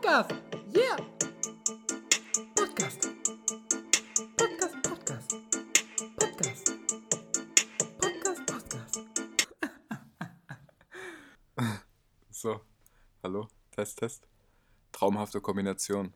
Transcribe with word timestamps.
Podcast. 0.00 0.34
Yeah. 0.74 0.96
Podcast. 2.54 3.10
Podcast, 4.34 4.82
Podcast. 4.82 5.36
Podcast. 6.16 6.72
Podcast, 7.98 8.46
Podcast. 8.46 9.00
So, 12.30 12.60
hallo, 13.22 13.48
Test, 13.76 13.98
Test. 13.98 14.26
Traumhafte 14.92 15.42
Kombination. 15.42 16.14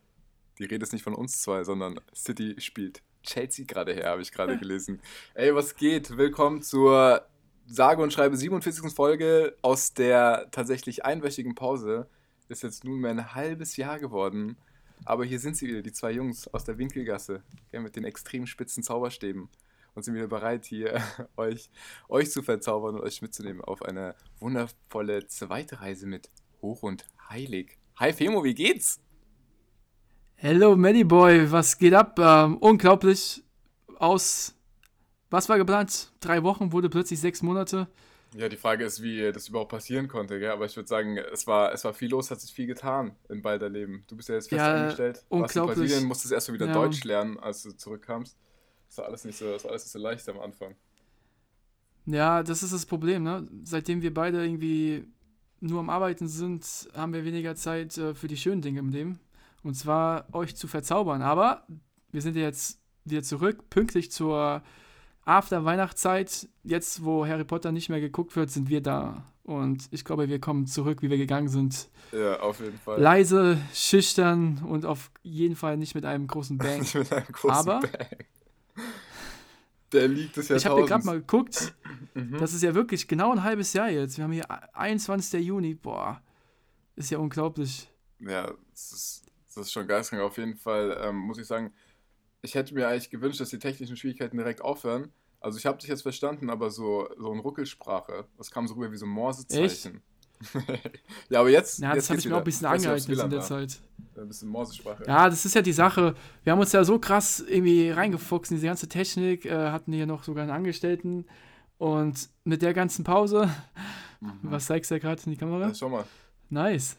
Die 0.59 0.65
Rede 0.65 0.85
ist 0.85 0.95
nicht 0.95 1.03
von 1.03 1.15
uns 1.15 1.43
zwei, 1.43 1.63
sondern 1.63 2.01
City 2.15 2.59
spielt 2.63 3.03
Chelsea 3.23 3.67
gerade 3.67 3.93
her, 3.93 4.09
habe 4.09 4.23
ich 4.23 4.33
gerade 4.33 4.57
gelesen. 4.63 5.03
Ey, 5.35 5.55
was 5.55 5.77
geht? 5.77 6.17
Willkommen 6.17 6.63
zur 6.63 7.27
sage 7.67 8.03
und 8.03 8.15
schreibe 8.15 8.39
47. 8.39 8.91
Folge 8.95 9.59
aus 9.61 9.93
der 9.93 10.49
tatsächlich 10.53 11.05
einwöchigen 11.05 11.55
Pause. 11.55 12.09
Ist 12.55 12.63
jetzt 12.63 12.85
nunmehr 12.85 13.11
ein 13.11 13.35
halbes 13.35 13.77
Jahr 13.77 13.99
geworden. 13.99 14.57
Aber 15.05 15.25
hier 15.25 15.41
sind 15.41 15.57
sie 15.57 15.67
wieder, 15.67 15.83
die 15.83 15.91
zwei 15.91 16.13
Jungs 16.13 16.47
aus 16.47 16.63
der 16.63 16.79
Winkelgasse, 16.79 17.43
gell, 17.73 17.81
mit 17.81 17.97
den 17.97 18.05
extrem 18.05 18.47
spitzen 18.47 18.85
Zauberstäben. 18.85 19.49
Und 19.93 20.05
sind 20.05 20.15
wieder 20.15 20.29
bereit, 20.29 20.65
hier 20.65 21.03
euch, 21.37 21.69
euch 22.09 22.31
zu 22.31 22.45
verzaubern 22.45 22.95
und 22.95 23.01
euch 23.01 23.23
mitzunehmen 23.23 23.61
auf 23.61 23.83
eine 23.83 24.15
wundervolle 24.39 25.27
zweite 25.27 25.81
Reise 25.81 26.07
mit 26.07 26.31
Hoch 26.63 26.85
und 26.85 27.05
Heilig. 27.29 27.77
Hi 27.97 28.13
Femo, 28.13 28.45
wie 28.45 28.55
geht's? 28.55 29.01
Hello, 30.37 30.77
Boy, 30.77 31.51
was 31.51 31.77
geht 31.77 31.95
ab? 31.95 32.21
Ähm, 32.21 32.59
unglaublich. 32.59 33.43
Aus, 33.99 34.55
was 35.29 35.49
war 35.49 35.59
geplant? 35.59 36.13
Drei 36.21 36.45
Wochen 36.45 36.71
wurde 36.71 36.89
plötzlich 36.89 37.19
sechs 37.19 37.43
Monate. 37.43 37.89
Ja, 38.37 38.49
die 38.49 38.57
Frage 38.57 38.85
ist, 38.85 39.01
wie 39.01 39.31
das 39.31 39.49
überhaupt 39.49 39.71
passieren 39.71 40.09
konnte, 40.09 40.41
gell? 40.41 40.51
aber 40.51 40.67
ich 40.67 40.75
würde 40.75 40.89
sagen, 40.89 41.17
es 41.17 41.47
war, 41.47 41.73
es 41.73 41.85
war 41.85 41.95
viel 41.95 42.11
los, 42.11 42.33
hat 42.33 42.41
sich 42.41 42.53
viel 42.53 42.67
getan 42.67 43.15
in 43.29 43.43
beider 43.43 43.69
Leben. 43.69 44.05
Du 44.09 44.17
bist 44.17 44.29
ja 44.29 44.35
jetzt 44.35 44.49
fest 44.49 44.59
Ja, 44.59 44.75
angestellt. 44.75 45.25
Warst 45.31 45.57
in 45.57 45.63
Brasilien, 45.63 46.05
musstest 46.05 46.33
erst 46.33 46.49
mal 46.49 46.55
wieder 46.55 46.67
Ja. 46.67 46.73
Deutsch 46.73 47.05
lernen, 47.05 47.39
als 47.39 47.63
du 47.63 47.71
zurückkamst. 47.71 48.37
Das 48.89 48.99
war 48.99 49.05
alles 49.07 49.25
nicht 49.25 49.39
so, 49.39 49.53
das 49.53 49.63
war 49.63 49.71
alles 49.71 49.85
nicht 49.85 49.93
so 49.93 49.99
leicht 50.01 50.29
am 50.29 50.41
Anfang. 50.41 50.75
Ja, 52.07 52.43
das 52.43 52.63
ist 52.65 52.73
das 52.73 52.87
Problem, 52.87 53.23
ne? 53.23 53.49
Seitdem 53.63 54.03
wir 54.03 54.13
beide 54.13 54.45
irgendwie 54.45 55.07
nur 55.61 55.81
am 55.81 55.89
Arbeiten 55.89 56.29
sind, 56.29 56.89
haben 56.95 57.13
wir 57.13 57.25
weniger 57.25 57.55
Zeit 57.55 57.97
äh, 57.97 58.15
für 58.15 58.29
die 58.29 58.37
schönen 58.37 58.63
Dinge 58.63 58.81
im 58.81 58.91
Leben. 58.91 59.21
Und 59.63 59.75
zwar 59.75 60.27
euch 60.35 60.57
zu 60.57 60.67
verzaubern. 60.67 61.23
Aber 61.23 61.67
wir 62.13 62.21
sind 62.21 62.37
ja 62.37 62.43
jetzt 62.43 62.81
wieder 63.05 63.23
zurück, 63.23 63.71
pünktlich 63.71 64.11
zur 64.11 64.63
After-Weihnachtszeit. 65.25 66.49
Jetzt, 66.63 67.05
wo 67.05 67.27
Harry 67.27 67.45
Potter 67.45 67.73
nicht 67.73 67.89
mehr 67.89 68.01
geguckt 68.01 68.37
wird, 68.37 68.51
sind 68.51 68.69
wir 68.69 68.81
da. 68.81 69.25
Und 69.43 69.89
ich 69.91 70.05
glaube, 70.05 70.29
wir 70.29 70.41
kommen 70.41 70.67
zurück, 70.67 71.03
wie 71.03 71.11
wir 71.11 71.19
gegangen 71.19 71.49
sind. 71.49 71.89
Ja, 72.13 72.41
auf 72.41 72.61
jeden 72.61 72.79
Fall. 72.79 73.01
Leise, 73.01 73.59
schüchtern 73.75 74.63
und 74.67 74.87
auf 74.87 75.11
jeden 75.23 75.57
Fall 75.57 75.77
nicht 75.77 75.95
mit 75.95 76.05
einem 76.05 76.27
großen 76.27 76.57
Bang. 76.59 76.79
Nicht 76.81 76.95
mit 76.95 77.13
einem 77.13 77.27
großen 77.27 77.51
Aber- 77.51 77.81
Bang. 77.81 77.91
Der 79.93 80.09
liegt 80.09 80.37
es 80.39 80.49
ja 80.49 80.57
Ich 80.57 80.67
habe 80.67 80.81
hier 80.81 80.87
gerade 80.87 81.05
mal 81.07 81.19
geguckt. 81.21 81.73
Das 82.39 82.53
ist 82.53 82.63
ja 82.63 82.75
wirklich 82.75 83.07
genau 83.07 83.31
ein 83.33 83.45
halbes 83.45 83.73
Jahr 83.75 83.89
jetzt. 83.91 84.17
Wir 84.17 84.25
haben 84.25 84.33
hier 84.33 84.47
21. 84.77 85.45
Juni. 85.45 85.75
Boah, 85.75 86.21
ist 86.97 87.11
ja 87.11 87.19
unglaublich. 87.19 87.89
Ja, 88.19 88.53
das 88.73 88.93
ist, 88.93 89.23
das 89.55 89.67
ist 89.67 89.73
schon 89.73 89.87
geistreich. 89.87 90.21
Auf 90.21 90.37
jeden 90.39 90.57
Fall 90.57 90.99
ähm, 91.01 91.17
muss 91.17 91.39
ich 91.39 91.47
sagen, 91.47 91.73
ich 92.45 92.55
hätte 92.55 92.75
mir 92.75 92.89
eigentlich 92.89 93.11
gewünscht, 93.11 93.41
dass 93.41 93.49
die 93.49 93.59
technischen 93.59 93.97
Schwierigkeiten 93.97 94.37
direkt 94.37 94.61
aufhören. 94.61 95.11
Also 95.41 95.59
ich 95.59 95.67
habe 95.67 95.79
dich 95.79 95.89
jetzt 95.89 96.03
verstanden, 96.03 96.51
aber 96.51 96.71
so, 96.71 97.09
so 97.19 97.33
in 97.33 97.39
Ruckelsprache, 97.39 98.27
das 98.37 98.51
kam 98.51 98.69
so 98.69 98.75
rüber 98.75 98.93
wie 98.93 98.97
so 98.97 99.07
Morsezeichen. 99.07 100.03
ja, 101.31 101.41
aber 101.41 101.49
jetzt. 101.49 101.79
Ja, 101.79 101.95
das 101.95 102.11
habe 102.11 102.19
ich 102.19 102.27
mir 102.27 102.35
auch 102.35 102.39
ein 102.39 102.45
bisschen 102.45 102.67
angeeignet 102.67 103.19
in 103.19 103.31
der 103.31 103.39
war. 103.39 103.47
Zeit. 103.47 103.81
Ein 104.17 104.29
bisschen 104.29 104.49
Morsesprache. 104.49 105.05
Ja, 105.07 105.29
das 105.29 105.45
ist 105.45 105.55
ja 105.55 105.63
die 105.63 105.73
Sache. 105.73 106.15
Wir 106.43 106.53
haben 106.53 106.61
uns 106.61 106.73
ja 106.73 106.85
so 106.85 106.99
krass 106.99 107.41
irgendwie 107.41 107.91
reingefuchst 107.91 108.51
in 108.51 108.57
diese 108.57 108.67
ganze 108.67 108.89
Technik, 108.89 109.47
äh, 109.47 109.71
hatten 109.71 109.93
hier 109.93 110.07
noch 110.07 110.23
sogar 110.23 110.43
einen 110.43 110.53
Angestellten. 110.53 111.27
Und 111.79 112.29
mit 112.45 112.63
der 112.63 112.75
ganzen 112.75 113.05
Pause, 113.05 113.49
was 114.43 114.67
zeigst 114.67 114.91
du 114.91 114.97
da 114.97 114.99
gerade 114.99 115.23
in 115.25 115.33
die 115.33 115.39
Kamera? 115.39 115.69
Ja, 115.69 115.75
schau 115.75 115.89
mal. 115.89 116.05
Nice. 116.51 116.97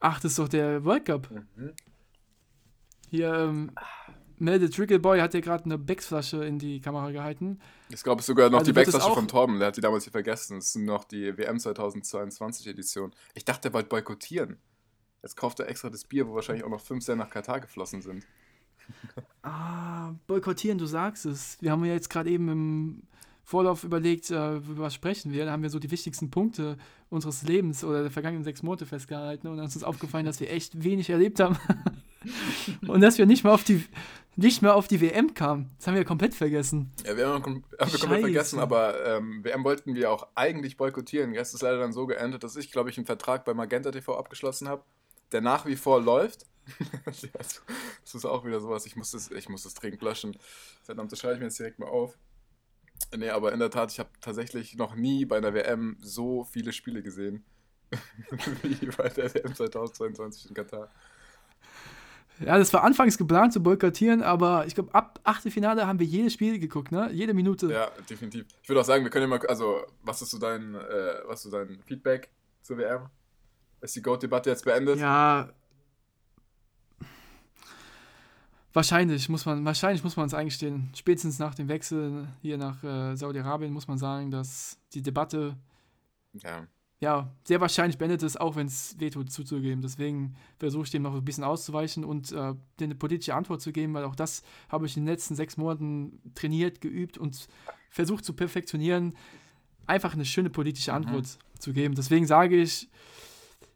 Ach, 0.00 0.20
das 0.20 0.32
ist 0.32 0.38
doch 0.38 0.48
der 0.48 0.84
World 0.84 1.04
Cup. 1.06 1.30
Mhm. 1.30 1.72
Hier, 3.10 3.32
ähm, 3.32 3.70
Melde 4.40 4.70
Trickle 4.70 4.98
Boy 4.98 5.20
hat 5.20 5.34
ja 5.34 5.40
gerade 5.40 5.64
eine 5.64 5.78
Becks-Flasche 5.78 6.44
in 6.44 6.58
die 6.58 6.80
Kamera 6.80 7.10
gehalten. 7.10 7.58
Ich 7.90 8.02
glaube, 8.02 8.20
es 8.20 8.24
ist 8.24 8.26
sogar 8.28 8.50
noch 8.50 8.60
Also 8.60 8.72
die 8.72 8.94
auch- 8.94 9.14
von 9.14 9.28
Torben, 9.28 9.58
der 9.58 9.68
hat 9.68 9.76
die 9.76 9.80
damals 9.80 10.04
hier 10.04 10.12
vergessen. 10.12 10.58
Es 10.58 10.72
sind 10.72 10.84
noch 10.84 11.04
die 11.04 11.36
WM 11.36 11.58
2022 11.58 12.66
Edition. 12.66 13.12
Ich 13.34 13.44
dachte, 13.44 13.68
er 13.68 13.72
wollte 13.74 13.88
boykottieren. 13.88 14.58
Jetzt 15.22 15.36
kauft 15.36 15.58
er 15.60 15.68
extra 15.68 15.90
das 15.90 16.04
Bier, 16.04 16.28
wo 16.28 16.34
wahrscheinlich 16.34 16.64
auch 16.64 16.70
noch 16.70 16.80
5 16.80 17.04
Cent 17.04 17.18
nach 17.18 17.30
Katar 17.30 17.60
geflossen 17.60 18.02
sind. 18.02 18.24
Ah, 19.42 20.14
boykottieren, 20.26 20.78
du 20.78 20.86
sagst 20.86 21.24
es. 21.26 21.56
Wir 21.60 21.70
haben 21.70 21.84
ja 21.84 21.92
jetzt 21.92 22.10
gerade 22.10 22.28
eben 22.30 22.48
im 22.48 23.02
Vorlauf 23.44 23.82
überlegt, 23.84 24.30
äh, 24.30 24.56
über 24.56 24.78
was 24.84 24.94
sprechen 24.94 25.32
wir. 25.32 25.44
Da 25.46 25.52
haben 25.52 25.62
wir 25.62 25.70
so 25.70 25.78
die 25.78 25.90
wichtigsten 25.90 26.30
Punkte 26.30 26.76
unseres 27.08 27.42
Lebens 27.44 27.82
oder 27.84 28.02
der 28.02 28.10
vergangenen 28.10 28.44
sechs 28.44 28.62
Monate 28.62 28.84
festgehalten 28.84 29.46
und 29.48 29.56
dann 29.56 29.66
ist 29.66 29.74
uns 29.74 29.84
aufgefallen, 29.84 30.26
dass 30.26 30.40
wir 30.40 30.50
echt 30.50 30.82
wenig 30.84 31.08
erlebt 31.08 31.40
haben. 31.40 31.56
und 32.88 33.00
dass 33.00 33.16
wir 33.16 33.24
nicht 33.26 33.44
mehr 33.44 33.52
auf 33.54 33.64
die 33.64 33.84
nicht 34.38 34.62
mehr 34.62 34.76
auf 34.76 34.86
die 34.86 35.00
WM 35.00 35.34
kamen. 35.34 35.70
Das 35.78 35.88
haben 35.88 35.94
wir 35.96 36.04
komplett 36.04 36.32
vergessen. 36.32 36.92
Ja, 37.04 37.16
wir 37.16 37.26
haben, 37.26 37.42
kom- 37.42 37.64
haben 37.80 37.92
wir 37.92 37.98
komplett 37.98 38.20
vergessen, 38.20 38.60
aber 38.60 39.04
ähm, 39.04 39.42
WM 39.42 39.64
wollten 39.64 39.94
wir 39.96 40.12
auch 40.12 40.28
eigentlich 40.36 40.76
boykottieren. 40.76 41.34
Jetzt 41.34 41.54
ist 41.54 41.62
leider 41.62 41.78
dann 41.78 41.92
so 41.92 42.06
geendet, 42.06 42.44
dass 42.44 42.54
ich, 42.54 42.70
glaube 42.70 42.88
ich, 42.88 42.96
einen 42.98 43.06
Vertrag 43.06 43.44
bei 43.44 43.52
Magenta 43.52 43.90
TV 43.90 44.16
abgeschlossen 44.16 44.68
habe, 44.68 44.84
der 45.32 45.40
nach 45.40 45.66
wie 45.66 45.76
vor 45.76 46.00
läuft. 46.00 46.46
Das 47.04 48.14
ist 48.14 48.24
auch 48.24 48.44
wieder 48.46 48.60
sowas, 48.60 48.86
ich 48.86 48.96
muss 48.96 49.10
das, 49.10 49.30
ich 49.30 49.48
muss 49.50 49.64
das 49.64 49.74
dringend 49.74 50.00
löschen. 50.02 50.38
Verdammt, 50.82 51.12
das 51.12 51.18
schreibe 51.18 51.34
ich 51.34 51.40
mir 51.40 51.46
jetzt 51.46 51.58
direkt 51.58 51.78
mal 51.78 51.88
auf. 51.88 52.16
Nee, 53.14 53.28
aber 53.30 53.52
in 53.52 53.58
der 53.58 53.70
Tat, 53.70 53.92
ich 53.92 53.98
habe 53.98 54.08
tatsächlich 54.20 54.76
noch 54.76 54.94
nie 54.94 55.24
bei 55.26 55.36
einer 55.36 55.52
WM 55.52 55.96
so 56.00 56.44
viele 56.44 56.72
Spiele 56.72 57.02
gesehen. 57.02 57.44
wie 58.62 58.86
bei 58.86 59.08
der 59.08 59.34
WM 59.34 59.54
2022 59.54 60.48
in 60.48 60.54
Katar. 60.54 60.90
Ja, 62.40 62.56
das 62.56 62.72
war 62.72 62.84
anfangs 62.84 63.18
geplant 63.18 63.52
zu 63.52 63.62
boykottieren, 63.62 64.22
aber 64.22 64.66
ich 64.66 64.74
glaube, 64.74 64.94
ab 64.94 65.18
Achtelfinale 65.24 65.86
haben 65.86 65.98
wir 65.98 66.06
jedes 66.06 66.32
Spiel 66.34 66.58
geguckt, 66.58 66.92
ne? 66.92 67.10
Jede 67.12 67.34
Minute. 67.34 67.70
Ja, 67.70 67.90
definitiv. 68.08 68.46
Ich 68.62 68.68
würde 68.68 68.80
auch 68.80 68.84
sagen, 68.84 69.02
wir 69.02 69.10
können 69.10 69.30
ja 69.30 69.38
mal, 69.38 69.46
also, 69.46 69.82
was 70.02 70.22
ist 70.22 70.30
so 70.30 70.38
dein, 70.38 70.74
äh, 70.74 70.78
was 71.26 71.44
ist 71.44 71.50
so 71.50 71.50
dein 71.50 71.82
Feedback 71.84 72.30
zur 72.62 72.78
WM? 72.78 73.08
Ist 73.80 73.96
die 73.96 74.02
Goat-Debatte 74.02 74.50
jetzt 74.50 74.64
beendet? 74.64 74.98
Ja. 74.98 75.48
Wahrscheinlich 78.72 79.28
muss 79.28 79.44
man, 79.46 79.64
wahrscheinlich 79.64 80.04
muss 80.04 80.16
man 80.16 80.26
es 80.26 80.34
eingestehen. 80.34 80.90
Spätestens 80.94 81.38
nach 81.38 81.54
dem 81.54 81.68
Wechsel 81.68 82.28
hier 82.42 82.58
nach 82.58 82.82
äh, 82.84 83.16
Saudi-Arabien 83.16 83.72
muss 83.72 83.88
man 83.88 83.98
sagen, 83.98 84.30
dass 84.30 84.78
die 84.92 85.02
Debatte 85.02 85.56
Ja. 86.34 86.66
Ja 87.00 87.32
sehr 87.44 87.60
wahrscheinlich 87.60 87.98
beendet 87.98 88.22
ist, 88.22 88.40
auch 88.40 88.56
wenn 88.56 88.66
es 88.66 88.98
wehtut 88.98 89.30
zuzugeben. 89.30 89.82
Deswegen 89.82 90.34
versuche 90.58 90.84
ich 90.84 90.90
dem 90.90 91.02
noch 91.02 91.14
ein 91.14 91.24
bisschen 91.24 91.44
auszuweichen 91.44 92.04
und 92.04 92.32
äh, 92.32 92.34
dir 92.34 92.84
eine 92.84 92.94
politische 92.94 93.34
Antwort 93.34 93.60
zu 93.60 93.72
geben, 93.72 93.94
weil 93.94 94.04
auch 94.04 94.16
das 94.16 94.42
habe 94.68 94.86
ich 94.86 94.96
in 94.96 95.04
den 95.04 95.12
letzten 95.12 95.36
sechs 95.36 95.56
Monaten 95.56 96.20
trainiert, 96.34 96.80
geübt 96.80 97.16
und 97.18 97.48
versucht 97.90 98.24
zu 98.24 98.32
perfektionieren, 98.32 99.16
einfach 99.86 100.14
eine 100.14 100.24
schöne 100.24 100.50
politische 100.50 100.92
Antwort 100.92 101.38
zu 101.58 101.72
geben. 101.72 101.94
Deswegen 101.94 102.26
sage 102.26 102.60
ich, 102.60 102.88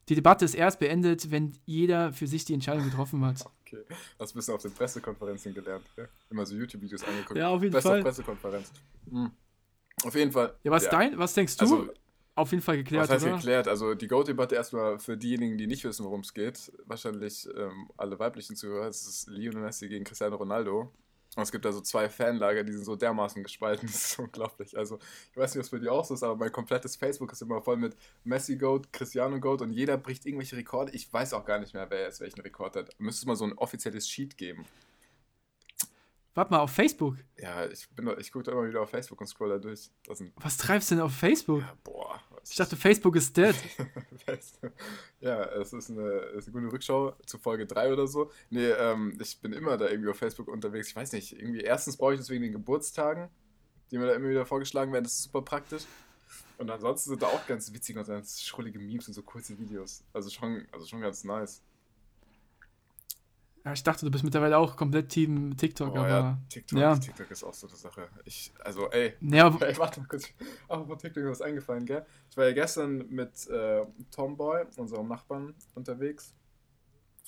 die 0.08 0.16
Debatte 0.16 0.44
ist 0.44 0.54
erst 0.54 0.80
beendet, 0.80 1.30
wenn 1.30 1.52
jeder 1.64 2.12
für 2.12 2.26
sich 2.26 2.44
die 2.44 2.54
Entscheidung 2.54 2.84
getroffen 2.84 3.24
hat. 3.24 3.44
Okay. 3.72 3.84
Hast 4.18 4.34
ein 4.34 4.36
bisschen 4.36 4.52
auf 4.52 4.60
den 4.60 4.72
Pressekonferenzen 4.72 5.54
gelernt. 5.54 5.86
Ja? 5.96 6.04
Immer 6.28 6.44
so 6.44 6.54
YouTube-Videos 6.54 7.04
angeguckt. 7.04 7.38
Ja, 7.38 7.48
auf 7.48 7.62
jeden 7.62 7.72
Beste 7.72 7.88
Fall. 7.88 8.02
Pressekonferenz. 8.02 8.70
Mhm. 9.06 9.30
Auf 10.04 10.14
jeden 10.14 10.30
Fall. 10.30 10.54
Ja, 10.62 10.70
was, 10.70 10.90
Dein, 10.90 11.16
was 11.18 11.32
denkst 11.32 11.56
du? 11.56 11.64
Also, 11.64 11.88
Auf 12.34 12.50
jeden 12.50 12.62
Fall 12.62 12.78
geklärt, 12.78 13.02
was 13.02 13.10
heißt 13.10 13.26
oder? 13.26 13.36
geklärt? 13.36 13.68
Also 13.68 13.94
die 13.94 14.08
Goat-Debatte 14.08 14.54
erstmal 14.54 14.98
für 14.98 15.18
diejenigen, 15.18 15.58
die 15.58 15.66
nicht 15.66 15.84
wissen, 15.84 16.04
worum 16.04 16.20
es 16.20 16.32
geht. 16.32 16.72
Wahrscheinlich 16.86 17.46
ähm, 17.54 17.90
alle 17.98 18.18
weiblichen 18.18 18.56
Zuhörer. 18.56 18.88
Es 18.88 19.06
ist 19.06 19.28
Lionel 19.28 19.62
Messi 19.62 19.88
gegen 19.88 20.04
Cristiano 20.04 20.36
Ronaldo. 20.36 20.90
Und 21.34 21.42
es 21.42 21.52
gibt 21.52 21.64
da 21.64 21.72
so 21.72 21.80
zwei 21.80 22.10
Fanlager, 22.10 22.62
die 22.62 22.72
sind 22.72 22.84
so 22.84 22.96
dermaßen 22.96 23.42
gespalten. 23.42 23.86
Das 23.92 24.12
ist 24.12 24.18
unglaublich. 24.18 24.76
Also 24.76 24.98
ich 25.30 25.36
weiß 25.36 25.54
nicht, 25.54 25.60
was 25.60 25.68
für 25.68 25.80
die 25.80 25.88
auch 25.88 26.04
so 26.04 26.14
ist, 26.14 26.22
aber 26.22 26.36
mein 26.36 26.52
komplettes 26.52 26.96
Facebook 26.96 27.32
ist 27.32 27.42
immer 27.42 27.60
voll 27.60 27.76
mit 27.76 27.96
Messi 28.24 28.56
Goat, 28.56 28.92
Cristiano 28.92 29.38
Goat 29.38 29.60
und 29.60 29.72
jeder 29.72 29.98
bricht 29.98 30.24
irgendwelche 30.24 30.56
Rekorde. 30.56 30.92
Ich 30.92 31.12
weiß 31.12 31.34
auch 31.34 31.44
gar 31.44 31.58
nicht 31.58 31.74
mehr, 31.74 31.88
wer 31.90 32.02
jetzt 32.02 32.20
welchen 32.20 32.40
Rekord 32.40 32.76
hat. 32.76 32.90
Müsste 32.98 33.22
es 33.22 33.26
mal 33.26 33.36
so 33.36 33.44
ein 33.44 33.52
offizielles 33.54 34.08
Sheet 34.08 34.36
geben. 34.38 34.64
Warte 36.34 36.50
mal, 36.50 36.60
auf 36.60 36.70
Facebook. 36.70 37.16
Ja, 37.36 37.66
ich, 37.66 37.88
bin 37.90 38.06
da- 38.06 38.16
ich 38.16 38.32
gucke 38.32 38.44
da 38.46 38.52
immer 38.52 38.66
wieder 38.66 38.80
auf 38.80 38.88
Facebook 38.90 39.20
und 39.20 39.26
scroll 39.26 39.50
da 39.50 39.58
durch. 39.58 39.90
Was 40.36 40.56
treibst 40.56 40.90
du 40.90 40.94
denn 40.94 41.04
auf 41.04 41.12
Facebook? 41.14 41.60
ja, 41.60 41.76
boah. 41.84 42.20
was- 42.30 42.50
Ich 42.50 42.56
dachte, 42.56 42.74
Facebook 42.76 43.16
ist 43.16 43.36
dead. 43.36 43.54
ja, 45.20 45.44
es 45.60 45.72
ist 45.72 45.90
eine, 45.90 46.08
ist 46.36 46.48
eine 46.48 46.52
gute 46.60 46.72
Rückschau 46.72 47.12
zu 47.26 47.38
Folge 47.38 47.66
3 47.66 47.92
oder 47.92 48.06
so. 48.06 48.30
Nee, 48.50 48.68
ähm, 48.70 49.16
ich 49.20 49.40
bin 49.40 49.52
immer 49.52 49.76
da 49.76 49.88
irgendwie 49.88 50.10
auf 50.10 50.16
Facebook 50.16 50.48
unterwegs. 50.48 50.88
Ich 50.88 50.96
weiß 50.96 51.12
nicht, 51.12 51.32
irgendwie 51.32 51.60
erstens 51.60 51.96
brauche 51.96 52.14
ich 52.14 52.18
das 52.20 52.30
wegen 52.30 52.42
den 52.42 52.52
Geburtstagen, 52.52 53.28
die 53.90 53.98
mir 53.98 54.06
da 54.06 54.14
immer 54.14 54.28
wieder 54.30 54.46
vorgeschlagen 54.46 54.92
werden. 54.92 55.04
Das 55.04 55.12
ist 55.14 55.24
super 55.24 55.42
praktisch. 55.42 55.82
Und 56.58 56.70
ansonsten 56.70 57.10
sind 57.10 57.22
da 57.22 57.26
auch 57.26 57.46
ganz 57.46 57.72
witzige 57.72 58.00
und 58.00 58.06
ganz 58.06 58.40
schrullige 58.42 58.78
Memes 58.78 59.08
und 59.08 59.14
so 59.14 59.22
kurze 59.22 59.58
Videos. 59.58 60.04
Also 60.12 60.30
schon, 60.30 60.66
also 60.72 60.86
schon 60.86 61.00
ganz 61.00 61.24
nice. 61.24 61.60
Ja, 63.64 63.72
ich 63.72 63.82
dachte, 63.84 64.04
du 64.04 64.10
bist 64.10 64.24
mittlerweile 64.24 64.58
auch 64.58 64.76
komplett 64.76 65.08
Team 65.08 65.56
TikTok, 65.56 65.92
Oh 65.94 65.98
aber. 65.98 66.08
ja, 66.08 66.38
TikTok, 66.48 66.78
ja. 66.78 66.96
TikTok 66.96 67.30
ist 67.30 67.44
auch 67.44 67.54
so 67.54 67.68
eine 67.68 67.76
Sache. 67.76 68.08
Ich, 68.24 68.52
also, 68.64 68.90
ey, 68.90 69.14
Ja, 69.20 69.56
Ey, 69.60 69.76
warte 69.78 70.00
mal 70.00 70.06
kurz. 70.08 70.24
Auch 70.66 70.84
von 70.86 70.98
TikTok 70.98 71.18
ist 71.18 71.24
mir 71.24 71.30
was 71.30 71.42
eingefallen, 71.42 71.86
gell? 71.86 72.04
Ich 72.28 72.36
war 72.36 72.46
ja 72.46 72.52
gestern 72.52 73.06
mit 73.08 73.46
äh, 73.48 73.84
Tomboy, 74.10 74.64
unserem 74.76 75.06
Nachbarn, 75.06 75.54
unterwegs. 75.76 76.34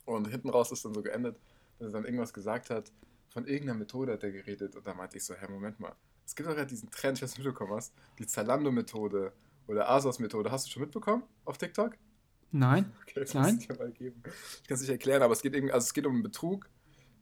Und 0.07 0.27
hinten 0.29 0.51
raus 0.51 0.73
ist 0.73 0.85
dann 0.85 0.93
so 0.93 1.03
geendet, 1.03 1.37
dass 1.79 1.89
er 1.89 1.93
dann 1.93 2.05
irgendwas 2.05 2.33
gesagt 2.33 2.69
hat. 2.71 2.91
Von 3.29 3.47
irgendeiner 3.47 3.79
Methode 3.79 4.13
hat 4.15 4.23
er 4.25 4.33
geredet. 4.33 4.75
Und 4.75 4.87
da 4.87 4.93
meinte 4.95 5.17
ich 5.17 5.25
so, 5.25 5.35
hä, 5.35 5.47
Moment 5.49 5.79
mal. 5.79 5.95
Es 6.27 6.35
gibt 6.35 6.49
doch 6.49 6.55
gerade 6.55 6.67
diesen 6.69 6.91
Trend, 6.91 7.19
ich 7.19 7.23
weiß 7.23 7.31
nicht, 7.31 7.45
du 7.45 7.49
mitbekommen 7.49 7.75
hast. 7.77 7.93
Die 8.19 8.27
Zalando-Methode 8.27 9.33
oder 9.67 9.89
Asos-Methode. 9.89 10.51
Hast 10.51 10.67
du 10.67 10.71
schon 10.71 10.83
mitbekommen 10.83 11.23
auf 11.45 11.59
TikTok? 11.59 11.97
Nein. 12.57 12.93
Okay, 13.03 13.21
das 13.21 13.35
Nein. 13.35 13.55
muss 13.55 13.63
ich 13.63 13.69
dir 13.69 13.77
mal 13.77 13.91
geben. 13.93 14.23
Ich 14.63 14.69
kann 14.69 14.75
es 14.77 14.81
nicht 14.81 14.91
erklären, 14.91 15.23
aber 15.23 15.33
es 15.33 15.43
geht, 15.43 15.55
irgendwie, 15.55 15.73
also 15.73 15.85
es 15.85 15.93
geht 15.95 16.05
um 16.07 16.15
einen 16.15 16.23
Betrug, 16.23 16.69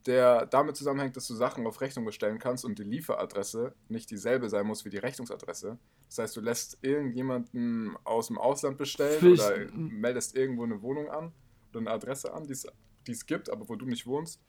der 0.07 0.47
damit 0.47 0.77
zusammenhängt, 0.77 1.17
dass 1.17 1.27
du 1.29 1.35
Sachen 1.35 1.67
auf 1.67 1.81
Rechnung 1.81 2.05
bestellen 2.05 2.39
kannst 2.39 2.65
und 2.65 2.79
die 2.79 2.83
Lieferadresse 2.83 3.75
nicht 3.89 4.11
dieselbe 4.11 4.49
sein 4.49 4.67
muss 4.67 4.85
wie 4.85 4.91
die 4.91 4.97
Rechnungsadresse. 4.99 5.79
Das 6.09 6.19
heißt, 6.19 6.37
du 6.37 6.41
lässt 6.41 6.79
irgendjemanden 6.83 7.97
aus 8.05 8.27
dem 8.29 8.39
Ausland 8.39 8.79
bestellen 8.79 9.19
Pflicht- 9.21 9.43
oder 9.45 9.71
meldest 9.75 10.35
irgendwo 10.37 10.65
eine 10.65 10.81
Wohnung 10.83 11.09
an 11.11 11.33
oder 11.71 11.81
eine 11.81 11.91
Adresse 11.91 12.33
an, 12.35 12.47
die 12.47 12.53
es- 12.53 13.27
gibt, 13.27 13.51
aber 13.51 13.69
wo 13.69 13.77
du 13.77 13.87
nicht 13.87 14.07
wohnst. 14.07 14.41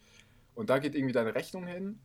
Und 0.56 0.70
da 0.70 0.80
geht 0.80 0.96
irgendwie 0.96 1.14
deine 1.14 1.34
Rechnung 1.36 1.66
hin 1.68 2.00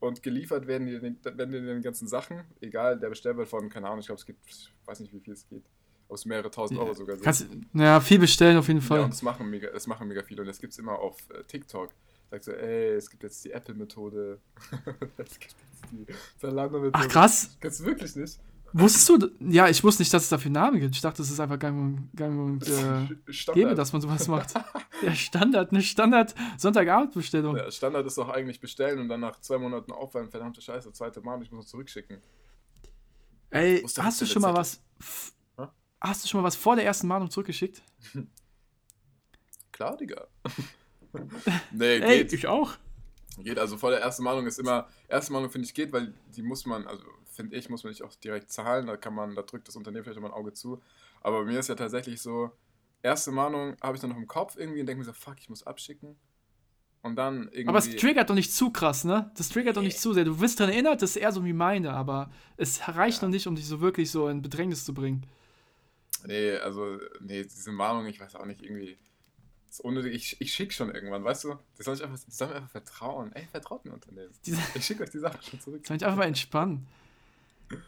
und 0.00 0.22
geliefert 0.22 0.66
werden 0.66 0.86
dir, 0.86 1.00
den- 1.00 1.18
werden 1.24 1.50
dir 1.52 1.74
die 1.76 1.82
ganzen 1.82 2.08
Sachen, 2.08 2.42
egal, 2.60 2.98
der 2.98 3.08
Bestellwert 3.10 3.48
von, 3.48 3.68
keine 3.68 3.86
Ahnung, 3.86 4.00
ich 4.00 4.06
glaube, 4.06 4.18
es 4.20 4.26
gibt, 4.26 4.40
ich 4.48 4.72
weiß 4.86 5.00
nicht, 5.00 5.12
wie 5.12 5.20
viel 5.20 5.32
es 5.34 5.46
geht, 5.48 5.64
aus 6.08 6.24
mehrere 6.24 6.50
tausend 6.50 6.78
Euro 6.80 6.94
sogar. 6.94 7.16
sind. 7.16 7.24
Kannst, 7.24 7.46
ja, 7.74 8.00
viel 8.00 8.18
bestellen 8.18 8.56
auf 8.58 8.68
jeden 8.68 8.80
Ja, 8.80 8.86
Fall. 8.86 9.00
und 9.00 9.12
das 9.12 9.22
machen 9.22 9.48
mega, 9.50 9.70
das 9.70 9.86
machen 9.86 10.08
mega 10.08 10.22
viele 10.22 10.42
und 10.42 10.46
das 10.48 10.60
gibt 10.60 10.72
es 10.72 10.78
immer 10.78 10.98
auf 10.98 11.16
äh, 11.30 11.42
TikTok. 11.44 11.90
Sagst 12.30 12.48
du, 12.48 12.52
ey, 12.60 12.94
es 12.94 13.08
gibt 13.08 13.22
jetzt 13.22 13.44
die 13.44 13.52
Apple-Methode. 13.52 14.40
es 15.16 15.38
gibt 15.38 15.54
jetzt 15.54 15.92
die 15.92 16.06
Zalando-Methode. 16.40 16.92
Ach 16.94 17.08
krass. 17.08 17.56
Kannst 17.60 17.80
du 17.80 17.84
wirklich 17.84 18.16
nicht? 18.16 18.38
Wusstest 18.72 19.08
du? 19.08 19.30
Ja, 19.40 19.68
ich 19.68 19.82
wusste 19.84 20.02
nicht, 20.02 20.12
dass 20.12 20.24
es 20.24 20.28
dafür 20.28 20.50
Namen 20.50 20.80
gibt. 20.80 20.94
Ich 20.94 21.00
dachte, 21.00 21.18
das 21.18 21.30
ist 21.30 21.38
einfach 21.40 21.58
gang 21.58 21.78
und, 21.78 22.10
gang 22.14 22.38
und 22.38 22.68
äh, 22.68 23.08
gäbe, 23.54 23.74
dass 23.74 23.92
man 23.92 24.02
sowas 24.02 24.28
macht. 24.28 24.54
Ja, 25.02 25.14
Standard, 25.14 25.72
eine 25.72 25.82
Standard 25.82 26.34
Sonntagabendbestellung. 26.56 27.54
Ja, 27.54 27.70
Standard 27.70 28.06
ist 28.06 28.16
doch 28.16 28.30
eigentlich 28.30 28.60
bestellen 28.60 28.98
und 28.98 29.10
dann 29.10 29.20
nach 29.20 29.38
zwei 29.42 29.58
Monaten 29.58 29.92
aufwärmen, 29.92 30.30
verdammte 30.30 30.62
Scheiße, 30.62 30.90
zweite 30.94 31.20
Mal, 31.20 31.42
ich 31.42 31.50
muss 31.52 31.64
noch 31.66 31.70
zurückschicken. 31.70 32.16
Ey, 33.50 33.82
hast 33.98 34.20
du 34.22 34.24
schon 34.26 34.40
mal 34.40 34.54
was? 34.54 34.82
Hast 36.00 36.24
du 36.24 36.28
schon 36.28 36.40
mal 36.40 36.46
was 36.46 36.56
vor 36.56 36.76
der 36.76 36.84
ersten 36.84 37.06
Mahnung 37.06 37.30
zurückgeschickt? 37.30 37.82
Klar, 39.72 39.96
Digga. 39.96 40.26
nee, 41.72 41.98
Ey, 41.98 42.18
geht. 42.18 42.32
ich 42.32 42.46
auch. 42.46 42.74
Geht, 43.38 43.58
also 43.58 43.76
vor 43.76 43.90
der 43.90 44.00
ersten 44.00 44.22
Mahnung 44.22 44.46
ist 44.46 44.58
immer, 44.58 44.88
erste 45.08 45.32
Mahnung 45.32 45.50
finde 45.50 45.66
ich 45.66 45.74
geht, 45.74 45.92
weil 45.92 46.14
die 46.34 46.42
muss 46.42 46.64
man, 46.64 46.86
also 46.86 47.04
finde 47.30 47.56
ich, 47.56 47.68
muss 47.68 47.84
man 47.84 47.90
nicht 47.90 48.02
auch 48.02 48.14
direkt 48.14 48.50
zahlen, 48.50 48.86
da 48.86 48.96
kann 48.96 49.14
man, 49.14 49.34
da 49.34 49.42
drückt 49.42 49.68
das 49.68 49.76
Unternehmen 49.76 50.04
vielleicht 50.04 50.18
immer 50.18 50.28
ein 50.28 50.34
Auge 50.34 50.52
zu. 50.54 50.80
Aber 51.20 51.40
bei 51.40 51.50
mir 51.50 51.58
ist 51.58 51.68
ja 51.68 51.74
tatsächlich 51.74 52.22
so, 52.22 52.50
erste 53.02 53.32
Mahnung 53.32 53.76
habe 53.82 53.96
ich 53.96 54.00
dann 54.00 54.10
noch 54.10 54.16
im 54.16 54.26
Kopf 54.26 54.56
irgendwie 54.56 54.80
und 54.80 54.86
denke 54.86 55.00
mir 55.00 55.04
so, 55.04 55.12
fuck, 55.12 55.36
ich 55.38 55.48
muss 55.48 55.66
abschicken. 55.66 56.16
Und 57.02 57.16
dann 57.16 57.48
irgendwie. 57.52 57.68
Aber 57.68 57.78
es 57.78 57.94
triggert 57.96 58.30
doch 58.30 58.34
nicht 58.34 58.52
zu 58.52 58.70
krass, 58.70 59.04
ne? 59.04 59.30
Das 59.36 59.48
triggert 59.48 59.76
doch 59.76 59.82
nicht 59.82 60.00
zu 60.00 60.12
sehr. 60.12 60.24
Du 60.24 60.40
wirst 60.40 60.58
daran 60.58 60.72
erinnert, 60.72 61.02
das 61.02 61.10
ist 61.10 61.16
eher 61.16 61.30
so 61.30 61.44
wie 61.44 61.52
meine, 61.52 61.92
aber 61.92 62.30
es 62.56 62.80
reicht 62.88 63.22
noch 63.22 63.28
nicht, 63.28 63.46
um 63.46 63.54
dich 63.54 63.66
so 63.66 63.80
wirklich 63.80 64.10
so 64.10 64.28
in 64.28 64.42
Bedrängnis 64.42 64.84
zu 64.84 64.92
bringen. 64.92 65.24
Nee, 66.26 66.56
also, 66.56 66.98
nee, 67.20 67.42
diese 67.44 67.72
Mahnung, 67.72 68.06
ich 68.06 68.20
weiß 68.20 68.34
auch 68.36 68.46
nicht, 68.46 68.62
irgendwie. 68.62 68.96
Ist 69.70 69.80
unnötig. 69.80 70.14
Ich, 70.14 70.40
ich 70.40 70.52
schicke 70.54 70.72
schon 70.72 70.94
irgendwann, 70.94 71.22
weißt 71.24 71.44
du? 71.44 71.54
Die 71.78 71.82
sollen, 71.82 72.00
einfach, 72.00 72.18
die 72.18 72.30
sollen 72.30 72.52
einfach 72.52 72.70
vertrauen. 72.70 73.32
Ey, 73.34 73.46
vertraut 73.50 73.84
mir 73.84 73.92
Unternehmen. 73.92 74.30
Diese- 74.46 74.60
Ich 74.74 74.86
schicke 74.86 75.02
euch 75.02 75.10
die 75.10 75.18
Sachen 75.18 75.42
schon 75.42 75.60
zurück. 75.60 75.86
Soll 75.86 75.96
ich 75.98 76.04
einfach 76.04 76.16
mal 76.18 76.24
entspannen? 76.26 76.86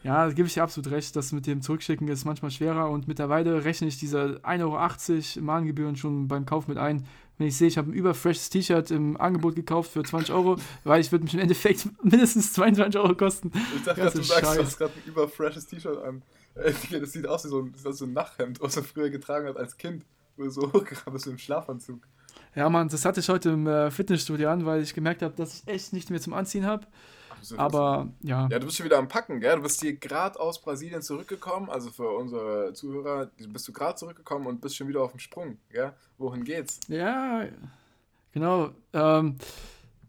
Ja, 0.03 0.27
da 0.27 0.33
gebe 0.33 0.49
ich 0.49 0.55
dir 0.55 0.65
absolut 0.65 0.91
recht. 0.91 1.15
Das 1.15 1.31
mit 1.33 1.47
dem 1.47 1.63
Zurückschicken 1.63 2.09
ist 2.09 2.25
manchmal 2.25 2.51
schwerer 2.51 2.91
und 2.91 3.07
mittlerweile 3.07 3.65
rechne 3.65 3.87
ich 3.87 3.97
diese 3.97 4.41
1,80 4.43 5.37
Euro 5.37 5.45
Mahngebühren 5.47 5.97
schon 5.97 6.27
beim 6.27 6.45
Kauf 6.47 6.67
mit 6.67 6.79
ein. 6.79 7.07
Wenn 7.39 7.47
ich 7.47 7.57
sehe, 7.57 7.69
ich 7.69 7.79
habe 7.79 7.89
ein 7.91 7.95
überfreshes 7.95 8.51
T-Shirt 8.51 8.91
im 8.91 9.17
Angebot 9.21 9.55
gekauft 9.55 9.93
für 9.93 10.03
20 10.03 10.35
Euro, 10.35 10.57
weil 10.83 11.01
ich 11.01 11.13
würde 11.13 11.23
mich 11.25 11.35
im 11.35 11.41
Endeffekt 11.41 11.89
mindestens 12.03 12.53
22 12.55 13.01
Euro 13.01 13.15
kosten. 13.15 13.53
Ich 13.77 13.85
dachte 13.85 14.01
du 14.01 14.11
sagst, 14.11 14.17
du 14.17 14.25
scheiße. 14.25 14.65
hast 14.65 14.79
gerade 14.79 14.93
ein 14.95 15.09
überfreshes 15.09 15.67
T-Shirt 15.67 16.03
an. 16.03 16.23
Digga, 16.83 17.01
das 17.01 17.13
sieht 17.13 17.27
aus 17.27 17.45
wie 17.45 17.49
so 17.49 17.61
ein, 17.61 17.75
ist 17.75 17.99
so 17.99 18.05
ein 18.05 18.13
Nachthemd, 18.13 18.61
was 18.61 18.77
er 18.77 18.85
früher 18.85 19.11
getragen 19.11 19.49
hat 19.49 19.57
als 19.57 19.77
Kind. 19.77 20.05
Wo 20.37 20.45
du 20.45 20.51
so 20.51 20.63
hochgerannt 20.73 21.13
bist 21.13 21.27
mit 21.27 21.37
dem 21.37 21.39
Schlafanzug. 21.39 22.07
Ja, 22.55 22.69
Mann, 22.69 22.89
das 22.89 23.05
hatte 23.05 23.21
ich 23.21 23.29
heute 23.29 23.51
im 23.51 23.67
äh, 23.67 23.91
Fitnessstudio 23.91 24.51
an, 24.51 24.65
weil 24.67 24.83
ich 24.83 24.95
gemerkt 24.95 25.23
habe, 25.23 25.35
dass 25.35 25.55
ich 25.55 25.69
echt 25.69 25.93
nicht 25.93 26.11
mehr 26.11 26.21
zum 26.21 26.35
Anziehen 26.35 26.67
habe. 26.67 26.87
So 27.41 27.57
Aber 27.59 28.09
ja, 28.23 28.49
Ja, 28.51 28.59
du 28.59 28.67
bist 28.67 28.77
schon 28.77 28.87
wieder 28.87 28.99
am 28.99 29.09
Packen, 29.09 29.41
gell? 29.41 29.57
Du 29.57 29.63
bist 29.63 29.81
hier 29.81 29.97
gerade 29.97 30.39
aus 30.41 30.61
Brasilien 30.61 31.03
zurückgekommen, 31.03 31.71
also 31.71 31.91
für 31.91 32.11
unsere 32.11 32.73
Zuhörer, 32.73 33.31
bist 33.37 33.69
du 33.69 33.73
gerade 33.73 33.95
zurückgekommen 33.97 34.47
und 34.47 34.61
bist 34.61 34.77
schon 34.77 34.89
wieder 34.89 35.03
auf 35.03 35.13
dem 35.13 35.21
Sprung, 35.21 35.59
gell? 35.71 35.93
Wohin 36.19 36.45
geht's? 36.45 36.81
ja, 36.89 37.45
genau. 38.33 38.71
Ähm, 38.93 39.37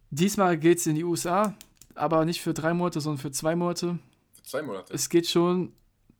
diesmal 0.09 0.57
geht 0.57 0.79
es 0.79 0.87
in 0.87 0.95
die 0.95 1.03
USA, 1.03 1.53
aber 1.93 2.25
nicht 2.25 2.41
für 2.41 2.53
drei 2.53 2.73
Monate, 2.73 2.99
sondern 3.01 3.21
für 3.21 3.31
zwei 3.31 3.55
Monate. 3.55 3.99
Für 4.33 4.43
zwei 4.43 4.61
Monate. 4.63 4.93
Es 4.93 5.09
geht 5.09 5.27
schon 5.27 5.73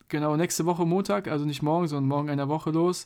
genau 0.10 0.36
nächste 0.36 0.66
Woche 0.66 0.86
Montag, 0.86 1.28
also 1.28 1.46
nicht 1.46 1.62
morgen, 1.62 1.88
sondern 1.88 2.08
morgen 2.08 2.28
in 2.28 2.34
einer 2.34 2.50
Woche 2.50 2.72
los. 2.72 3.06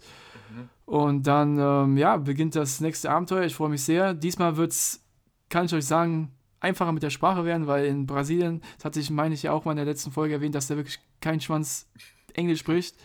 Mhm. 0.51 0.69
Und 0.85 1.27
dann, 1.27 1.57
ähm, 1.59 1.97
ja, 1.97 2.17
beginnt 2.17 2.55
das 2.55 2.81
nächste 2.81 3.11
Abenteuer. 3.11 3.43
Ich 3.43 3.55
freue 3.55 3.69
mich 3.69 3.83
sehr. 3.83 4.13
Diesmal 4.13 4.57
wird 4.57 4.71
es, 4.71 5.03
kann 5.49 5.65
ich 5.65 5.73
euch 5.73 5.85
sagen, 5.85 6.31
einfacher 6.59 6.91
mit 6.93 7.03
der 7.03 7.09
Sprache 7.09 7.45
werden, 7.45 7.67
weil 7.67 7.85
in 7.85 8.07
Brasilien, 8.07 8.61
das 8.77 8.85
hatte 8.85 8.99
ich, 8.99 9.09
meine 9.09 9.35
ich 9.35 9.43
ja 9.43 9.51
auch 9.51 9.65
mal 9.65 9.71
in 9.71 9.77
der 9.77 9.85
letzten 9.85 10.11
Folge 10.11 10.35
erwähnt, 10.35 10.55
dass 10.55 10.67
da 10.67 10.77
wirklich 10.77 10.99
kein 11.19 11.41
Schwanz 11.41 11.87
Englisch 12.33 12.59
spricht. 12.59 12.95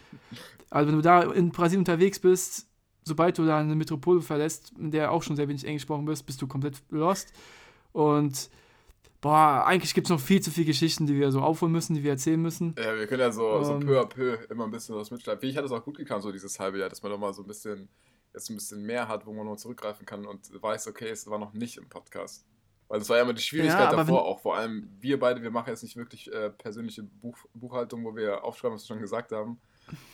Also 0.70 0.88
wenn 0.88 0.96
du 0.96 1.02
da 1.02 1.22
in 1.22 1.50
Brasilien 1.50 1.80
unterwegs 1.80 2.18
bist, 2.20 2.68
sobald 3.04 3.36
du 3.38 3.46
da 3.46 3.58
eine 3.58 3.74
Metropole 3.74 4.20
verlässt, 4.20 4.72
in 4.78 4.90
der 4.90 5.10
auch 5.10 5.22
schon 5.22 5.36
sehr 5.36 5.48
wenig 5.48 5.64
Englisch 5.64 5.82
gesprochen 5.82 6.04
bist, 6.04 6.24
bist 6.26 6.40
du 6.40 6.46
komplett 6.46 6.82
lost. 6.90 7.32
Und 7.92 8.50
boah, 9.20 9.64
eigentlich 9.66 9.94
gibt 9.94 10.06
es 10.06 10.10
noch 10.10 10.20
viel 10.20 10.40
zu 10.40 10.50
viele 10.50 10.66
Geschichten, 10.66 11.06
die 11.06 11.14
wir 11.18 11.30
so 11.32 11.40
aufholen 11.40 11.72
müssen, 11.72 11.94
die 11.94 12.02
wir 12.02 12.12
erzählen 12.12 12.40
müssen. 12.40 12.74
Ja, 12.78 12.96
wir 12.96 13.06
können 13.06 13.20
ja 13.20 13.32
so, 13.32 13.62
so 13.64 13.74
Ähm. 13.74 13.80
peu 13.80 14.00
à 14.00 14.06
peu 14.06 14.38
immer 14.50 14.64
ein 14.64 14.70
bisschen 14.70 14.94
was 14.96 15.10
mitschreiben. 15.10 15.42
Wie 15.42 15.48
ich 15.48 15.56
hat 15.56 15.64
es 15.64 15.72
auch 15.72 15.84
gut 15.84 15.96
gekannt, 15.96 16.22
so 16.22 16.32
dieses 16.32 16.58
halbe 16.60 16.78
Jahr, 16.78 16.88
dass 16.88 17.02
man 17.02 17.12
doch 17.12 17.18
mal 17.18 17.32
so 17.34 17.42
ein 17.42 17.48
bisschen, 17.48 17.88
jetzt 18.32 18.50
ein 18.50 18.54
bisschen 18.56 18.84
mehr 18.84 19.08
hat, 19.08 19.26
wo 19.26 19.32
man 19.32 19.46
noch 19.46 19.56
zurückgreifen 19.56 20.06
kann 20.06 20.24
und 20.26 20.50
weiß, 20.62 20.86
okay, 20.88 21.08
es 21.08 21.26
war 21.28 21.38
noch 21.38 21.52
nicht 21.52 21.76
im 21.76 21.88
Podcast. 21.88 22.44
Weil 22.88 23.00
das 23.00 23.08
war 23.10 23.18
ja 23.18 23.22
immer 23.24 23.34
die 23.34 23.42
Schwierigkeit 23.42 23.90
Ja, 23.90 23.96
davor, 23.96 24.24
auch 24.24 24.40
vor 24.40 24.56
allem 24.56 24.88
wir 24.98 25.18
beide, 25.18 25.42
wir 25.42 25.50
machen 25.50 25.68
jetzt 25.68 25.82
nicht 25.82 25.96
wirklich 25.96 26.32
äh, 26.32 26.48
persönliche 26.50 27.02
Buch, 27.02 27.36
Buchhaltung, 27.52 28.02
wo 28.04 28.16
wir 28.16 28.44
aufschreiben, 28.44 28.76
was 28.76 28.84
wir 28.84 28.94
schon 28.94 29.00
gesagt 29.02 29.32
haben, 29.32 29.60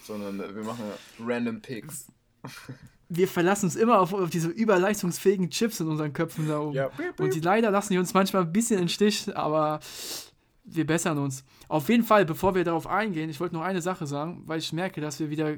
sondern 0.02 0.38
wir 0.38 0.64
machen 0.64 0.84
random 1.20 1.60
Picks. 1.62 2.08
wir 3.16 3.28
verlassen 3.28 3.66
uns 3.66 3.76
immer 3.76 4.00
auf, 4.00 4.12
auf 4.12 4.30
diese 4.30 4.48
überleistungsfähigen 4.48 5.50
Chips 5.50 5.80
in 5.80 5.88
unseren 5.88 6.12
Köpfen 6.12 6.48
da 6.48 6.60
oben. 6.60 6.74
Ja. 6.74 6.90
Und 7.18 7.34
die 7.34 7.40
leider 7.40 7.70
lassen 7.70 7.92
die 7.92 7.98
uns 7.98 8.14
manchmal 8.14 8.42
ein 8.42 8.52
bisschen 8.52 8.76
in 8.78 8.84
den 8.84 8.88
Stich, 8.88 9.34
aber 9.36 9.80
wir 10.64 10.86
bessern 10.86 11.18
uns. 11.18 11.44
Auf 11.68 11.88
jeden 11.88 12.04
Fall, 12.04 12.24
bevor 12.24 12.54
wir 12.54 12.64
darauf 12.64 12.86
eingehen, 12.86 13.28
ich 13.30 13.40
wollte 13.40 13.54
noch 13.54 13.62
eine 13.62 13.80
Sache 13.82 14.06
sagen, 14.06 14.42
weil 14.46 14.58
ich 14.58 14.72
merke, 14.72 15.00
dass 15.00 15.20
wir 15.20 15.30
wieder 15.30 15.56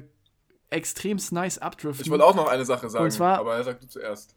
extremst 0.69 1.31
nice 1.31 1.57
abdriften. 1.57 2.03
Ich 2.03 2.11
wollte 2.11 2.25
auch 2.25 2.35
noch 2.35 2.47
eine 2.47 2.65
Sache 2.65 2.89
sagen, 2.89 3.05
Und 3.05 3.11
zwar- 3.11 3.39
aber 3.39 3.55
er 3.55 3.63
sagt 3.63 3.83
du 3.83 3.87
zuerst. 3.87 4.35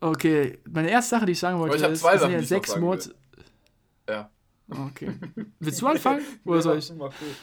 Okay, 0.00 0.58
meine 0.68 0.90
erste 0.90 1.10
Sache, 1.16 1.26
die 1.26 1.32
ich 1.32 1.38
sagen 1.38 1.58
wollte, 1.60 1.76
ich 1.76 1.82
ist, 1.82 2.00
zwei 2.00 2.18
Sachen, 2.18 2.32
ja 2.32 2.42
sechs 2.42 2.76
Monate. 2.76 3.14
Ja. 4.08 4.30
Okay. 4.68 5.12
Willst 5.60 5.80
du 5.80 5.86
anfangen? 5.86 6.22
Oder 6.44 6.62
soll 6.62 6.74
mach 6.74 6.82
ich? 6.82 6.88
du 6.88 6.94
mal 6.96 7.10
cool. 7.20 7.34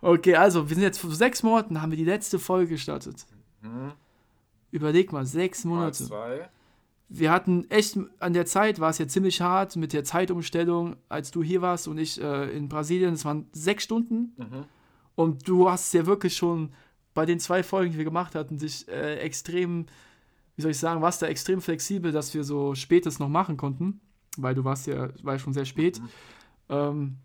Okay, 0.00 0.34
also, 0.36 0.68
wir 0.68 0.74
sind 0.74 0.84
jetzt 0.84 0.98
vor 0.98 1.10
sechs 1.10 1.42
Monaten, 1.42 1.80
haben 1.82 1.90
wir 1.90 1.96
die 1.98 2.04
letzte 2.04 2.38
Folge 2.38 2.70
gestartet. 2.74 3.26
Mhm. 3.62 3.92
Überleg 4.70 5.12
mal, 5.12 5.26
sechs 5.26 5.64
Mal 5.64 5.74
Monate. 5.76 6.04
zwei. 6.04 6.48
wir 7.08 7.30
hatten 7.32 7.68
echt, 7.70 7.98
an 8.20 8.32
der 8.34 8.44
Zeit 8.46 8.80
war 8.80 8.90
es 8.90 8.98
ja 8.98 9.08
ziemlich 9.08 9.40
hart 9.40 9.76
mit 9.76 9.92
der 9.94 10.04
Zeitumstellung, 10.04 10.96
als 11.08 11.30
du 11.30 11.42
hier 11.42 11.62
warst 11.62 11.88
und 11.88 11.96
ich 11.98 12.20
äh, 12.20 12.50
in 12.56 12.68
Brasilien. 12.68 13.14
Es 13.14 13.24
waren 13.24 13.46
sechs 13.52 13.84
Stunden 13.84 14.34
Mhm. 14.36 14.64
und 15.16 15.48
du 15.48 15.70
hast 15.70 15.92
ja 15.94 16.04
wirklich 16.06 16.36
schon 16.36 16.70
bei 17.14 17.24
den 17.26 17.40
zwei 17.40 17.62
Folgen, 17.62 17.92
die 17.92 17.98
wir 17.98 18.04
gemacht 18.04 18.34
hatten, 18.34 18.58
dich 18.58 18.86
äh, 18.88 19.16
extrem, 19.20 19.86
wie 20.54 20.62
soll 20.62 20.70
ich 20.70 20.78
sagen, 20.78 21.00
warst 21.02 21.22
da 21.22 21.26
extrem 21.26 21.60
flexibel, 21.62 22.12
dass 22.12 22.34
wir 22.34 22.44
so 22.44 22.74
spätes 22.74 23.18
noch 23.18 23.28
machen 23.30 23.56
konnten, 23.56 24.00
weil 24.36 24.54
du 24.54 24.62
warst 24.64 24.86
ja, 24.86 25.08
war 25.24 25.38
schon 25.38 25.54
sehr 25.54 25.64
spät. 25.64 26.00
Ähm, 26.68 27.16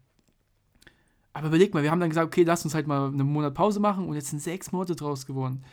aber 1.34 1.48
überleg 1.48 1.74
mal, 1.74 1.84
wir 1.84 1.92
haben 1.92 2.00
dann 2.00 2.10
gesagt, 2.10 2.28
okay, 2.28 2.44
lass 2.44 2.64
uns 2.64 2.74
halt 2.76 2.88
mal 2.88 3.08
einen 3.08 3.28
Monat 3.28 3.54
Pause 3.54 3.80
machen 3.80 4.08
und 4.08 4.16
jetzt 4.16 4.30
sind 4.30 4.40
sechs 4.40 4.72
Monate 4.72 4.96
draus 4.96 5.26
geworden. 5.26 5.64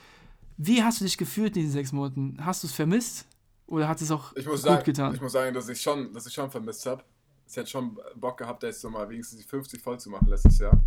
Wie 0.56 0.82
hast 0.82 1.00
du 1.00 1.04
dich 1.04 1.16
gefühlt 1.16 1.56
in 1.56 1.62
diesen 1.62 1.72
sechs 1.72 1.92
Monaten? 1.92 2.36
Hast 2.44 2.62
du 2.62 2.66
es 2.66 2.72
vermisst? 2.72 3.26
Oder 3.66 3.88
hat 3.88 4.00
es 4.00 4.10
auch 4.10 4.34
Ich 4.36 4.46
muss, 4.46 4.62
gut 4.62 4.70
sagen, 4.70 4.84
getan? 4.84 5.14
ich 5.14 5.20
muss 5.20 5.32
sagen, 5.32 5.54
dass 5.54 5.68
ich 5.68 5.80
schon, 5.80 6.12
dass 6.12 6.26
ich 6.26 6.32
schon 6.34 6.50
vermisst 6.50 6.84
habe. 6.86 7.04
Ich 7.48 7.56
hätte 7.56 7.70
schon 7.70 7.98
Bock 8.16 8.38
gehabt, 8.38 8.62
jetzt 8.62 8.80
so 8.80 8.90
mal 8.90 9.08
wenigstens 9.08 9.38
die 9.40 9.44
50 9.48 9.80
voll 9.80 9.98
zu 10.00 10.10
machen 10.10 10.26
letztes 10.28 10.58
Jahr. 10.58 10.82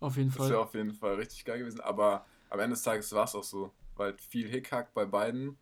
Auf 0.00 0.16
jeden 0.16 0.30
Das 0.30 0.38
Fall. 0.38 0.50
wäre 0.50 0.60
auf 0.60 0.74
jeden 0.74 0.94
Fall 0.94 1.14
richtig 1.16 1.44
geil 1.44 1.58
gewesen. 1.58 1.80
Aber 1.80 2.24
am 2.48 2.60
Ende 2.60 2.74
des 2.74 2.82
Tages 2.82 3.12
war 3.12 3.24
es 3.24 3.34
auch 3.34 3.44
so. 3.44 3.72
Weil 3.96 4.16
viel 4.18 4.48
Hickhack 4.48 4.94
bei 4.94 5.04
beiden. 5.04 5.56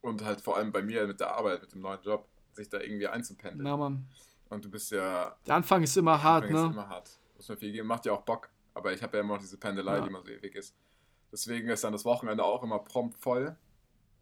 Und 0.00 0.24
halt 0.24 0.40
vor 0.40 0.56
allem 0.56 0.72
bei 0.72 0.82
mir 0.82 1.06
mit 1.06 1.20
der 1.20 1.34
Arbeit, 1.36 1.60
mit 1.62 1.72
dem 1.72 1.80
neuen 1.80 2.00
Job, 2.02 2.28
sich 2.52 2.68
da 2.68 2.80
irgendwie 2.80 3.06
einzupendeln. 3.08 3.62
Na, 3.64 3.76
Mann. 3.76 4.06
Und 4.52 4.64
du 4.66 4.70
bist 4.70 4.90
ja. 4.90 5.34
Der 5.46 5.54
Anfang 5.54 5.82
ist 5.82 5.96
immer 5.96 6.22
hart, 6.22 6.44
Anfang 6.44 6.56
ist 6.56 6.62
ne? 6.66 6.72
immer 6.72 6.88
hart. 6.88 7.10
Muss 7.36 7.48
mir 7.48 7.56
viel 7.56 7.72
geben. 7.72 7.88
Macht 7.88 8.04
ja 8.04 8.12
auch 8.12 8.20
Bock. 8.20 8.50
Aber 8.74 8.92
ich 8.92 9.02
habe 9.02 9.16
ja 9.16 9.22
immer 9.22 9.34
noch 9.34 9.40
diese 9.40 9.56
Pendelei, 9.56 9.96
Ja. 9.96 10.00
die 10.02 10.08
immer 10.08 10.20
so 10.20 10.28
ewig 10.28 10.54
ist. 10.54 10.74
Deswegen 11.32 11.68
ist 11.70 11.82
dann 11.84 11.92
das 11.92 12.04
Wochenende 12.04 12.44
auch 12.44 12.62
immer 12.62 12.78
prompt 12.78 13.16
voll. 13.18 13.56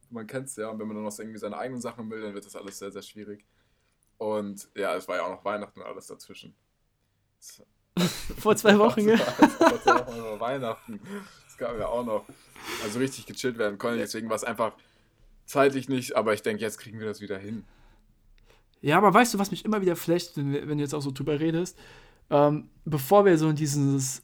Man 0.08 0.28
kennt 0.28 0.46
es 0.46 0.54
ja. 0.54 0.68
Und 0.68 0.78
wenn 0.78 0.86
man 0.86 0.96
dann 0.96 1.04
noch 1.04 1.18
irgendwie 1.18 1.38
seine 1.38 1.58
eigenen 1.58 1.80
Sachen 1.80 2.08
will, 2.10 2.22
dann 2.22 2.34
wird 2.34 2.46
das 2.46 2.54
alles 2.54 2.78
sehr, 2.78 2.92
sehr 2.92 3.02
schwierig. 3.02 3.44
Und 4.18 4.68
ja, 4.76 4.94
es 4.94 5.08
war 5.08 5.16
ja 5.16 5.24
auch 5.24 5.30
noch 5.30 5.44
Weihnachten 5.44 5.80
und 5.80 5.86
alles 5.86 6.06
dazwischen. 6.06 6.54
Vor 8.38 8.54
zwei 8.54 8.78
Wochen, 8.78 9.08
ja. 9.08 9.18
war 9.84 10.08
auch 10.08 10.16
noch 10.16 10.40
Weihnachten. 10.40 11.00
Das 11.44 11.56
gab 11.58 11.76
ja 11.76 11.86
auch 11.86 12.04
noch. 12.04 12.24
Also 12.84 13.00
richtig 13.00 13.26
gechillt 13.26 13.58
werden 13.58 13.78
konnte. 13.78 13.98
Deswegen 13.98 14.28
war 14.28 14.36
es 14.36 14.44
einfach 14.44 14.74
zeitlich 15.46 15.88
nicht. 15.88 16.14
Aber 16.14 16.34
ich 16.34 16.42
denke, 16.42 16.62
jetzt 16.62 16.78
kriegen 16.78 17.00
wir 17.00 17.06
das 17.06 17.20
wieder 17.20 17.38
hin. 17.38 17.64
Ja, 18.82 18.96
aber 18.98 19.12
weißt 19.12 19.34
du, 19.34 19.38
was 19.38 19.50
mich 19.50 19.64
immer 19.64 19.80
wieder 19.82 19.96
flecht, 19.96 20.36
wenn, 20.36 20.52
du 20.52 20.82
jetzt 20.82 20.94
auch 20.94 21.02
so 21.02 21.10
drüber 21.10 21.38
redest? 21.38 21.78
Ähm, 22.30 22.70
bevor 22.84 23.24
wir 23.24 23.36
so 23.36 23.48
in 23.48 23.56
dieses 23.56 24.22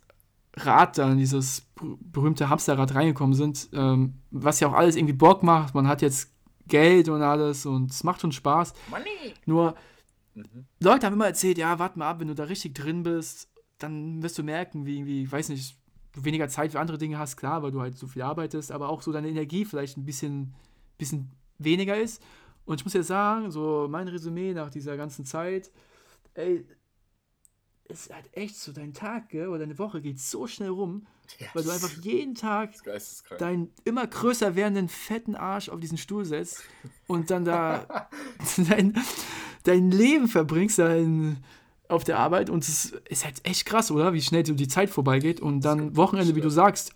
Rad 0.57 0.97
in 0.99 1.19
dieses 1.19 1.61
ber- 1.75 1.99
berühmte 2.01 2.49
Hamsterrad 2.49 2.95
reingekommen 2.95 3.35
sind, 3.35 3.69
ähm, 3.73 4.15
was 4.31 4.61
ja 4.61 4.69
auch 4.69 4.73
alles 4.73 4.97
irgendwie 4.97 5.13
Bock 5.13 5.43
macht, 5.43 5.75
man 5.75 5.87
hat 5.87 6.01
jetzt 6.03 6.33
Geld 6.67 7.09
und 7.09 7.21
alles 7.23 7.67
und 7.67 7.91
es 7.91 8.03
macht 8.05 8.21
schon 8.23 8.33
Spaß. 8.33 8.73
Money! 8.91 9.35
Nur, 9.45 9.75
Mhm. 10.37 10.67
Leute 10.81 11.07
haben 11.07 11.15
immer 11.15 11.27
erzählt, 11.27 11.57
ja, 11.59 11.79
warte 11.79 11.99
mal 11.99 12.11
ab, 12.11 12.21
wenn 12.21 12.29
du 12.29 12.35
da 12.35 12.45
richtig 12.45 12.75
drin 12.75 13.03
bist, 13.03 13.49
dann 13.79 14.23
wirst 14.23 14.37
du 14.39 14.43
merken, 14.43 14.85
wie 14.85 14.97
irgendwie, 14.99 15.31
weiß 15.31 15.49
nicht, 15.49 15.79
du 16.13 16.25
weniger 16.25 16.49
Zeit 16.49 16.73
für 16.73 16.81
andere 16.81 16.99
Dinge 16.99 17.19
hast, 17.19 17.37
klar, 17.37 17.63
weil 17.63 17.73
du 17.73 17.81
halt 17.81 17.97
so 17.97 18.07
viel 18.07 18.23
arbeitest, 18.23 18.71
aber 18.71 18.89
auch 18.91 19.03
so 19.03 19.13
deine 19.13 19.29
Energie 19.29 19.65
vielleicht 19.65 19.97
ein 19.97 20.05
bisschen, 20.05 20.55
bisschen 20.99 21.33
weniger 21.59 21.97
ist. 21.97 22.23
Und 22.67 22.81
ich 22.81 22.85
muss 22.85 22.95
jetzt 22.95 23.07
sagen, 23.07 23.51
so 23.51 23.87
mein 23.89 24.09
Resümee 24.09 24.53
nach 24.53 24.71
dieser 24.71 24.97
ganzen 24.97 25.25
Zeit, 25.25 25.71
ey, 26.35 26.67
es 27.89 28.07
ist 28.07 28.15
halt 28.15 28.29
echt 28.33 28.57
so, 28.57 28.73
dein 28.73 28.93
Tag 28.93 29.29
gell, 29.29 29.49
oder 29.49 29.61
deine 29.61 29.79
Woche 29.79 30.01
geht 30.01 30.21
so 30.21 30.47
schnell 30.47 30.71
rum, 30.71 31.07
weil 31.55 31.63
du 31.63 31.71
einfach 31.71 31.93
jeden 32.03 32.35
Tag 32.35 32.75
deinen 33.39 33.73
immer 33.85 34.07
größer 34.07 34.57
werdenden 34.57 34.89
fetten 34.89 35.37
Arsch 35.37 35.69
auf 35.69 35.81
diesen 35.81 35.97
Stuhl 35.99 36.25
setzt 36.25 36.65
und 37.07 37.31
dann 37.31 37.45
da 37.45 38.09
dein, 38.69 38.95
dein 39.63 39.91
Leben 39.93 40.27
verbringst 40.27 40.81
dein, 40.81 41.45
auf 41.89 42.05
der 42.05 42.19
Arbeit. 42.19 42.51
Und 42.51 42.67
es 42.69 42.93
ist 43.09 43.25
halt 43.25 43.41
echt 43.45 43.67
krass, 43.67 43.91
oder? 43.91 44.13
Wie 44.13 44.23
schnell 44.23 44.45
so 44.45 44.55
die 44.55 44.69
Zeit 44.69 44.91
vorbeigeht 44.91 45.41
und 45.41 45.61
dann 45.61 45.97
Wochenende, 45.97 46.35
wie 46.35 46.41
du 46.41 46.51
sagst, 46.51 46.93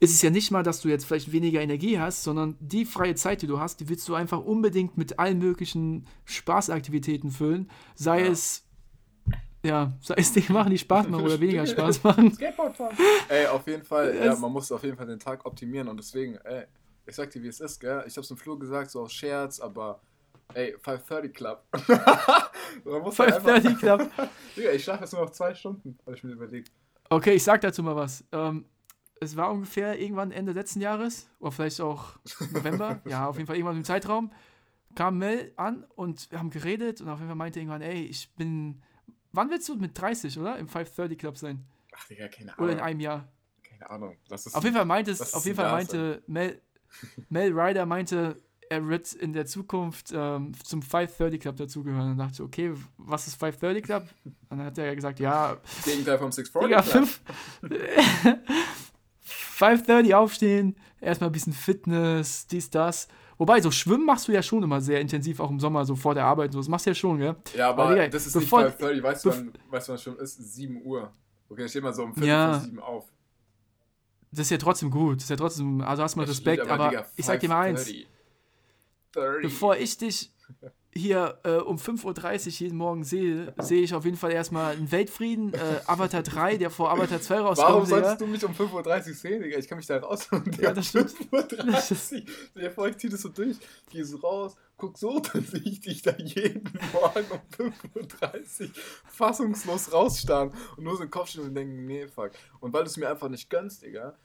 ist 0.00 0.14
es 0.14 0.22
ja 0.22 0.30
nicht 0.30 0.50
mal, 0.50 0.62
dass 0.62 0.80
du 0.80 0.88
jetzt 0.88 1.04
vielleicht 1.04 1.30
weniger 1.30 1.60
Energie 1.60 1.98
hast, 1.98 2.22
sondern 2.24 2.56
die 2.58 2.86
freie 2.86 3.14
Zeit, 3.14 3.42
die 3.42 3.46
du 3.46 3.60
hast, 3.60 3.80
die 3.80 3.88
willst 3.88 4.08
du 4.08 4.14
einfach 4.14 4.40
unbedingt 4.40 4.96
mit 4.96 5.18
allen 5.18 5.38
möglichen 5.38 6.06
Spaßaktivitäten 6.24 7.30
füllen, 7.30 7.70
sei 7.94 8.24
Ja. 8.24 8.32
es 8.32 8.66
ja, 9.62 9.92
sei 10.00 10.14
es 10.16 10.32
Dinge 10.32 10.52
machen, 10.52 10.70
die 10.70 10.78
Spaß 10.78 11.06
machen 11.08 11.22
oder 11.22 11.38
weniger 11.38 11.66
Spaß 11.66 12.02
machen. 12.02 12.32
Skateboardfahren. 12.32 12.96
Ey, 13.28 13.46
auf 13.46 13.66
jeden 13.66 13.84
Fall, 13.84 14.16
ja, 14.16 14.34
man 14.36 14.50
muss 14.50 14.72
auf 14.72 14.82
jeden 14.82 14.96
Fall 14.96 15.06
den 15.06 15.18
Tag 15.18 15.44
optimieren 15.44 15.86
und 15.88 15.98
deswegen, 15.98 16.36
ey, 16.44 16.64
ich 17.06 17.14
sag 17.14 17.28
dir, 17.30 17.42
wie 17.42 17.48
es 17.48 17.60
ist, 17.60 17.78
gell? 17.78 18.02
Ich 18.06 18.16
hab's 18.16 18.30
im 18.30 18.38
Flur 18.38 18.58
gesagt, 18.58 18.90
so 18.90 19.02
aus 19.02 19.12
Scherz, 19.12 19.60
aber 19.60 20.00
ey, 20.54 20.74
530 20.80 21.34
Club. 21.34 21.62
man 22.84 23.02
muss 23.02 23.18
halt 23.18 23.34
5:30 23.34 23.78
Club. 23.78 24.10
Digga, 24.56 24.70
ich 24.70 24.82
schlafe 24.82 25.02
jetzt 25.02 25.12
nur 25.12 25.22
noch 25.22 25.30
zwei 25.30 25.52
Stunden, 25.54 25.98
habe 26.06 26.16
ich 26.16 26.24
mir 26.24 26.32
überlegt. 26.32 26.72
Okay, 27.10 27.34
ich 27.34 27.44
sag 27.44 27.60
dazu 27.60 27.82
mal 27.82 27.96
was. 27.96 28.24
Ähm, 28.32 28.64
es 29.20 29.36
war 29.36 29.52
ungefähr 29.52 30.00
irgendwann 30.00 30.32
Ende 30.32 30.52
letzten 30.52 30.80
Jahres, 30.80 31.28
oder 31.38 31.52
vielleicht 31.52 31.80
auch 31.80 32.18
November, 32.52 33.00
ja, 33.06 33.28
auf 33.28 33.36
jeden 33.36 33.46
Fall 33.46 33.56
irgendwann 33.56 33.76
im 33.76 33.84
Zeitraum, 33.84 34.32
kam 34.94 35.18
Mel 35.18 35.52
an 35.56 35.84
und 35.94 36.30
wir 36.30 36.38
haben 36.38 36.50
geredet 36.50 37.00
und 37.00 37.08
auf 37.08 37.18
jeden 37.18 37.28
Fall 37.28 37.36
meinte 37.36 37.60
irgendwann, 37.60 37.82
ey, 37.82 38.02
ich 38.02 38.34
bin, 38.34 38.82
wann 39.32 39.50
willst 39.50 39.68
du 39.68 39.76
mit 39.76 39.98
30, 40.00 40.38
oder? 40.38 40.58
Im 40.58 40.68
530 40.68 41.18
Club 41.18 41.36
sein? 41.36 41.64
Ach, 41.94 42.06
Digga, 42.08 42.28
keine 42.28 42.52
Ahnung. 42.52 42.64
Oder 42.64 42.72
in 42.72 42.80
einem 42.80 43.00
Jahr? 43.00 43.28
Keine 43.62 43.90
Ahnung. 43.90 44.16
Auf 44.30 44.64
jeden 44.64 44.76
Fall 44.76 44.84
meinte 44.86 45.10
es, 45.10 45.34
auf 45.34 45.44
jeden 45.44 45.56
Fall 45.56 45.70
meinte 45.70 46.22
Mel, 46.26 46.60
Mel 47.28 47.52
Ryder 47.52 47.86
meinte, 47.86 48.36
er 48.70 48.86
wird 48.86 49.12
in 49.12 49.32
der 49.32 49.46
Zukunft 49.46 50.12
ähm, 50.14 50.52
zum 50.64 50.80
530 50.80 51.40
Club 51.40 51.56
dazugehören. 51.56 52.16
Dann 52.16 52.28
dachte 52.28 52.44
okay, 52.44 52.72
was 52.96 53.26
ist 53.26 53.34
530 53.34 53.82
Club? 53.82 54.08
Dann 54.48 54.64
hat 54.64 54.78
er 54.78 54.94
gesagt, 54.94 55.18
ja, 55.18 55.56
Gegenteil 55.84 56.18
vom 56.18 56.32
640 56.32 56.68
Digga, 56.68 57.68
Club. 57.68 58.40
5. 59.60 59.86
5.30 59.86 60.14
aufstehen, 60.14 60.76
erstmal 61.00 61.30
ein 61.30 61.32
bisschen 61.32 61.52
Fitness, 61.52 62.46
dies, 62.46 62.70
das. 62.70 63.08
Wobei, 63.38 63.60
so 63.60 63.70
Schwimmen 63.70 64.04
machst 64.04 64.28
du 64.28 64.32
ja 64.32 64.42
schon 64.42 64.62
immer 64.62 64.80
sehr 64.80 65.00
intensiv, 65.00 65.40
auch 65.40 65.50
im 65.50 65.60
Sommer, 65.60 65.84
so 65.84 65.96
vor 65.96 66.14
der 66.14 66.24
Arbeit. 66.24 66.48
und 66.48 66.52
So. 66.52 66.58
Das 66.60 66.68
machst 66.68 66.86
du 66.86 66.90
ja 66.90 66.94
schon, 66.94 67.18
gell? 67.18 67.36
Ja, 67.56 67.70
aber 67.70 67.84
Aber 67.84 67.94
Digga, 67.94 68.08
das 68.08 68.26
ist 68.26 68.36
nicht 68.36 68.48
530, 68.48 69.02
weißt 69.02 69.24
du, 69.24 69.30
wann, 69.30 69.52
weißt 69.70 69.88
du, 69.88 69.92
wann 70.06 70.16
ist? 70.18 70.54
7 70.54 70.82
Uhr. 70.84 71.10
Okay, 71.48 71.64
ich 71.64 71.70
stehe 71.70 71.82
mal 71.82 71.92
so 71.94 72.04
um 72.04 72.14
5 72.14 72.26
Ja. 72.26 72.52
vor 72.54 72.60
7 72.60 72.78
auf. 72.80 73.12
Das 74.30 74.40
ist 74.40 74.50
ja 74.50 74.58
trotzdem 74.58 74.90
gut. 74.90 75.16
Das 75.16 75.24
ist 75.24 75.30
ja 75.30 75.36
trotzdem, 75.36 75.80
also 75.80 76.02
hast 76.02 76.16
mal 76.16 76.24
Respekt, 76.26 76.62
stimmt, 76.62 76.72
aber 76.80 76.90
Digga, 76.90 77.06
ich 77.16 77.24
sag 77.24 77.40
dir 77.40 77.48
mal 77.48 77.62
eins. 77.62 77.86
5:30. 77.86 78.06
30. 79.12 79.42
Bevor 79.42 79.76
ich 79.76 79.96
dich 79.98 80.30
hier 80.92 81.38
äh, 81.44 81.52
um 81.56 81.76
5.30 81.76 82.46
Uhr 82.46 82.52
jeden 82.52 82.76
Morgen 82.76 83.04
sehe, 83.04 83.54
sehe 83.58 83.82
ich 83.82 83.94
auf 83.94 84.04
jeden 84.04 84.16
Fall 84.16 84.32
erstmal 84.32 84.72
einen 84.72 84.90
Weltfrieden, 84.90 85.54
äh, 85.54 85.80
Avatar 85.86 86.22
3, 86.22 86.56
der 86.56 86.70
vor 86.70 86.90
Avatar 86.90 87.20
2 87.20 87.34
Warum 87.34 87.46
rauskommt. 87.46 87.86
Digga. 87.86 87.86
solltest 87.86 88.20
du 88.20 88.26
mich 88.26 88.44
um 88.44 88.52
5.30 88.52 89.08
Uhr 89.08 89.14
sehen, 89.14 89.42
Digga? 89.42 89.58
Ich 89.58 89.68
kann 89.68 89.78
mich 89.78 89.86
da 89.86 89.98
rausholen. 89.98 90.50
Ja, 90.60 90.72
das 90.72 90.88
stimmt. 90.88 91.10
5.30 91.32 92.14
Uhr. 92.22 92.60
Der 92.60 92.70
Volk 92.72 92.98
zieht 92.98 93.12
es 93.12 93.22
so 93.22 93.28
durch, 93.28 93.56
geh 93.88 94.02
so 94.02 94.16
raus, 94.18 94.56
guck 94.76 94.98
so, 94.98 95.20
dann 95.32 95.44
sehe 95.44 95.60
ich 95.60 95.80
dich 95.80 96.02
da 96.02 96.16
jeden 96.16 96.64
Morgen 96.92 97.26
um 97.30 97.72
5.30 97.94 98.62
Uhr 98.62 98.68
fassungslos 99.06 99.92
rausstarren 99.92 100.52
und 100.76 100.84
nur 100.84 100.96
so 100.96 101.04
den 101.04 101.10
Kopf 101.10 101.28
stehen 101.28 101.44
und 101.44 101.54
denken, 101.54 101.86
nee, 101.86 102.08
fuck. 102.08 102.32
Und 102.58 102.72
weil 102.72 102.82
du 102.82 102.90
es 102.90 102.96
mir 102.96 103.08
einfach 103.08 103.28
nicht 103.28 103.48
gönnst, 103.48 103.82
Digga, 103.84 104.16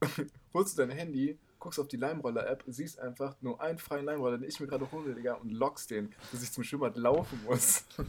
holst 0.54 0.78
du 0.78 0.86
dein 0.86 0.96
Handy, 0.96 1.38
guckst 1.62 1.78
auf 1.78 1.88
die 1.88 1.96
Leimroller-App, 1.96 2.64
siehst 2.66 2.98
einfach 2.98 3.36
nur 3.40 3.60
einen 3.60 3.78
freien 3.78 4.04
Leimroller, 4.04 4.38
den 4.38 4.48
ich 4.48 4.58
mir 4.58 4.66
gerade 4.66 4.90
hole, 4.90 5.14
Digga, 5.14 5.34
und 5.34 5.52
lockst 5.52 5.90
den, 5.90 6.12
dass 6.32 6.42
ich 6.42 6.50
zum 6.50 6.64
Schwimmbad 6.64 6.96
laufen 6.96 7.40
muss. 7.44 7.84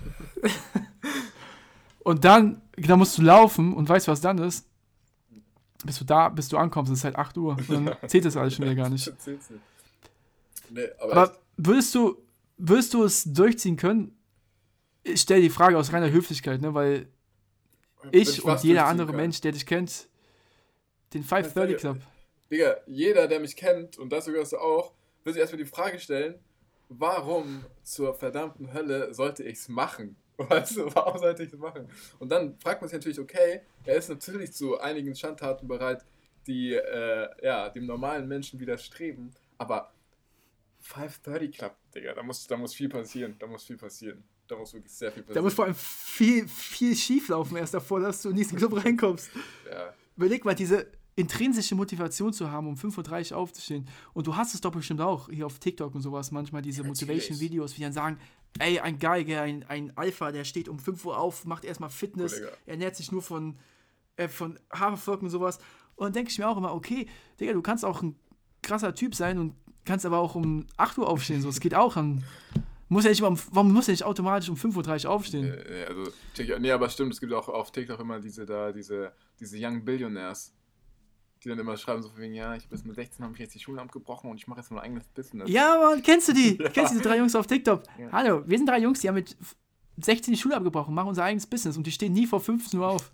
Und 2.03 2.25
dann, 2.25 2.61
dann 2.75 2.99
musst 2.99 3.17
du 3.17 3.21
laufen 3.21 3.73
und 3.73 3.87
weißt, 3.87 4.09
was 4.09 4.19
dann 4.19 4.37
ist? 4.37 4.67
Bis 5.85 5.99
du 5.99 6.03
da, 6.03 6.27
bis 6.29 6.49
du 6.49 6.57
ankommst, 6.57 6.91
ist 6.91 7.05
halt 7.05 7.15
8 7.15 7.37
Uhr. 7.37 7.55
Dann 7.67 7.95
zählt 8.07 8.25
das 8.25 8.35
alles 8.35 8.55
schon 8.55 8.65
wieder 8.65 8.75
gar 8.75 8.89
nicht. 8.89 9.11
Nee, 10.69 10.87
aber, 10.99 11.11
Aber 11.11 11.37
würdest 11.55 11.93
du, 11.93 12.17
würdest 12.57 12.93
du 12.93 13.03
es 13.03 13.25
durchziehen 13.25 13.77
können? 13.77 14.17
Ich 15.03 15.21
stelle 15.21 15.41
die 15.41 15.51
Frage 15.51 15.77
aus 15.77 15.93
reiner 15.93 16.09
Höflichkeit, 16.09 16.61
ne? 16.61 16.73
weil 16.73 17.07
ich 18.11 18.43
was 18.43 18.63
und 18.63 18.67
jeder 18.67 18.87
andere 18.87 19.07
kann. 19.07 19.17
Mensch, 19.17 19.39
der 19.41 19.51
dich 19.51 19.65
kennt, 19.65 20.07
den 21.13 21.23
530 21.23 21.77
Club. 21.77 21.99
Digga, 22.51 22.77
jeder, 22.87 23.27
der 23.27 23.39
mich 23.39 23.55
kennt, 23.55 23.97
und 23.97 24.11
dazu 24.11 24.31
gehörst 24.31 24.53
du 24.53 24.57
auch, 24.57 24.93
will 25.23 25.33
sich 25.33 25.39
erstmal 25.41 25.63
die 25.63 25.69
Frage 25.69 25.99
stellen, 25.99 26.35
warum 26.89 27.65
zur 27.83 28.13
verdammten 28.13 28.73
Hölle 28.73 29.13
sollte 29.13 29.43
ich 29.43 29.57
es 29.59 29.69
machen? 29.69 30.15
Weißt 30.37 30.77
du, 30.77 30.93
warum 30.95 31.19
sollte 31.19 31.43
ich 31.43 31.53
es 31.53 31.59
machen? 31.59 31.87
Und 32.19 32.29
dann 32.31 32.57
fragt 32.59 32.81
man 32.81 32.89
sich 32.89 32.97
natürlich, 32.97 33.19
okay, 33.19 33.61
er 33.85 33.95
ist 33.95 34.09
natürlich 34.09 34.51
zu 34.53 34.79
einigen 34.79 35.15
Schandtaten 35.15 35.67
bereit, 35.67 36.03
die 36.47 36.73
äh, 36.73 37.29
ja, 37.45 37.69
dem 37.69 37.85
normalen 37.85 38.27
Menschen 38.27 38.59
widerstreben, 38.59 39.31
aber 39.57 39.91
530 40.81 41.57
Club, 41.57 41.75
Digga, 41.95 42.13
da 42.13 42.23
muss, 42.23 42.45
da 42.45 42.57
muss 42.57 42.73
viel 42.73 42.89
passieren, 42.89 43.35
da 43.39 43.47
muss 43.47 43.63
viel 43.63 43.77
passieren. 43.77 44.23
Da 44.47 44.57
muss 44.57 44.73
wirklich 44.73 44.91
sehr 44.91 45.09
viel 45.11 45.21
Da 45.23 45.27
passieren. 45.27 45.43
muss 45.45 45.53
vor 45.53 45.65
allem 45.65 45.75
viel, 45.75 46.47
viel 46.49 46.95
schief 46.95 47.29
laufen 47.29 47.55
erst 47.55 47.73
davor, 47.73 48.01
dass 48.01 48.21
du 48.21 48.29
in 48.29 48.35
diesen 48.35 48.57
Club 48.57 48.83
reinkommst. 48.83 49.29
ja. 49.71 49.93
Überleg 50.17 50.43
mal, 50.43 50.53
diese 50.53 50.85
intrinsische 51.15 51.75
Motivation 51.75 52.33
zu 52.33 52.49
haben, 52.51 52.67
um 52.67 52.75
5.30 52.75 53.31
Uhr 53.31 53.37
aufzustehen. 53.37 53.87
Und 54.13 54.27
du 54.27 54.35
hast 54.35 54.53
es 54.55 54.61
doch 54.61 54.71
bestimmt 54.71 55.01
auch 55.01 55.29
hier 55.29 55.45
auf 55.45 55.59
TikTok 55.59 55.93
und 55.93 56.01
sowas, 56.01 56.31
manchmal 56.31 56.61
diese 56.61 56.81
Ja. 56.81 56.87
Motivation-Videos, 56.87 57.77
wie 57.77 57.81
dann 57.81 57.93
sagen, 57.93 58.17
ey, 58.59 58.79
ein 58.79 58.97
Geiger, 58.99 59.41
ein, 59.41 59.63
ein 59.67 59.95
Alpha, 59.95 60.31
der 60.31 60.43
steht 60.43 60.69
um 60.69 60.79
5 60.79 61.05
Uhr 61.05 61.17
auf, 61.17 61.45
macht 61.45 61.65
erstmal 61.65 61.89
Fitness, 61.89 62.33
Kollege. 62.33 62.57
ernährt 62.65 62.95
sich 62.95 63.11
nur 63.11 63.21
von, 63.21 63.57
äh, 64.15 64.27
von 64.27 64.59
Haferflocken 64.73 65.25
und 65.27 65.31
sowas. 65.31 65.59
Und 65.95 66.05
dann 66.05 66.13
denke 66.13 66.31
ich 66.31 66.39
mir 66.39 66.47
auch 66.47 66.57
immer, 66.57 66.73
okay, 66.73 67.07
Digga, 67.39 67.53
du 67.53 67.61
kannst 67.61 67.85
auch 67.85 68.01
ein 68.01 68.15
krasser 68.63 68.95
Typ 68.95 69.13
sein 69.13 69.37
und 69.37 69.53
kannst 69.85 70.05
aber 70.05 70.17
auch 70.17 70.33
um 70.35 70.65
8 70.77 70.97
Uhr 70.97 71.07
aufstehen. 71.07 71.41
So, 71.41 71.49
es 71.49 71.59
geht 71.59 71.75
auch 71.75 71.95
an. 71.95 72.23
Muss 72.89 73.03
ja 73.05 73.09
nicht 73.09 73.19
immer 73.19 73.29
um, 73.29 73.39
warum 73.51 73.71
muss 73.73 73.87
er 73.87 73.91
nicht 73.93 74.03
automatisch 74.03 74.49
um 74.49 74.55
5.30 74.55 75.05
Uhr 75.05 75.11
aufstehen? 75.11 75.45
Äh, 75.45 75.81
ja, 75.81 75.87
also, 75.87 76.11
nee, 76.59 76.71
aber 76.71 76.89
stimmt, 76.89 77.13
es 77.13 77.19
gibt 77.19 77.33
auch 77.33 77.49
auf 77.49 77.71
TikTok 77.71 77.99
immer 77.99 78.19
diese 78.19 78.45
da, 78.45 78.71
diese, 78.71 79.13
diese 79.39 79.57
Young 79.59 79.83
Billionaires, 79.83 80.53
die 81.43 81.49
dann 81.49 81.59
immer 81.59 81.75
schreiben 81.77 82.01
so 82.01 82.09
von 82.09 82.19
wegen, 82.19 82.33
ja, 82.33 82.55
ich 82.55 82.67
bis 82.69 82.83
mit 82.85 82.95
16 82.95 83.23
habe 83.23 83.33
ich 83.35 83.39
jetzt 83.41 83.53
die 83.55 83.59
Schule 83.59 83.81
abgebrochen 83.81 84.29
und 84.29 84.37
ich 84.37 84.47
mache 84.47 84.59
jetzt 84.61 84.71
mein 84.71 84.79
eigenes 84.83 85.05
Business. 85.07 85.49
Ja, 85.49 85.77
Mann, 85.79 86.01
kennst 86.01 86.27
du 86.29 86.33
die? 86.33 86.57
Ja. 86.61 86.69
Kennst 86.69 86.91
du 86.93 86.97
diese 86.97 87.07
drei 87.09 87.17
Jungs 87.17 87.35
auf 87.35 87.47
TikTok? 87.47 87.83
Ja. 87.99 88.11
Hallo, 88.11 88.43
wir 88.47 88.57
sind 88.57 88.67
drei 88.67 88.79
Jungs, 88.79 89.01
die 89.01 89.07
haben 89.09 89.15
mit 89.15 89.35
16 90.01 90.33
die 90.33 90.39
Schule 90.39 90.55
abgebrochen, 90.55 90.93
machen 90.93 91.09
unser 91.09 91.23
eigenes 91.25 91.45
Business 91.45 91.75
und 91.77 91.85
die 91.85 91.91
stehen 91.91 92.13
nie 92.13 92.25
vor 92.27 92.39
15 92.39 92.79
Uhr 92.79 92.87
auf. 92.87 93.11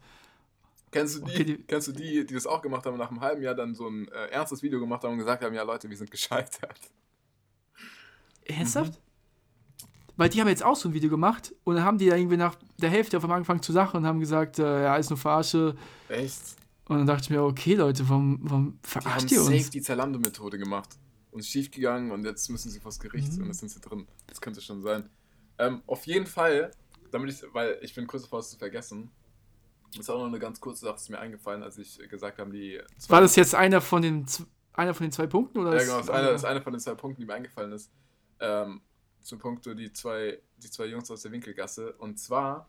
Kennst 0.92 1.18
du 1.18 1.20
die, 1.26 1.32
Okay, 1.34 1.44
die- 1.44 1.58
kennst 1.64 1.88
du 1.88 1.92
die, 1.92 2.26
die 2.26 2.34
das 2.34 2.48
auch 2.48 2.62
gemacht 2.62 2.86
haben, 2.86 2.98
nach 2.98 3.10
einem 3.12 3.22
halben 3.22 3.42
Jahr 3.44 3.54
dann 3.56 3.76
so 3.76 3.88
ein 3.88 4.08
äh, 4.08 4.28
ernstes 4.32 4.64
Video 4.64 4.80
gemacht 4.80 5.04
haben 5.04 5.12
und 5.14 5.20
gesagt 5.20 5.44
haben, 5.44 5.54
ja 5.54 5.64
Leute, 5.64 5.90
wir 5.90 5.98
sind 5.98 6.10
gescheitert. 6.10 6.80
Ernsthaft? 8.46 9.00
Weil 10.18 10.30
die 10.30 10.42
haben 10.42 10.48
jetzt 10.50 10.64
auch 10.64 10.76
so 10.76 10.90
ein 10.90 10.94
Video 10.94 11.10
gemacht 11.10 11.54
und 11.64 11.76
dann 11.76 11.84
haben 11.86 11.98
die 11.98 12.08
da 12.08 12.16
irgendwie 12.16 12.36
nach 12.38 12.56
der 12.78 12.90
Hälfte 12.90 13.16
auf 13.18 13.24
einmal 13.24 13.38
angefangen 13.38 13.62
zu 13.62 13.72
lachen 13.72 13.98
und 13.98 14.06
haben 14.06 14.20
gesagt, 14.20 14.60
äh, 14.60 14.84
ja, 14.84 14.98
ist 14.98 15.10
nur 15.10 15.18
Verarsche. 15.18 15.76
Echt? 16.10 16.42
Und 16.90 16.98
dann 16.98 17.08
dachte 17.08 17.24
ich 17.24 17.30
mir, 17.30 17.44
okay, 17.44 17.76
Leute, 17.76 18.10
warum, 18.10 18.40
warum 18.42 18.66
Die 18.66 18.90
haben 18.96 19.02
verarscht 19.04 19.32
ihr 19.32 19.40
safe 19.42 19.56
uns? 19.58 19.70
die 19.70 19.82
Zalando-Methode 19.82 20.58
gemacht. 20.58 20.90
Und 21.32 21.46
schief 21.46 21.70
gegangen 21.70 22.12
und 22.12 22.26
jetzt 22.26 22.50
müssen 22.50 22.72
sie 22.72 22.80
vors 22.80 23.00
Gericht 23.00 23.34
Mhm. 23.34 23.42
und 23.44 23.48
jetzt 23.48 23.60
sind 23.60 23.70
sie 23.70 23.80
drin. 23.80 24.08
Das 24.28 24.42
könnte 24.42 24.60
schon 24.60 24.82
sein. 24.82 25.08
Ähm, 25.60 25.84
auf 25.86 26.06
jeden 26.08 26.26
Fall, 26.26 26.72
damit 27.12 27.32
ich, 27.32 27.44
weil 27.54 27.78
ich 27.82 27.94
bin 27.94 28.08
kurz 28.08 28.24
davor, 28.24 28.40
es 28.40 28.50
zu 28.50 28.58
vergessen. 28.58 29.12
Das 29.92 30.02
ist 30.02 30.10
auch 30.10 30.18
noch 30.20 30.26
eine 30.28 30.40
ganz 30.40 30.60
kurze 30.60 30.86
Sache, 30.86 30.96
ist 30.96 31.10
mir 31.10 31.20
eingefallen, 31.20 31.62
als 31.64 31.78
ich 31.78 31.98
gesagt 32.10 32.40
habe, 32.40 32.52
die 32.52 32.80
War 33.08 33.22
das 33.22 33.36
jetzt 33.36 33.54
einer 33.56 33.82
von 33.82 34.02
den, 34.02 34.26
einer 34.74 34.94
von 34.96 35.06
den 35.06 35.12
zwei 35.12 35.28
Punkten? 35.28 35.60
Oder 35.60 35.76
Ja, 35.76 35.82
genau, 35.84 35.98
das 35.98 36.06
ist 36.08 36.12
einer, 36.12 36.32
ist 36.32 36.46
einer 36.46 36.62
von 36.64 36.74
den 36.74 36.80
zwei 36.80 36.96
Punkten, 36.96 37.22
die 37.22 37.28
mir 37.28 37.34
eingefallen 37.36 37.72
ist. 37.72 37.92
Ähm, 38.40 38.82
zum 39.22 39.38
Punkt, 39.38 39.66
die 39.66 39.94
zwei, 39.94 40.40
die 40.58 40.70
zwei 40.72 40.86
Jungs 40.88 41.12
aus 41.12 41.22
der 41.22 41.32
Winkelgasse. 41.32 41.94
Und 41.94 42.18
zwar, 42.18 42.68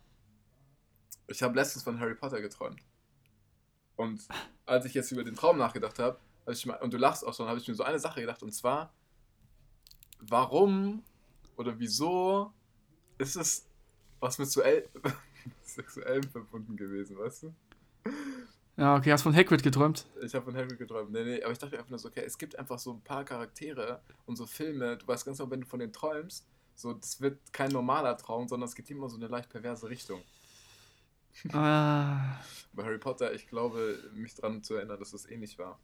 ich 1.28 1.42
habe 1.42 1.54
letztens 1.54 1.84
von 1.84 1.98
Harry 2.00 2.14
Potter 2.14 2.40
geträumt. 2.42 2.80
Und 4.00 4.26
als 4.64 4.86
ich 4.86 4.94
jetzt 4.94 5.12
über 5.12 5.22
den 5.22 5.34
Traum 5.34 5.58
nachgedacht 5.58 5.98
habe, 5.98 6.18
hab 6.46 6.82
und 6.82 6.90
du 6.90 6.96
lachst 6.96 7.26
auch 7.26 7.34
schon, 7.34 7.46
habe 7.46 7.58
ich 7.58 7.68
mir 7.68 7.74
so 7.74 7.82
eine 7.82 7.98
Sache 7.98 8.22
gedacht. 8.22 8.42
Und 8.42 8.50
zwar, 8.52 8.94
warum 10.20 11.02
oder 11.58 11.78
wieso 11.78 12.50
ist 13.18 13.36
es 13.36 13.66
was 14.18 14.38
mit 14.38 14.50
Sexuellem 15.62 16.22
verbunden 16.30 16.78
gewesen, 16.78 17.18
weißt 17.18 17.42
du? 17.42 17.54
Ja, 18.78 18.96
okay, 18.96 19.12
hast 19.12 19.20
von 19.20 19.36
Hagrid 19.36 19.62
geträumt. 19.62 20.06
Ich 20.22 20.34
habe 20.34 20.46
von 20.46 20.56
Harry 20.56 20.74
geträumt. 20.74 21.12
Nee, 21.12 21.24
nee, 21.24 21.42
aber 21.42 21.52
ich 21.52 21.58
dachte 21.58 21.76
einfach 21.76 21.90
nur 21.90 21.98
so, 21.98 22.08
okay, 22.08 22.22
es 22.24 22.38
gibt 22.38 22.58
einfach 22.58 22.78
so 22.78 22.94
ein 22.94 23.02
paar 23.02 23.26
Charaktere 23.26 24.00
und 24.24 24.36
so 24.36 24.46
Filme, 24.46 24.96
du 24.96 25.06
weißt 25.06 25.26
ganz 25.26 25.36
genau, 25.36 25.50
wenn 25.50 25.60
du 25.60 25.66
von 25.66 25.78
denen 25.78 25.92
träumst, 25.92 26.46
so, 26.74 26.94
das 26.94 27.20
wird 27.20 27.52
kein 27.52 27.70
normaler 27.70 28.16
Traum, 28.16 28.48
sondern 28.48 28.66
es 28.66 28.74
geht 28.74 28.88
immer 28.90 29.10
so 29.10 29.16
eine 29.16 29.26
leicht 29.26 29.50
perverse 29.50 29.90
Richtung. 29.90 30.22
Ah, 31.52 32.36
Bei 32.72 32.84
Harry 32.84 32.98
Potter, 32.98 33.32
ich 33.32 33.46
glaube, 33.46 33.98
mich 34.14 34.34
daran 34.34 34.62
zu 34.62 34.74
erinnern, 34.74 34.98
dass 34.98 35.12
das 35.12 35.28
ähnlich 35.28 35.58
war. 35.58 35.78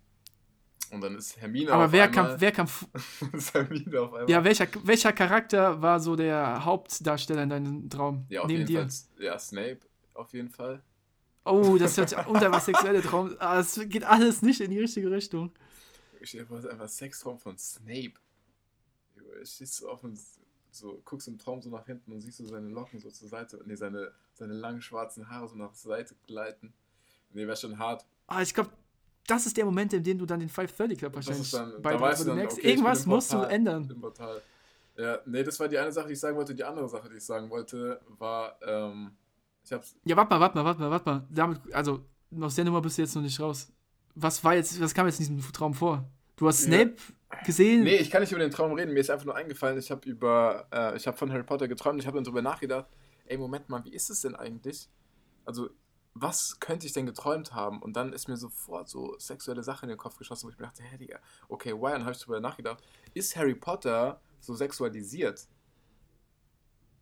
Und 0.93 1.01
dann 1.01 1.17
ist 1.17 1.37
Hermine 1.41 1.73
aber 1.73 1.87
auf 1.87 1.93
wer 1.93 2.05
einmal... 2.05 2.29
kam, 2.29 2.41
wer 2.41 2.53
kam, 2.53 2.69
ist 3.33 3.55
Hermine 3.55 4.01
auf 4.01 4.13
einmal... 4.13 4.31
ja, 4.31 4.45
welcher, 4.45 4.69
welcher 4.85 5.13
Charakter 5.13 5.83
war 5.83 5.99
so 5.99 6.15
der 6.15 6.65
Hauptdarsteller 6.65 7.43
in 7.43 7.49
deinem 7.49 7.91
Traum? 7.91 8.25
Ja, 8.29 8.43
auf 8.43 8.47
neben 8.47 8.61
jeden 8.61 8.69
dir? 8.69 8.89
Fall. 8.89 9.25
Ja, 9.25 9.39
Snape, 9.39 9.81
auf 10.15 10.33
jeden 10.33 10.51
Fall. 10.51 10.83
Oh, 11.45 11.77
das 11.79 11.97
hört 11.97 12.11
sich 12.11 12.19
unter 12.27 12.51
was 12.53 12.67
sexuelle 12.67 13.03
Traum. 13.03 13.35
Ah, 13.39 13.57
das 13.57 13.81
geht 13.89 14.05
alles 14.05 14.43
nicht 14.43 14.61
in 14.61 14.71
die 14.71 14.81
richtige 14.81 15.11
Richtung. 15.11 15.53
Ich 16.21 16.35
ist 16.35 16.67
einfach 16.67 16.89
Sextraum 16.89 17.39
von 17.39 17.57
Snape. 17.57 18.15
Du 19.15 19.89
auf 19.89 20.03
und 20.03 20.19
so, 20.71 21.01
guckst 21.05 21.29
im 21.29 21.39
Traum 21.39 21.63
so 21.63 21.71
nach 21.71 21.87
hinten 21.87 22.13
und 22.13 22.21
siehst 22.21 22.41
du 22.41 22.47
seine 22.47 22.69
Locken 22.69 22.99
so 23.01 23.11
zur 23.11 23.29
Seite, 23.29 23.63
nee, 23.65 23.77
seine, 23.77 24.13
seine 24.37 24.53
langen 24.53 24.83
schwarzen 24.83 25.29
Haare 25.29 25.49
so 25.49 25.57
nach 25.57 25.69
der 25.69 25.77
Seite 25.77 26.15
gleiten. 26.27 26.73
Nee, 27.33 27.47
wäre 27.47 27.57
schon 27.57 27.79
hart. 27.79 28.05
Ah, 28.27 28.43
ich 28.43 28.53
glaube, 28.55 28.71
das 29.27 29.47
ist 29.47 29.57
der 29.57 29.65
Moment, 29.65 29.93
in 29.93 30.03
dem 30.03 30.19
du 30.19 30.27
dann 30.27 30.41
den 30.41 30.49
530 30.49 30.99
Club 30.99 31.15
wahrscheinlich 31.15 31.51
dann, 31.51 31.83
bei 31.83 31.95
da 31.95 32.01
weißt 32.01 32.23
du 32.23 32.27
dann, 32.29 32.37
merkst, 32.37 32.59
okay, 32.59 32.69
irgendwas 32.71 33.07
musst 33.07 33.33
du 33.33 33.39
ändern. 33.39 33.89
Im 33.91 34.01
Portal. 34.01 34.41
Ja, 34.97 35.19
nee, 35.27 35.43
das 35.43 35.59
war 35.61 35.69
die 35.69 35.79
eine 35.79 35.93
Sache, 35.93 36.07
die 36.09 36.13
ich 36.15 36.21
sagen 36.21 36.37
wollte. 36.37 36.55
Die 36.55 36.65
andere 36.65 36.89
Sache, 36.89 37.09
die 37.09 37.17
ich 37.17 37.25
sagen 37.25 37.51
wollte, 37.51 38.01
war, 38.19 38.59
ähm, 38.63 39.11
ich 39.65 39.73
hab's, 39.73 39.95
Ja, 40.05 40.17
warte 40.17 40.31
mal, 40.35 40.41
warte 40.41 40.57
mal, 40.57 40.65
warte 40.65 40.81
mal, 40.81 40.91
warte 40.91 41.09
mal. 41.11 41.27
Damit, 41.31 41.61
also, 41.75 42.01
aus 42.41 42.55
der 42.55 42.65
Nummer 42.65 42.81
bist 42.81 42.97
du 42.99 43.03
jetzt 43.03 43.15
noch 43.15 43.23
nicht 43.23 43.39
raus. 43.41 43.69
Was 44.15 44.43
war 44.43 44.55
jetzt, 44.55 44.81
was 44.81 44.95
kam 44.95 45.07
jetzt 45.07 45.21
in 45.21 45.37
diesem 45.37 45.53
Traum 45.53 45.75
vor? 45.75 46.09
Du 46.37 46.47
hast 46.47 46.67
Ja. 46.67 46.75
Snape 46.81 46.97
gesehen? 47.45 47.85
Nee, 47.85 47.97
ich 47.97 48.11
kann 48.11 48.23
nicht 48.23 48.33
über 48.33 48.41
den 48.41 48.51
Traum 48.51 48.73
reden. 48.73 48.93
Mir 48.95 49.01
ist 49.01 49.11
einfach 49.11 49.27
nur 49.27 49.35
eingefallen, 49.35 49.79
ich 49.79 49.91
habe 49.91 50.09
über, 50.09 50.67
äh, 50.73 50.97
ich 50.97 51.07
habe 51.07 51.17
von 51.17 51.31
Harry 51.33 51.43
Potter 51.43 51.69
geträumt. 51.69 52.01
Ich 52.01 52.07
habe 52.07 52.17
dann 52.17 52.25
drüber 52.25 52.43
nachgedacht. 52.43 52.87
Ey, 53.27 53.37
Moment 53.39 53.69
mal, 53.69 53.85
wie 53.85 53.93
ist 53.93 54.11
es 54.11 54.21
denn 54.21 54.35
eigentlich? 54.37 54.89
Also, 55.45 55.71
was 56.15 56.59
könnte 56.61 56.87
ich 56.87 56.93
denn 56.93 57.07
geträumt 57.07 57.53
haben? 57.53 57.83
Und 57.83 57.95
dann 57.95 58.13
ist 58.13 58.27
mir 58.29 58.37
sofort 58.37 58.89
so 58.89 59.17
sexuelle 59.19 59.63
Sachen 59.63 59.85
in 59.85 59.91
den 59.91 59.99
Kopf 59.99 60.17
geschossen, 60.17 60.47
wo 60.47 60.51
ich 60.51 60.59
mir 60.59 60.65
dachte, 60.65 60.83
hä, 60.83 60.97
Digga, 60.97 61.19
okay, 61.49 61.73
why? 61.73 61.87
Und 61.87 61.93
dann 61.93 62.05
habe 62.05 62.13
ich 62.13 62.21
drüber 62.23 62.41
nachgedacht. 62.41 62.83
Ist 63.15 63.37
Harry 63.37 63.55
Potter 63.55 64.21
so 64.41 64.55
sexualisiert? 64.55 65.47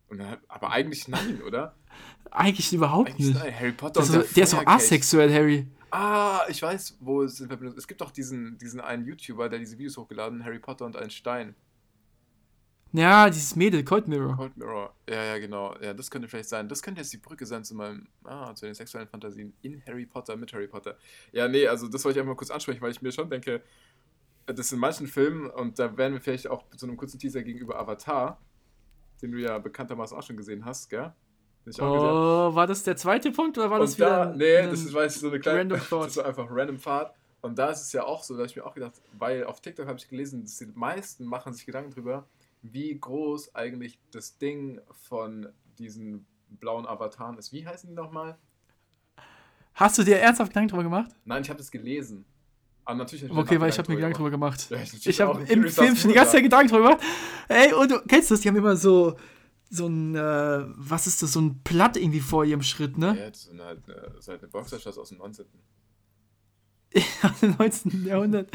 Dann, 0.09 0.37
aber 0.47 0.71
eigentlich 0.71 1.07
nein, 1.07 1.41
oder? 1.41 1.75
Eigentlich 2.31 2.71
überhaupt 2.73 3.09
Eigentlich 3.09 3.27
nicht. 3.27 3.39
nein. 3.39 3.53
Harry 3.59 3.71
Potter 3.71 3.99
Das 4.01 4.09
ist, 4.09 4.35
der 4.35 4.43
ist 4.43 4.53
doch 4.53 4.57
Feuerkelch. 4.57 4.75
asexuell, 4.75 5.33
Harry. 5.33 5.67
Ah, 5.91 6.41
ich 6.49 6.61
weiß, 6.61 6.97
wo 6.99 7.23
es 7.23 7.39
in 7.39 7.47
Verbindung 7.47 7.73
ist. 7.73 7.79
Es 7.83 7.87
gibt 7.87 8.01
doch 8.01 8.11
diesen, 8.11 8.57
diesen 8.57 8.81
einen 8.81 9.05
YouTuber, 9.05 9.49
der 9.49 9.59
diese 9.59 9.77
Videos 9.77 9.97
hochgeladen 9.97 10.39
hat, 10.39 10.45
Harry 10.47 10.59
Potter 10.59 10.85
und 10.85 10.95
ein 10.97 11.09
Stein. 11.09 11.55
Ja, 12.97 13.29
dieses 13.29 13.55
Mädel, 13.55 13.83
Cold 13.83 14.07
Mirror. 14.07 14.35
Cold 14.37 14.55
Mirror. 14.57 14.93
Ja, 15.09 15.23
ja, 15.23 15.37
genau. 15.39 15.75
Ja, 15.81 15.93
das 15.93 16.09
könnte 16.11 16.27
vielleicht 16.27 16.49
sein. 16.49 16.67
Das 16.69 16.81
könnte 16.81 17.01
jetzt 17.01 17.11
die 17.13 17.17
Brücke 17.17 17.45
sein 17.45 17.63
zu 17.63 17.75
meinem, 17.75 18.07
ah, 18.23 18.53
zu 18.55 18.65
den 18.65 18.73
sexuellen 18.75 19.07
Fantasien 19.07 19.53
in 19.61 19.83
Harry 19.85 20.05
Potter, 20.05 20.35
mit 20.35 20.53
Harry 20.53 20.67
Potter. 20.67 20.97
Ja, 21.31 21.47
nee, 21.47 21.67
also 21.67 21.87
das 21.87 22.03
wollte 22.05 22.19
ich 22.19 22.21
einfach 22.21 22.33
mal 22.33 22.37
kurz 22.37 22.51
ansprechen, 22.51 22.81
weil 22.81 22.91
ich 22.91 23.01
mir 23.01 23.11
schon 23.11 23.29
denke, 23.29 23.61
das 24.45 24.71
in 24.71 24.79
manchen 24.79 25.07
Filmen, 25.07 25.49
und 25.49 25.79
da 25.79 25.97
werden 25.97 26.13
wir 26.13 26.21
vielleicht 26.21 26.47
auch 26.47 26.63
zu 26.77 26.85
einem 26.85 26.97
kurzen 26.97 27.19
Teaser 27.19 27.41
gegenüber 27.43 27.79
Avatar, 27.79 28.39
den 29.21 29.31
du 29.31 29.39
ja 29.39 29.57
bekanntermaßen 29.57 30.15
auch 30.17 30.23
schon 30.23 30.37
gesehen 30.37 30.63
hast, 30.65 30.89
gell? 30.89 31.11
Oh, 31.79 32.53
war 32.53 32.67
das 32.67 32.83
der 32.83 32.95
zweite 32.95 33.31
Punkt 33.31 33.57
oder 33.57 33.71
war 33.71 33.79
das 33.79 33.93
Und 33.93 34.01
da, 34.01 34.05
wieder 34.05 34.31
ein- 34.31 34.37
nee, 34.37 34.57
ein- 34.57 34.69
das 34.69 34.81
ist, 34.81 34.93
weiß 34.93 35.15
ich, 35.15 35.21
so 35.21 35.29
eine 35.29 35.39
kleine, 35.39 35.59
random 35.61 35.79
thought? 35.89 36.07
das 36.07 36.17
war 36.17 36.25
einfach 36.25 36.47
random 36.49 36.77
Fahrt. 36.77 37.15
Und 37.41 37.57
da 37.57 37.69
ist 37.69 37.81
es 37.81 37.91
ja 37.93 38.03
auch 38.03 38.23
so, 38.23 38.35
da 38.35 38.39
habe 38.41 38.49
ich 38.49 38.55
mir 38.55 38.65
auch 38.65 38.73
gedacht, 38.73 38.93
weil 39.17 39.43
auf 39.45 39.61
TikTok 39.61 39.87
habe 39.87 39.97
ich 39.97 40.07
gelesen, 40.07 40.43
dass 40.43 40.57
die 40.57 40.67
meisten 40.75 41.25
machen 41.25 41.53
sich 41.53 41.65
Gedanken 41.65 41.91
drüber, 41.91 42.27
wie 42.71 42.97
groß 42.97 43.55
eigentlich 43.55 43.99
das 44.11 44.37
Ding 44.37 44.81
von 44.91 45.47
diesen 45.77 46.25
blauen 46.49 46.85
Avataren 46.85 47.37
ist. 47.37 47.51
Wie 47.51 47.65
heißen 47.65 47.89
die 47.89 47.95
nochmal? 47.95 48.37
Hast 49.73 49.97
du 49.97 50.03
dir 50.03 50.19
ernsthaft 50.19 50.51
Gedanken 50.51 50.69
drüber 50.69 50.83
gemacht? 50.83 51.11
Nein, 51.25 51.41
ich 51.41 51.49
habe 51.49 51.57
das 51.57 51.69
gelesen. 51.69 52.25
Aber 52.85 52.99
natürlich 52.99 53.25
hab 53.25 53.31
ich 53.31 53.37
Okay, 53.37 53.59
weil 53.59 53.69
ich 53.69 53.77
habe 53.77 53.89
mir 53.89 53.95
Gedanken 53.95 54.17
drüber 54.17 54.31
gemacht. 54.31 54.69
Ja, 54.69 54.77
ich 54.77 54.93
natürlich 54.93 55.07
Ich 55.07 55.21
habe 55.21 55.41
im 55.41 55.67
Film 55.67 55.95
schon 55.95 56.09
die 56.09 56.15
ganze. 56.15 56.33
Zeit 56.33 56.43
Gedanken 56.43 56.69
drüber 56.69 56.89
gemacht. 56.89 57.03
Ey, 57.49 57.73
und 57.73 57.91
du 57.91 57.99
kennst 58.07 58.31
das, 58.31 58.41
die 58.41 58.47
haben 58.47 58.55
immer 58.55 58.75
so, 58.75 59.17
so 59.69 59.87
ein, 59.87 60.15
äh, 60.15 60.19
was 60.67 61.07
ist 61.07 61.21
das, 61.21 61.33
so 61.33 61.41
ein 61.41 61.61
Platt 61.63 61.97
irgendwie 61.97 62.19
vor 62.19 62.45
ihrem 62.45 62.61
Schritt, 62.61 62.97
ne? 62.97 63.17
Ja, 63.17 63.29
das 63.29 63.47
ist 63.47 63.59
halt 63.59 63.89
eine, 63.89 64.01
das 64.01 64.17
ist 64.19 64.27
halt 64.27 64.41
eine 64.41 64.49
Boxershot 64.49 64.97
aus 64.97 65.09
dem 65.09 65.17
19. 65.17 65.45
im 67.41 67.55
19. 67.57 68.05
Jahrhundert. 68.05 68.49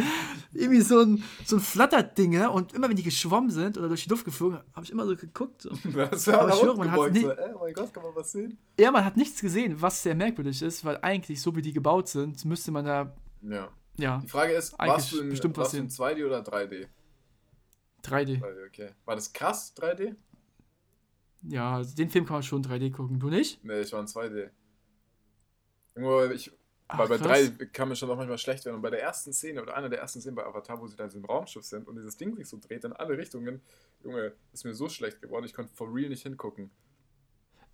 Irgendwie 0.53 0.81
so 0.81 1.00
ein, 1.00 1.22
so 1.44 1.57
ein 1.57 1.61
Flatterding, 1.61 2.31
ne? 2.31 2.50
Und 2.50 2.72
immer 2.72 2.88
wenn 2.88 2.96
die 2.96 3.03
geschwommen 3.03 3.50
sind 3.50 3.76
oder 3.79 3.88
durch 3.88 4.05
die 4.05 4.09
Luft 4.11 4.24
geflogen, 4.24 4.59
habe 4.72 4.85
ich 4.85 4.90
immer 4.90 5.07
so 5.07 5.14
geguckt. 5.14 5.62
So. 5.62 5.70
Das 5.94 6.26
war 6.26 6.40
Aber 6.40 6.48
ich 6.55 6.59
schwöre, 6.61 6.76
man 6.79 6.90
gebeugt, 6.90 7.12
nie- 7.14 7.20
so, 7.20 7.31
ey, 7.31 7.55
oh 7.55 7.59
mein 7.61 7.74
Gott, 7.74 7.92
kann 7.92 8.03
man 8.03 8.14
was 8.16 8.33
sehen? 8.33 8.59
Ja, 8.79 8.90
man 8.90 9.05
hat 9.05 9.16
nichts 9.16 9.40
gesehen, 9.40 9.81
was 9.81 10.03
sehr 10.03 10.14
merkwürdig 10.14 10.61
ist, 10.62 10.85
weil 10.85 10.98
eigentlich, 11.03 11.40
so 11.40 11.55
wie 11.55 11.62
die 11.62 11.72
gebaut 11.72 12.09
sind, 12.09 12.42
müsste 12.46 12.70
man 12.72 12.85
da, 12.87 13.14
Ja. 13.42 13.68
ja, 13.98 14.18
Die 14.24 14.29
Frage 14.29 14.53
ist, 14.55 14.76
warst 14.79 15.12
du 15.12 15.20
in, 15.20 15.29
bestimmt 15.29 15.57
was 15.59 15.64
warst 15.66 15.74
du 15.74 15.79
in 15.79 15.88
2D 15.88 16.26
oder 16.26 16.40
3D? 16.42 16.87
3D. 18.03 18.40
3D, 18.40 18.66
okay. 18.66 18.90
War 19.05 19.14
das 19.16 19.33
krass, 19.33 19.74
3D? 19.76 20.16
Ja, 21.42 21.76
also 21.76 21.94
den 21.94 22.09
Film 22.11 22.24
kann 22.26 22.35
man 22.37 22.42
schon 22.42 22.62
3D 22.64 22.90
gucken. 22.92 23.18
Du 23.20 23.29
nicht? 23.29 23.62
Nee, 23.64 23.81
ich 23.81 23.92
war 23.92 24.00
in 24.00 24.07
2D. 24.07 24.50
Nur 25.96 26.31
ich, 26.33 26.50
Ach, 26.92 26.98
weil 26.98 27.09
bei 27.09 27.18
krass. 27.18 27.57
3 27.57 27.66
kann 27.66 27.88
mir 27.88 27.96
schon 27.96 28.11
auch 28.11 28.16
manchmal 28.16 28.38
schlecht 28.38 28.64
werden. 28.64 28.76
Und 28.76 28.83
bei 28.83 28.90
der 28.90 29.00
ersten 29.03 29.33
Szene 29.33 29.62
oder 29.62 29.76
einer 29.76 29.88
der 29.88 30.00
ersten 30.00 30.20
Szenen 30.20 30.35
bei 30.35 30.44
Avatar, 30.44 30.81
wo 30.81 30.87
sie 30.87 30.96
da 30.96 31.05
in 31.05 31.11
diesem 31.11 31.24
Raumschiff 31.24 31.64
sind 31.64 31.87
und 31.88 31.96
dieses 31.96 32.16
Ding 32.16 32.35
sich 32.37 32.48
so 32.48 32.59
dreht 32.59 32.85
in 32.85 32.92
alle 32.92 33.16
Richtungen, 33.16 33.61
Junge, 34.03 34.33
ist 34.53 34.64
mir 34.64 34.74
so 34.74 34.88
schlecht 34.88 35.20
geworden, 35.22 35.44
ich 35.44 35.55
konnte 35.55 35.72
for 35.74 35.92
real 35.94 36.09
nicht 36.09 36.22
hingucken. 36.22 36.70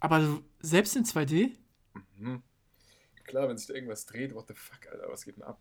Aber 0.00 0.40
selbst 0.60 0.94
in 0.96 1.04
2D? 1.04 1.56
Mhm. 2.18 2.42
Klar, 3.24 3.48
wenn 3.48 3.56
sich 3.56 3.66
da 3.66 3.74
irgendwas 3.74 4.04
dreht, 4.06 4.34
what 4.34 4.46
the 4.48 4.54
fuck, 4.54 4.86
Alter, 4.92 5.08
was 5.10 5.24
geht 5.24 5.36
denn 5.36 5.42
ab? 5.44 5.58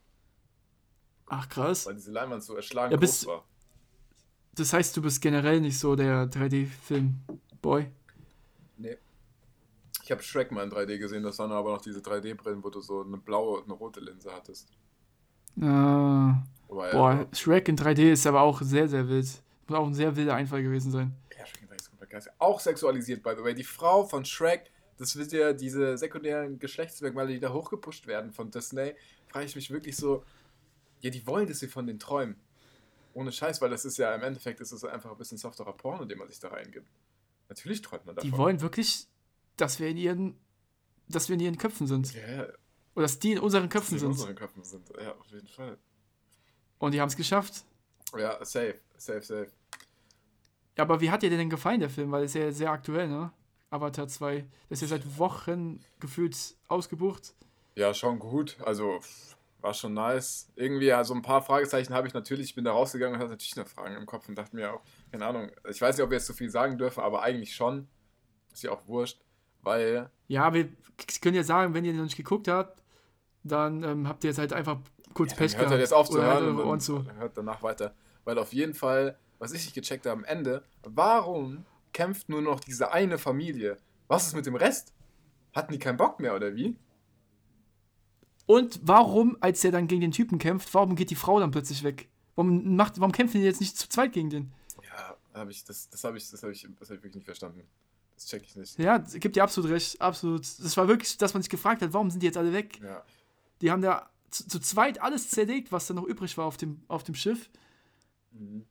Ach, 1.27 1.49
krass. 1.49 1.85
Weil 1.87 1.95
diese 1.95 2.11
Leinwand 2.11 2.43
so 2.43 2.55
erschlagen 2.55 2.91
Ja, 2.91 2.97
bist- 2.97 3.25
war. 3.25 3.47
Das 4.53 4.71
heißt, 4.71 4.95
du 4.95 5.01
bist 5.01 5.21
generell 5.21 5.59
nicht 5.59 5.77
so 5.79 5.95
der 5.95 6.27
3D-Film-Boy. 6.27 7.91
Nee. 8.77 8.97
Ich 10.05 10.11
habe 10.11 10.21
Shrek 10.21 10.51
mal 10.51 10.63
in 10.63 10.69
3D 10.69 10.99
gesehen, 10.99 11.23
das 11.23 11.39
waren 11.39 11.51
aber 11.51 11.71
noch 11.71 11.81
diese 11.81 11.99
3D-Brillen, 11.99 12.63
wo 12.63 12.69
du 12.69 12.79
so 12.79 13.01
eine 13.01 13.17
blaue 13.17 13.57
und 13.57 13.63
eine 13.63 13.73
rote 13.73 13.99
Linse 13.99 14.31
hattest. 14.31 14.69
Ah, 15.59 16.43
Aber, 16.69 16.91
boah, 16.91 17.27
Shrek 17.33 17.67
in 17.69 17.75
3D 17.75 18.11
ist 18.11 18.27
aber 18.27 18.41
auch 18.41 18.61
sehr, 18.61 18.87
sehr 18.87 19.09
wild. 19.09 19.25
Muss 19.65 19.79
auch 19.79 19.87
ein 19.87 19.95
sehr 19.95 20.15
wilder 20.15 20.35
Einfall 20.35 20.61
gewesen 20.61 20.91
sein. 20.91 21.15
Ja, 21.35 21.47
Shrek 21.47 21.67
ist 21.75 21.89
komplett 21.89 22.11
geil. 22.11 22.21
Auch 22.37 22.59
sexualisiert, 22.59 23.23
by 23.23 23.31
the 23.35 23.43
way. 23.43 23.55
Die 23.55 23.63
Frau 23.63 24.05
von 24.05 24.23
Shrek, 24.25 24.71
das 24.99 25.15
wird 25.15 25.31
ja 25.31 25.53
diese 25.53 25.97
sekundären 25.97 26.59
Geschlechtsmerkmale, 26.59 27.33
die 27.33 27.39
da 27.39 27.51
hochgepusht 27.51 28.05
werden 28.05 28.31
von 28.31 28.51
Disney, 28.51 28.93
frage 29.27 29.47
ich 29.47 29.55
mich 29.55 29.71
wirklich 29.71 29.95
so, 29.95 30.23
ja, 30.99 31.09
die 31.09 31.25
wollen, 31.25 31.47
dass 31.47 31.57
sie 31.57 31.67
von 31.67 31.87
den 31.87 31.97
träumen. 31.97 32.35
Ohne 33.15 33.31
Scheiß, 33.31 33.59
weil 33.59 33.71
das 33.71 33.85
ist 33.85 33.97
ja 33.97 34.13
im 34.13 34.21
Endeffekt 34.21 34.59
ist 34.59 34.71
es 34.71 34.85
einfach 34.85 35.09
ein 35.09 35.17
bisschen 35.17 35.39
softerer 35.39 35.73
Porno, 35.73 36.05
den 36.05 36.19
man 36.19 36.27
sich 36.27 36.39
da 36.39 36.49
reingibt. 36.49 36.91
Natürlich 37.49 37.81
träumt 37.81 38.05
man 38.05 38.13
davon. 38.13 38.29
Die 38.29 38.37
wollen 38.37 38.61
wirklich, 38.61 39.07
dass 39.57 39.79
wir 39.79 39.87
in 39.89 39.97
ihren, 39.97 40.39
dass 41.07 41.29
wir 41.29 41.35
in 41.35 41.39
ihren 41.39 41.57
Köpfen 41.57 41.87
sind. 41.87 42.13
Ja, 42.13 42.27
ja, 42.27 42.43
Oder 42.95 43.03
dass 43.03 43.19
die 43.19 43.33
in 43.33 43.39
unseren 43.39 43.63
dass 43.63 43.71
Köpfen 43.71 43.97
die 43.97 44.05
in 44.05 44.11
sind. 44.11 44.11
unseren 44.11 44.35
Köpfen 44.35 44.63
sind. 44.63 44.89
Ja, 45.01 45.13
auf 45.15 45.27
jeden 45.27 45.47
Fall. 45.47 45.77
Und 46.79 46.93
die 46.93 47.01
haben 47.01 47.09
es 47.09 47.15
geschafft. 47.15 47.63
Ja, 48.17 48.43
safe, 48.43 48.79
safe, 48.97 49.21
safe. 49.21 49.51
Ja, 50.77 50.83
aber 50.83 50.99
wie 50.99 51.09
hat 51.09 51.21
dir 51.21 51.29
denn 51.29 51.49
gefallen, 51.49 51.79
der 51.79 51.89
Film? 51.89 52.11
Weil 52.11 52.25
es 52.25 52.35
ist 52.35 52.41
ja 52.41 52.51
sehr 52.51 52.71
aktuell, 52.71 53.07
ne? 53.07 53.31
Avatar 53.69 54.07
2. 54.07 54.45
Das 54.69 54.81
ist 54.81 54.89
ja 54.89 54.97
seit 54.97 55.17
Wochen 55.17 55.79
gefühlt 55.99 56.35
ausgebucht. 56.67 57.33
Ja, 57.75 57.93
schon 57.93 58.19
gut. 58.19 58.57
Also 58.61 58.99
war 59.61 59.73
schon 59.73 59.93
nice. 59.93 60.51
Irgendwie, 60.55 60.91
also 60.91 61.13
ein 61.13 61.21
paar 61.21 61.41
Fragezeichen 61.41 61.93
habe 61.93 62.07
ich 62.07 62.13
natürlich. 62.13 62.49
Ich 62.49 62.55
bin 62.55 62.63
da 62.65 62.71
rausgegangen 62.71 63.15
und 63.15 63.19
hatte 63.19 63.31
natürlich 63.31 63.55
noch 63.55 63.67
Fragen 63.67 63.95
im 63.95 64.05
Kopf 64.05 64.29
und 64.29 64.35
dachte 64.35 64.55
mir 64.55 64.73
auch, 64.73 64.81
keine 65.11 65.25
Ahnung. 65.25 65.49
Ich 65.69 65.81
weiß 65.81 65.97
nicht, 65.97 66.03
ob 66.03 66.11
wir 66.11 66.17
jetzt 66.17 66.27
so 66.27 66.33
viel 66.33 66.49
sagen 66.49 66.77
dürfen, 66.77 67.01
aber 67.01 67.23
eigentlich 67.23 67.55
schon. 67.55 67.87
Ist 68.53 68.63
ja 68.63 68.71
auch 68.71 68.87
wurscht, 68.87 69.19
weil 69.65 70.09
Ja, 70.27 70.53
wir 70.53 70.69
können 71.21 71.35
ja 71.35 71.43
sagen, 71.43 71.73
wenn 71.73 71.83
ihr 71.85 71.93
noch 71.93 72.03
nicht 72.03 72.15
geguckt 72.17 72.47
habt, 72.47 72.81
dann 73.43 73.83
ähm, 73.83 74.07
habt 74.07 74.23
ihr 74.23 74.29
jetzt 74.29 74.37
halt 74.39 74.53
einfach 74.53 74.77
kurz 75.13 75.31
Ja, 75.31 75.37
Pech 75.37 75.51
dann 75.51 75.59
hört 75.61 75.67
gehabt. 75.69 75.79
er 75.79 75.81
jetzt 75.81 75.93
auf 75.93 76.09
zu 76.09 76.21
halt 76.23 76.41
hören 76.41 76.59
und 76.59 76.79
zu. 76.81 77.03
hört 77.17 77.37
danach 77.37 77.61
weiter. 77.61 77.93
Weil 78.23 78.37
auf 78.39 78.53
jeden 78.53 78.73
Fall, 78.73 79.17
was 79.39 79.51
ich 79.51 79.65
nicht 79.65 79.75
gecheckt 79.75 80.05
habe 80.05 80.17
am 80.19 80.23
Ende, 80.23 80.63
warum 80.83 81.65
kämpft 81.93 82.29
nur 82.29 82.41
noch 82.41 82.59
diese 82.59 82.91
eine 82.91 83.17
Familie? 83.17 83.77
Was 84.07 84.27
ist 84.27 84.35
mit 84.35 84.45
dem 84.45 84.55
Rest? 84.55 84.93
Hatten 85.53 85.71
die 85.73 85.79
keinen 85.79 85.97
Bock 85.97 86.19
mehr 86.19 86.35
oder 86.35 86.55
wie? 86.55 86.75
Und 88.45 88.79
warum, 88.83 89.37
als 89.39 89.63
er 89.63 89.71
dann 89.71 89.87
gegen 89.87 90.01
den 90.01 90.11
Typen 90.11 90.37
kämpft, 90.37 90.73
warum 90.73 90.95
geht 90.95 91.09
die 91.09 91.15
Frau 91.15 91.39
dann 91.39 91.51
plötzlich 91.51 91.83
weg? 91.83 92.09
Warum, 92.35 92.75
macht, 92.75 92.99
warum 92.99 93.11
kämpfen 93.11 93.39
die 93.39 93.45
jetzt 93.45 93.61
nicht 93.61 93.77
zu 93.77 93.89
zweit 93.89 94.13
gegen 94.13 94.29
den? 94.29 94.51
Ja, 94.83 95.15
hab 95.33 95.49
ich, 95.49 95.63
das, 95.63 95.89
das 95.89 96.03
habe 96.03 96.17
ich, 96.17 96.29
das 96.29 96.43
hab 96.43 96.49
ich, 96.51 96.61
das 96.79 96.89
hab 96.89 96.97
ich 96.97 97.03
wirklich 97.03 97.15
nicht 97.15 97.25
verstanden. 97.25 97.61
Das 98.15 98.27
check 98.27 98.43
ich 98.43 98.55
nicht. 98.55 98.79
Ja, 98.79 98.97
gibt 98.97 99.35
dir 99.35 99.43
absolut 99.43 99.69
recht, 99.71 99.99
absolut. 100.01 100.41
Das 100.41 100.77
war 100.77 100.87
wirklich, 100.87 101.17
dass 101.17 101.33
man 101.33 101.43
sich 101.43 101.49
gefragt 101.49 101.81
hat, 101.81 101.93
warum 101.93 102.09
sind 102.09 102.21
die 102.21 102.27
jetzt 102.27 102.37
alle 102.37 102.53
weg? 102.53 102.79
Ja, 102.81 103.03
Die 103.61 103.71
haben 103.71 103.81
da 103.81 104.09
zu, 104.31 104.47
zu 104.47 104.59
zweit 104.59 105.01
alles 105.01 105.29
zerlegt, 105.29 105.71
was 105.71 105.87
da 105.87 105.93
noch 105.93 106.05
übrig 106.05 106.37
war 106.37 106.45
auf 106.45 106.57
dem, 106.57 106.81
auf 106.87 107.03
dem 107.03 107.15
Schiff. 107.15 107.49
Mhm. 108.31 108.65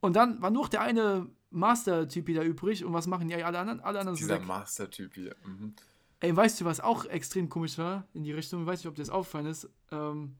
Und 0.00 0.16
dann 0.16 0.40
war 0.40 0.50
nur 0.50 0.62
noch 0.62 0.68
der 0.68 0.80
eine 0.82 1.26
Master-Typ 1.50 2.26
da 2.34 2.42
übrig. 2.42 2.84
Und 2.84 2.92
was 2.92 3.06
machen 3.06 3.28
die 3.28 3.34
alle 3.34 3.58
anderen? 3.58 3.80
Alle 3.80 4.00
anderen 4.00 4.16
sind 4.16 4.26
dieser 4.28 4.40
weg. 4.40 4.46
Master-Typ 4.46 5.14
hier. 5.14 5.34
Mhm. 5.44 5.74
Ey, 6.20 6.34
weißt 6.34 6.60
du, 6.60 6.64
was 6.64 6.80
auch 6.80 7.04
extrem 7.06 7.48
komisch 7.48 7.78
war 7.78 8.06
in 8.14 8.24
die 8.24 8.32
Richtung? 8.32 8.62
Ich 8.62 8.66
weiß 8.66 8.80
nicht, 8.80 8.88
ob 8.88 8.94
dir 8.94 9.02
das 9.02 9.10
auffallen 9.10 9.46
ist. 9.46 9.68
Ähm, 9.92 10.34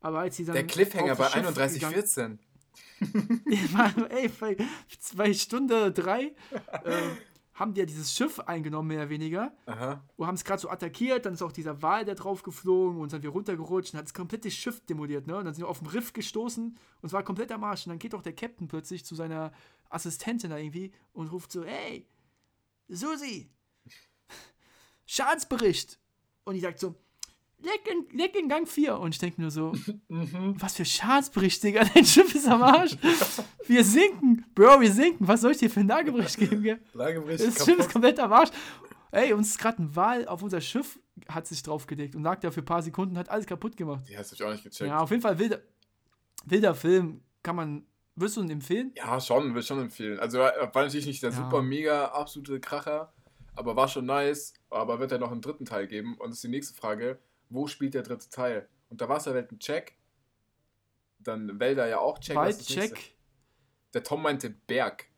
aber 0.00 0.20
als 0.20 0.36
sie 0.36 0.44
dann. 0.44 0.54
Der 0.54 0.66
Cliffhanger 0.66 1.14
bei 1.16 1.24
das 1.24 1.32
Schiff 1.32 1.42
gegangen- 1.74 1.94
3114. 1.94 2.38
Mann, 3.72 4.06
ey, 4.10 4.28
bei 4.28 4.56
zwei 5.00 5.32
Stunde 5.34 5.90
drei 5.92 6.32
ähm, 6.84 7.16
haben 7.60 7.74
die 7.74 7.80
ja 7.80 7.86
dieses 7.86 8.14
Schiff 8.14 8.40
eingenommen, 8.40 8.88
mehr 8.88 9.00
oder 9.00 9.10
weniger. 9.10 9.54
Aha. 9.66 10.02
Und 10.16 10.26
haben 10.26 10.34
es 10.34 10.44
gerade 10.44 10.62
so 10.62 10.70
attackiert. 10.70 11.26
Dann 11.26 11.34
ist 11.34 11.42
auch 11.42 11.52
dieser 11.52 11.82
Wal 11.82 12.06
da 12.06 12.14
drauf 12.14 12.42
geflogen 12.42 12.98
und 12.98 13.10
sind 13.10 13.22
wir 13.22 13.28
runtergerutscht 13.30 13.92
und 13.92 13.98
hat 13.98 14.06
das 14.06 14.14
komplette 14.14 14.50
Schiff 14.50 14.80
demoliert. 14.86 15.26
Ne? 15.26 15.36
Und 15.36 15.44
dann 15.44 15.52
sind 15.52 15.64
wir 15.64 15.68
auf 15.68 15.80
dem 15.80 15.88
Riff 15.88 16.14
gestoßen 16.14 16.64
und 16.64 17.06
es 17.06 17.12
war 17.12 17.22
komplett 17.22 17.52
am 17.52 17.62
Arsch. 17.62 17.86
Und 17.86 17.90
dann 17.90 17.98
geht 17.98 18.14
doch 18.14 18.22
der 18.22 18.32
Captain 18.32 18.66
plötzlich 18.66 19.04
zu 19.04 19.14
seiner 19.14 19.52
Assistentin 19.90 20.48
da 20.48 20.56
irgendwie 20.56 20.90
und 21.12 21.28
ruft 21.28 21.52
so: 21.52 21.62
Hey, 21.62 22.08
Susi, 22.88 23.50
Schadensbericht. 25.06 26.00
Und 26.44 26.54
die 26.54 26.60
sagt 26.60 26.78
so: 26.78 26.94
Leck 27.62 27.88
in, 27.90 28.18
leck 28.18 28.34
in 28.36 28.48
Gang 28.48 28.66
4. 28.66 28.98
Und 28.98 29.14
ich 29.14 29.18
denke 29.18 29.40
nur 29.40 29.50
so: 29.50 29.72
Was 30.08 30.74
für 30.76 30.84
Schadensbericht, 30.84 31.62
Digga? 31.62 31.84
Dein 31.94 32.04
Schiff 32.04 32.34
ist 32.34 32.48
am 32.48 32.62
Arsch. 32.62 32.96
Wir 33.66 33.84
sinken. 33.84 34.44
Bro, 34.54 34.80
wir 34.80 34.90
sinken. 34.92 35.26
Was 35.28 35.42
soll 35.42 35.52
ich 35.52 35.58
dir 35.58 35.70
für 35.70 35.80
einen 35.80 35.88
Lagebericht 35.88 36.38
geben, 36.38 36.62
gell? 36.62 36.80
Lagebericht 36.94 37.46
Das 37.46 37.64
Schiff 37.64 37.78
ist 37.78 37.92
komplett 37.92 38.18
am 38.18 38.32
Arsch. 38.32 38.50
Ey, 39.12 39.32
uns 39.32 39.48
ist 39.50 39.58
gerade 39.58 39.82
ein 39.82 39.94
Wal 39.96 40.26
auf 40.28 40.42
unser 40.42 40.60
Schiff 40.60 40.98
hat 41.28 41.46
sich 41.46 41.62
draufgedeckt 41.62 42.14
und 42.16 42.22
lag 42.22 42.40
da 42.40 42.50
für 42.50 42.60
ein 42.62 42.64
paar 42.64 42.82
Sekunden 42.82 43.12
und 43.14 43.18
hat 43.18 43.28
alles 43.28 43.44
kaputt 43.44 43.76
gemacht. 43.76 44.04
Die 44.08 44.16
hast 44.16 44.38
du 44.38 44.44
auch 44.46 44.52
nicht 44.52 44.64
gecheckt. 44.64 44.88
Ja, 44.88 45.00
auf 45.00 45.10
jeden 45.10 45.20
Fall 45.20 45.38
wilder, 45.38 45.60
wilder 46.46 46.74
Film. 46.74 47.20
Kann 47.42 47.56
man. 47.56 47.86
Würdest 48.16 48.36
du 48.36 48.42
ihn 48.42 48.50
empfehlen? 48.50 48.92
Ja, 48.96 49.20
schon, 49.20 49.54
will 49.54 49.60
ich 49.60 49.66
schon 49.66 49.80
empfehlen. 49.80 50.18
Also 50.18 50.38
war 50.38 50.52
war 50.74 50.82
natürlich 50.82 51.06
nicht 51.06 51.22
der 51.22 51.30
Ja. 51.30 51.36
super 51.36 51.62
mega 51.62 52.06
absolute 52.06 52.60
Kracher, 52.60 53.12
aber 53.54 53.76
war 53.76 53.88
schon 53.88 54.04
nice. 54.06 54.54
Aber 54.70 54.98
wird 55.00 55.10
ja 55.12 55.18
noch 55.18 55.32
einen 55.32 55.40
dritten 55.40 55.64
Teil 55.64 55.86
geben. 55.86 56.14
Und 56.18 56.28
das 56.28 56.36
ist 56.36 56.44
die 56.44 56.48
nächste 56.48 56.74
Frage: 56.74 57.18
Wo 57.50 57.66
spielt 57.66 57.94
der 57.94 58.02
dritte 58.02 58.30
Teil? 58.30 58.68
Unter 58.88 59.08
Wasserwelt 59.08 59.52
ein 59.52 59.58
Check. 59.58 59.96
Dann 61.18 61.60
Wälder 61.60 61.86
ja 61.86 61.98
auch 61.98 62.18
Check. 62.18 62.36
Wald, 62.36 62.58
das 62.58 62.68
nächste? 62.70 62.94
check. 62.94 63.16
Der 63.92 64.02
Tom 64.02 64.22
meinte 64.22 64.50
Berg. 64.50 65.10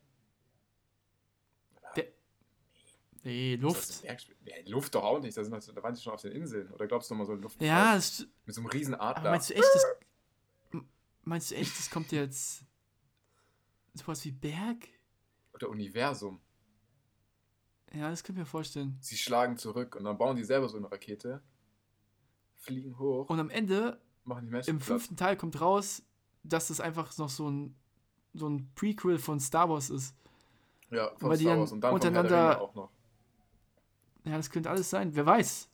Nee, 3.23 3.57
Was 3.61 3.61
Luft. 3.61 4.01
Berg? 4.01 4.21
Ja, 4.45 4.55
Luft 4.65 4.95
doch 4.95 5.03
auch 5.03 5.19
nicht. 5.21 5.37
Da, 5.37 5.43
sind, 5.43 5.53
da 5.53 5.83
waren 5.83 5.93
die 5.93 6.01
schon 6.01 6.13
auf 6.13 6.21
den 6.21 6.33
Inseln. 6.33 6.69
Oder 6.71 6.87
glaubst 6.87 7.09
du 7.09 7.13
nochmal 7.15 7.27
so 7.27 7.33
Luft? 7.35 7.61
Ja, 7.61 7.95
das, 7.95 8.27
Mit 8.45 8.53
so 8.53 8.61
einem 8.61 8.69
riesen 8.69 8.95
Adler. 8.95 9.31
meinst 9.31 9.49
du 9.49 9.53
echt, 9.55 9.63
das. 9.73 9.85
Meinst 11.23 11.51
du 11.51 11.55
echt, 11.55 11.77
das 11.77 11.89
kommt 11.89 12.11
jetzt. 12.11 12.65
Sowas 13.93 14.25
wie 14.25 14.31
Berg? 14.31 14.89
Oder 15.53 15.69
Universum. 15.69 16.41
Ja, 17.93 18.09
das 18.09 18.23
könnte 18.23 18.41
ich 18.41 18.45
mir 18.45 18.49
vorstellen. 18.49 18.97
Sie 18.99 19.17
schlagen 19.17 19.55
zurück 19.55 19.95
und 19.95 20.03
dann 20.03 20.17
bauen 20.17 20.35
die 20.35 20.43
selber 20.43 20.67
so 20.67 20.77
eine 20.77 20.91
Rakete. 20.91 21.41
Fliegen 22.63 22.97
hoch, 22.97 23.29
Und 23.29 23.39
am 23.39 23.49
Ende, 23.49 23.99
im 24.67 24.79
fünften 24.79 25.17
Teil, 25.17 25.35
kommt 25.35 25.59
raus, 25.59 26.01
dass 26.43 26.69
das 26.69 26.79
einfach 26.79 27.15
noch 27.17 27.29
so 27.29 27.49
ein, 27.49 27.75
so 28.33 28.47
ein 28.47 28.71
Prequel 28.75 29.19
von 29.19 29.39
Star 29.39 29.69
Wars 29.69 29.89
ist. 29.89 30.15
Ja, 30.89 31.11
von 31.17 31.29
weil 31.29 31.37
Star 31.37 31.59
Wars. 31.59 31.71
Und 31.73 31.81
dann 31.81 31.93
untereinander- 31.93 32.61
auch 32.61 32.73
noch. 32.73 32.89
Ja, 34.23 34.37
das 34.37 34.49
könnte 34.49 34.69
alles 34.69 34.89
sein. 34.89 35.13
Wer 35.13 35.25
weiß. 35.25 35.67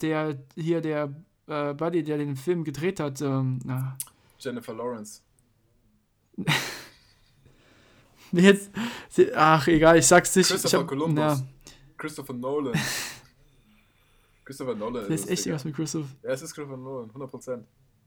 Der 0.00 0.38
hier, 0.54 0.80
der 0.80 1.14
äh, 1.46 1.74
Buddy, 1.74 2.02
der 2.02 2.16
den 2.16 2.36
Film 2.36 2.64
gedreht 2.64 2.98
hat, 3.00 3.20
ähm, 3.20 3.60
na, 3.64 3.98
Jennifer 4.38 4.72
Lawrence. 4.72 5.20
jetzt, 8.32 8.70
ach, 9.34 9.66
egal, 9.68 9.98
ich 9.98 10.06
sag's 10.06 10.34
nicht. 10.34 10.46
Ich 10.46 10.52
Christopher 10.52 10.78
hab, 10.80 10.88
Columbus. 10.88 11.18
Ja, 11.18 11.40
Christopher 11.98 12.32
Nolan. 12.32 12.74
Christopher 14.44 14.74
Nolan 14.74 15.02
das 15.04 15.10
ist 15.10 15.24
es, 15.24 15.30
echt 15.30 15.46
irgendwas 15.46 15.64
mit 15.64 15.74
Christoph. 15.76 16.06
Ja, 16.22 16.30
es 16.30 16.42
ist 16.42 16.54
Christopher 16.54 16.76
Nolan, 16.76 17.10
100%. 17.10 17.64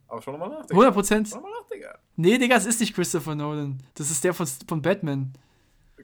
Aber 0.10 0.21
schau 0.21 0.32
nochmal 0.32 0.50
nach, 0.50 0.62
Digga. 0.65 0.73
100 0.73 0.93
Prozent. 0.93 1.28
Schau 1.30 1.36
nochmal 1.38 1.52
nach, 1.62 1.67
Digga. 1.67 2.00
Nee, 2.15 2.38
Digga, 2.38 2.56
es 2.56 2.65
ist 2.65 2.80
nicht 2.80 2.93
Christopher 2.95 3.36
Nolan. 3.36 3.82
Das 3.95 4.10
ist 4.12 4.23
der 4.23 4.34
von, 4.34 4.45
von 4.47 4.82
Batman. 4.82 5.34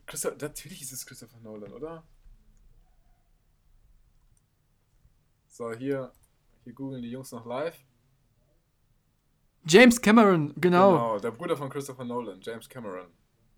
Christopher, 0.06 0.36
natürlich 0.42 0.82
ist 0.82 0.92
es 0.92 1.06
Christopher 1.06 1.40
Nolan, 1.42 1.72
oder? 1.72 2.04
So, 5.48 5.72
hier, 5.72 6.12
hier 6.64 6.74
googeln 6.74 7.02
die 7.02 7.12
Jungs 7.12 7.32
noch 7.32 7.46
live. 7.46 7.78
James 9.66 10.02
Cameron, 10.02 10.54
genau. 10.60 11.18
der 11.20 11.32
Bruder 11.32 11.56
von 11.56 11.70
Christopher 11.70 12.04
Nolan, 12.04 12.42
James 12.42 12.68
Cameron. 12.68 13.08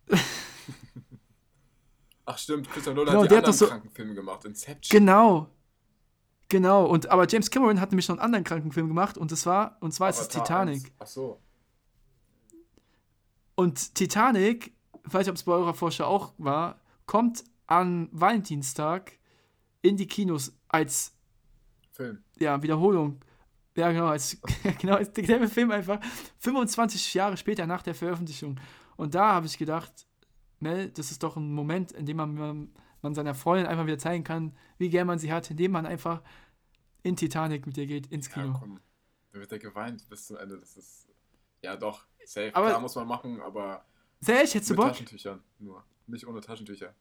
Ach 2.25 2.38
stimmt, 2.38 2.69
Christopher 2.69 2.95
Nolan 2.95 3.11
Genau, 3.13 3.23
hat 3.23 3.31
die 3.31 3.35
anderen 3.38 3.53
so- 3.55 3.67
Krankenfilme 3.67 4.13
gemacht. 4.13 4.45
Inception. 4.45 4.99
Genau. 4.99 5.49
Genau. 6.49 6.86
Und, 6.86 7.10
aber 7.10 7.27
James 7.27 7.49
Cameron 7.49 7.79
hat 7.79 7.91
nämlich 7.91 8.08
noch 8.08 8.15
einen 8.15 8.23
anderen 8.23 8.43
Krankenfilm 8.43 8.88
gemacht 8.88 9.17
und 9.17 9.31
das 9.31 9.45
war, 9.45 9.77
und 9.81 9.93
zwar 9.93 10.10
ist 10.10 10.19
es 10.19 10.27
Titanic. 10.27 10.84
1. 10.84 10.91
Ach 10.99 11.08
so. 11.08 11.39
Und 13.55 13.95
Titanic, 13.95 14.73
nicht, 15.13 15.29
ob 15.29 15.36
es 15.36 15.43
bei 15.43 15.53
eurer 15.53 15.73
Vorschau 15.73 16.05
auch 16.05 16.34
war, 16.38 16.79
kommt 17.05 17.43
an 17.67 18.10
Valentinstag 18.12 19.17
in 19.81 19.97
die 19.97 20.08
Kinos 20.08 20.53
als 20.67 21.15
Film. 21.91 22.23
ja, 22.38 22.62
Wiederholung. 22.62 23.19
Ja, 23.75 23.91
genau, 23.91 24.08
als, 24.08 24.38
genau, 24.79 24.95
als 24.95 25.12
derselbe 25.12 25.47
Film 25.47 25.71
einfach 25.71 25.99
25 26.39 27.13
Jahre 27.13 27.38
später 27.38 27.65
nach 27.65 27.81
der 27.81 27.95
Veröffentlichung. 27.95 28.60
Und 28.97 29.15
da 29.15 29.34
habe 29.34 29.47
ich 29.47 29.58
gedacht, 29.58 30.08
Mel, 30.60 30.89
das 30.89 31.12
ist 31.12 31.23
doch 31.23 31.36
ein 31.36 31.51
Moment, 31.51 31.91
in 31.91 32.05
dem 32.05 32.17
man, 32.17 32.69
man, 33.05 33.15
seiner 33.15 33.33
Freundin 33.35 33.67
einfach 33.67 33.85
wieder 33.85 33.97
zeigen 33.97 34.23
kann, 34.23 34.55
wie 34.77 34.89
gern 34.89 35.07
man 35.07 35.19
sie 35.19 35.31
hat, 35.31 35.49
indem 35.51 35.71
man 35.71 35.85
einfach 35.85 36.21
in 37.03 37.15
Titanic 37.15 37.65
mit 37.67 37.77
ihr 37.77 37.85
geht, 37.85 38.07
ins 38.07 38.27
Ja, 38.29 38.33
Kino. 38.41 38.57
komm. 38.59 38.79
Da 39.31 39.39
wird 39.39 39.51
er 39.51 39.59
geweint 39.59 40.07
bis 40.09 40.25
zum 40.27 40.37
Ende. 40.37 40.57
Das 40.57 40.75
ist. 40.77 41.07
Ja, 41.61 41.75
doch. 41.75 42.05
Safe. 42.25 42.51
Aber- 42.55 42.67
Klar 42.69 42.81
muss 42.81 42.95
man 42.95 43.07
machen, 43.07 43.39
aber. 43.41 43.85
Sehr 44.19 44.35
ehrlich, 44.37 44.53
hättest 44.55 44.71
du 44.71 44.75
Bock? 44.75 44.87
Taschentüchern 44.87 45.43
nur. 45.59 45.83
Nicht 46.07 46.25
ohne 46.27 46.41
Taschentücher. 46.41 46.93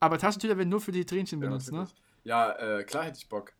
Aber 0.00 0.18
Taschentücher 0.18 0.56
werden 0.58 0.68
nur 0.68 0.80
für 0.80 0.92
die 0.92 1.04
Tränchen 1.06 1.40
Ja, 1.40 1.48
benutzt, 1.48 1.72
ne? 1.72 1.86
Ja, 2.24 2.52
äh, 2.52 2.84
klar 2.84 3.04
hätte 3.04 3.18
ich 3.18 3.28
Bock. 3.28 3.52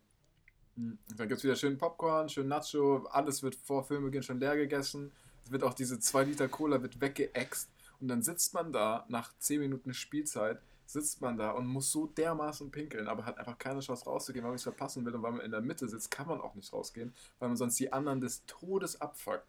Hm, 0.77 0.99
Dann 1.17 1.29
gibt 1.29 1.39
es 1.39 1.45
wieder 1.45 1.57
schön 1.57 1.79
Popcorn, 1.79 2.29
schön 2.29 2.49
Nacho, 2.49 3.07
alles 3.11 3.43
wird 3.43 3.55
vor 3.55 3.85
Filmbeginn 3.85 4.23
schon 4.23 4.41
leer 4.41 4.57
gegessen. 4.57 5.13
Es 5.45 5.51
wird 5.53 5.63
auch 5.63 5.75
diese 5.75 5.99
2 6.01 6.25
Liter 6.25 6.49
Cola 6.49 6.83
wird 6.83 7.01
weggeext. 7.01 7.71
Und 8.01 8.09
dann 8.09 8.23
sitzt 8.23 8.53
man 8.55 8.73
da, 8.73 9.05
nach 9.09 9.33
10 9.39 9.61
Minuten 9.61 9.95
Spielzeit, 9.95 10.61
sitzt 10.87 11.21
man 11.21 11.37
da 11.37 11.51
und 11.53 11.67
muss 11.67 11.91
so 11.91 12.07
dermaßen 12.07 12.71
pinkeln, 12.71 13.09
aber 13.09 13.25
hat 13.25 13.39
einfach 13.39 13.59
keine 13.59 13.81
Chance 13.81 14.05
rauszugehen, 14.05 14.45
weil 14.45 14.51
man 14.51 14.57
es 14.57 14.63
verpassen 14.63 15.05
will. 15.05 15.15
Und 15.15 15.23
weil 15.23 15.33
man 15.33 15.41
in 15.41 15.51
der 15.51 15.61
Mitte 15.61 15.89
sitzt, 15.89 16.11
kann 16.11 16.27
man 16.29 16.41
auch 16.41 16.55
nicht 16.55 16.73
rausgehen, 16.73 17.13
weil 17.39 17.49
man 17.49 17.57
sonst 17.57 17.79
die 17.81 17.93
anderen 17.93 18.21
des 18.21 18.45
Todes 18.47 19.01
abfuckt. 19.01 19.47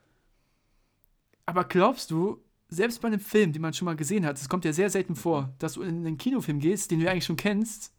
Aber 1.46 1.64
glaubst 1.66 2.10
du, 2.12 2.42
selbst 2.70 3.02
bei 3.02 3.08
einem 3.08 3.20
Film, 3.20 3.54
den 3.54 3.62
man 3.62 3.74
schon 3.74 3.86
mal 3.86 3.96
gesehen 3.96 4.26
hat, 4.26 4.38
das 4.40 4.50
kommt 4.50 4.66
ja 4.66 4.74
sehr 4.74 4.90
selten 4.90 5.14
Mhm. 5.14 5.18
vor, 5.18 5.54
dass 5.60 5.74
du 5.74 5.82
in 5.84 6.06
einen 6.06 6.18
Kinofilm 6.18 6.60
gehst, 6.60 6.90
den 6.92 7.00
du 7.00 7.06
ja 7.06 7.12
eigentlich 7.12 7.26
schon 7.26 7.36
kennst, 7.36 7.94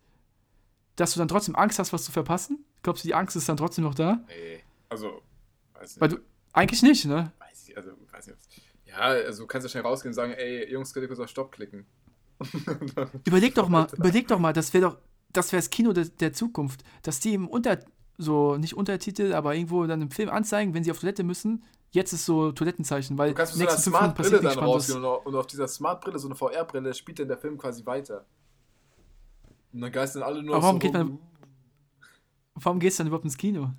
dass 0.97 1.13
du 1.13 1.19
dann 1.19 1.29
trotzdem 1.29 1.55
Angst 1.55 1.79
hast, 1.79 1.93
was 1.93 2.05
zu 2.05 2.13
verpassen? 2.13 2.65
Glaubst 2.83 3.05
du, 3.05 3.09
die 3.09 3.15
Angst 3.15 3.37
ist 3.37 3.49
dann 3.49 3.57
trotzdem 3.57 3.85
noch 3.85 3.95
da? 3.95 4.25
Nee. 4.29 4.61
Also, 4.89 5.23
weiß 5.75 5.91
nicht. 5.91 6.01
Weil 6.01 6.09
du, 6.09 6.19
eigentlich 6.53 6.83
nicht, 6.83 7.05
ne? 7.05 7.33
weiß 7.39 7.69
ich, 7.69 7.77
also, 7.77 7.91
weiß 8.11 8.29
nicht, 8.29 8.39
Ja, 8.87 8.97
also 8.99 9.43
du 9.43 9.47
kannst 9.47 9.65
ja 9.67 9.69
schnell 9.69 9.83
rausgehen 9.83 10.11
und 10.11 10.15
sagen, 10.15 10.33
ey, 10.33 10.71
Jungs, 10.71 10.93
könnt 10.95 11.05
ihr 11.05 11.09
kurz 11.09 11.21
auf 11.21 11.29
Stopp 11.29 11.53
klicken. 11.53 11.87
Überleg 13.25 13.55
doch 13.55 13.69
mal, 13.69 13.87
überleg 13.97 14.29
doch 14.29 14.39
mal, 14.39 14.53
das 14.53 14.75
wäre 14.75 14.91
doch, 14.91 14.99
das 15.33 15.53
wäre 15.53 15.61
das 15.61 15.71
Kino 15.71 15.93
der, 15.93 16.07
der 16.07 16.33
Zukunft, 16.33 16.85
dass 17.03 17.21
die 17.21 17.35
im 17.35 17.49
Unter, 17.49 17.79
so 18.19 18.57
nicht 18.57 18.75
Untertitel, 18.75 19.33
aber 19.33 19.55
irgendwo 19.55 19.85
dann 19.87 20.03
im 20.03 20.11
Film 20.11 20.29
anzeigen, 20.29 20.75
wenn 20.75 20.85
sie 20.85 20.91
auf 20.91 21.01
Toilette 21.01 21.25
müssen. 21.25 21.65
Jetzt 21.91 22.13
ist 22.13 22.27
so 22.27 22.53
Toilettenzeichen, 22.53 23.17
weil 23.17 23.31
Du 23.31 23.37
kannst 23.37 23.57
mit 23.57 23.71
so 23.71 23.75
einer 23.75 23.81
Smart-Brille 23.81 24.31
passiert 24.31 24.57
dann 24.57 24.65
rausgehen 24.65 24.99
und 24.99 25.05
auf, 25.05 25.27
und 25.27 25.35
auf 25.35 25.47
dieser 25.47 25.69
Smart-Brille, 25.69 26.19
so 26.19 26.29
eine 26.29 26.35
VR-Brille, 26.35 26.93
spielt 26.95 27.19
dann 27.19 27.29
der 27.29 27.39
Film 27.39 27.57
quasi 27.57 27.87
weiter. 27.87 28.27
Und 29.73 29.81
dann 29.81 29.93
geistern 29.93 30.23
alle 30.23 30.43
nur 30.43 30.57
Aber 30.57 30.65
warum 30.65 30.77
so 30.77 30.81
geht 30.81 30.95
rum. 30.95 31.19
Warum 32.55 32.81
gehst 32.81 32.99
du 32.99 33.03
dann 33.03 33.09
überhaupt 33.09 33.25
ins 33.25 33.37
Kino? 33.37 33.71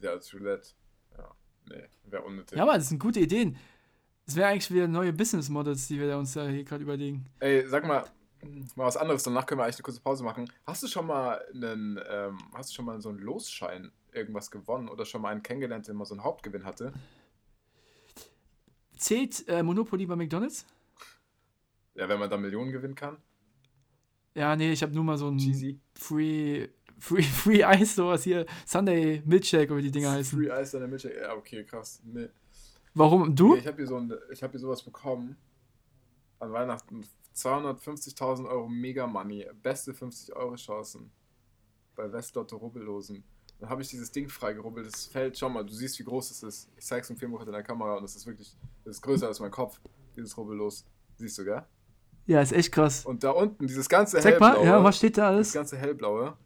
Ja, 0.00 0.10
als 0.10 0.32
Roulette. 0.34 0.70
Ja, 1.16 1.30
nee, 1.70 1.84
wäre 2.04 2.22
unnötig. 2.22 2.56
Ja, 2.56 2.64
aber 2.64 2.74
das 2.74 2.88
sind 2.88 2.98
gute 2.98 3.20
Ideen. 3.20 3.56
Das 4.26 4.34
wäre 4.34 4.48
eigentlich 4.48 4.70
wieder 4.72 4.88
neue 4.88 5.12
Business 5.12 5.48
Models, 5.48 5.86
die 5.86 6.00
wir 6.00 6.18
uns 6.18 6.32
da 6.32 6.46
hier 6.48 6.64
gerade 6.64 6.82
überlegen. 6.82 7.26
Ey, 7.38 7.66
sag 7.68 7.86
mal, 7.86 8.04
mal 8.74 8.86
was 8.86 8.96
anderes, 8.96 9.22
danach 9.22 9.46
können 9.46 9.60
wir 9.60 9.64
eigentlich 9.64 9.76
eine 9.76 9.84
kurze 9.84 10.00
Pause 10.00 10.24
machen. 10.24 10.50
Hast 10.66 10.82
du 10.82 10.88
schon 10.88 11.06
mal 11.06 11.40
einen, 11.54 12.00
ähm, 12.10 12.38
hast 12.52 12.70
du 12.70 12.74
schon 12.74 12.86
mal 12.86 13.00
so 13.00 13.08
einen 13.10 13.20
Losschein 13.20 13.92
irgendwas 14.12 14.50
gewonnen 14.50 14.88
oder 14.88 15.04
schon 15.04 15.22
mal 15.22 15.30
einen 15.30 15.44
kennengelernt, 15.44 15.86
der 15.86 15.94
mal 15.94 16.04
so 16.04 16.14
einen 16.14 16.24
Hauptgewinn 16.24 16.64
hatte? 16.64 16.92
Zählt 18.96 19.46
äh, 19.48 19.62
Monopoly 19.62 20.06
bei 20.06 20.16
McDonalds? 20.16 20.66
Ja, 21.94 22.08
wenn 22.08 22.18
man 22.18 22.28
da 22.28 22.36
Millionen 22.36 22.72
gewinnen 22.72 22.94
kann. 22.96 23.18
Ja, 24.34 24.56
nee, 24.56 24.72
ich 24.72 24.82
habe 24.82 24.92
nur 24.92 25.04
mal 25.04 25.16
so 25.16 25.28
ein 25.28 25.38
Cheesy. 25.38 25.78
Free, 25.94 26.68
Free, 26.98 27.22
Free 27.22 27.62
Ice, 27.62 27.94
sowas 27.94 28.24
hier, 28.24 28.44
Sunday 28.66 29.22
Milkshake, 29.24 29.70
oder 29.70 29.78
wie 29.78 29.82
die 29.82 29.92
Dinger 29.92 30.10
heißen. 30.10 30.36
Free 30.36 30.50
Ice 30.60 30.76
an 30.76 30.80
der 30.80 30.88
Milchshake. 30.88 31.20
Ja, 31.20 31.34
okay, 31.34 31.64
krass. 31.64 32.02
Nee. 32.04 32.28
Warum? 32.96 33.36
Du? 33.36 33.56
Ich 33.56 33.66
habe 33.66 33.76
hier, 33.76 33.86
so 33.86 33.98
ein, 33.98 34.10
ich 34.32 34.42
hab 34.42 34.52
hier 34.52 34.60
sowas 34.60 34.82
bekommen. 34.82 35.36
An 36.38 36.50
Weihnachten. 36.50 37.04
250.000 37.34 38.48
Euro 38.48 38.66
Mega 38.68 39.06
Money. 39.06 39.46
Beste 39.62 39.92
50-Euro-Chancen. 39.92 41.10
Bei 41.94 42.10
Westlotto 42.10 42.56
Rubbellosen. 42.56 43.22
Dann 43.60 43.68
habe 43.68 43.82
ich 43.82 43.88
dieses 43.88 44.10
Ding 44.10 44.30
freigerubbelt. 44.30 44.86
Das 44.86 45.04
fällt, 45.06 45.36
schau 45.36 45.50
mal, 45.50 45.62
du 45.62 45.74
siehst, 45.74 45.98
wie 45.98 46.04
groß 46.04 46.30
es 46.30 46.42
ist. 46.42 46.70
Ich 46.74 46.86
zeig's 46.86 47.10
im 47.10 47.18
Filmbuch 47.18 47.42
in 47.42 47.52
der 47.52 47.62
Kamera 47.62 47.96
und 47.98 48.04
es 48.04 48.16
ist 48.16 48.26
wirklich, 48.26 48.56
das 48.84 48.96
ist 48.96 49.02
größer 49.02 49.26
als 49.26 49.40
mein 49.40 49.50
Kopf, 49.50 49.78
dieses 50.16 50.34
Rubbellos. 50.38 50.86
Siehst 51.16 51.36
du, 51.36 51.44
gell? 51.44 51.62
Ja, 52.24 52.40
ist 52.40 52.52
echt 52.52 52.72
krass. 52.72 53.04
Und 53.04 53.22
da 53.22 53.30
unten, 53.30 53.66
dieses 53.66 53.90
ganze 53.90 54.18
Zeig 54.20 54.40
mal, 54.40 54.52
hellblaue, 54.52 54.66
ja, 54.66 54.82
was 54.82 54.96
steht 54.96 55.18
da 55.18 55.28
das 55.28 55.34
alles? 55.34 55.52
ganze 55.52 55.76
hellblaue, 55.76 56.36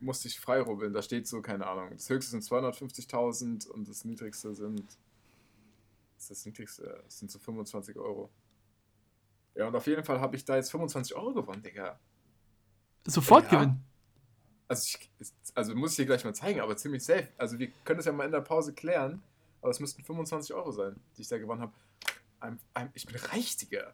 musste 0.00 0.28
ich 0.28 0.40
freirubbeln. 0.40 0.94
Da 0.94 1.02
steht 1.02 1.26
so, 1.26 1.42
keine 1.42 1.66
Ahnung. 1.66 1.90
Das 1.92 2.08
höchste 2.08 2.30
sind 2.30 2.44
250.000 2.44 3.68
und 3.68 3.88
das 3.88 4.06
niedrigste 4.06 4.54
sind, 4.54 4.84
das 6.16 6.28
das 6.28 6.44
niedrigste, 6.44 7.00
das 7.04 7.18
sind 7.18 7.30
so 7.30 7.38
25 7.38 7.96
Euro. 7.96 8.30
Ja, 9.54 9.68
und 9.68 9.74
auf 9.76 9.86
jeden 9.86 10.04
Fall 10.04 10.20
habe 10.20 10.36
ich 10.36 10.44
da 10.44 10.56
jetzt 10.56 10.70
25 10.70 11.14
Euro 11.16 11.32
gewonnen, 11.32 11.62
Digga. 11.62 11.98
Sofort 13.06 13.44
Ja. 13.44 13.58
gewinnen. 13.60 13.84
Also, 14.68 14.98
ich, 15.18 15.32
also 15.54 15.74
muss 15.76 15.92
ich 15.92 15.96
dir 15.98 16.06
gleich 16.06 16.24
mal 16.24 16.34
zeigen, 16.34 16.60
aber 16.60 16.76
ziemlich 16.76 17.04
safe. 17.04 17.28
Also 17.38 17.58
wir 17.58 17.68
können 17.84 17.98
das 17.98 18.06
ja 18.06 18.12
mal 18.12 18.24
in 18.24 18.32
der 18.32 18.40
Pause 18.40 18.72
klären, 18.74 19.22
aber 19.62 19.70
es 19.70 19.78
müssten 19.80 20.02
25 20.02 20.52
Euro 20.54 20.72
sein, 20.72 20.96
die 21.16 21.22
ich 21.22 21.28
da 21.28 21.38
gewonnen 21.38 21.62
habe. 21.62 21.72
I'm, 22.40 22.58
I'm, 22.74 22.88
ich 22.94 23.06
bin 23.06 23.16
reich, 23.16 23.56
Digga. 23.56 23.92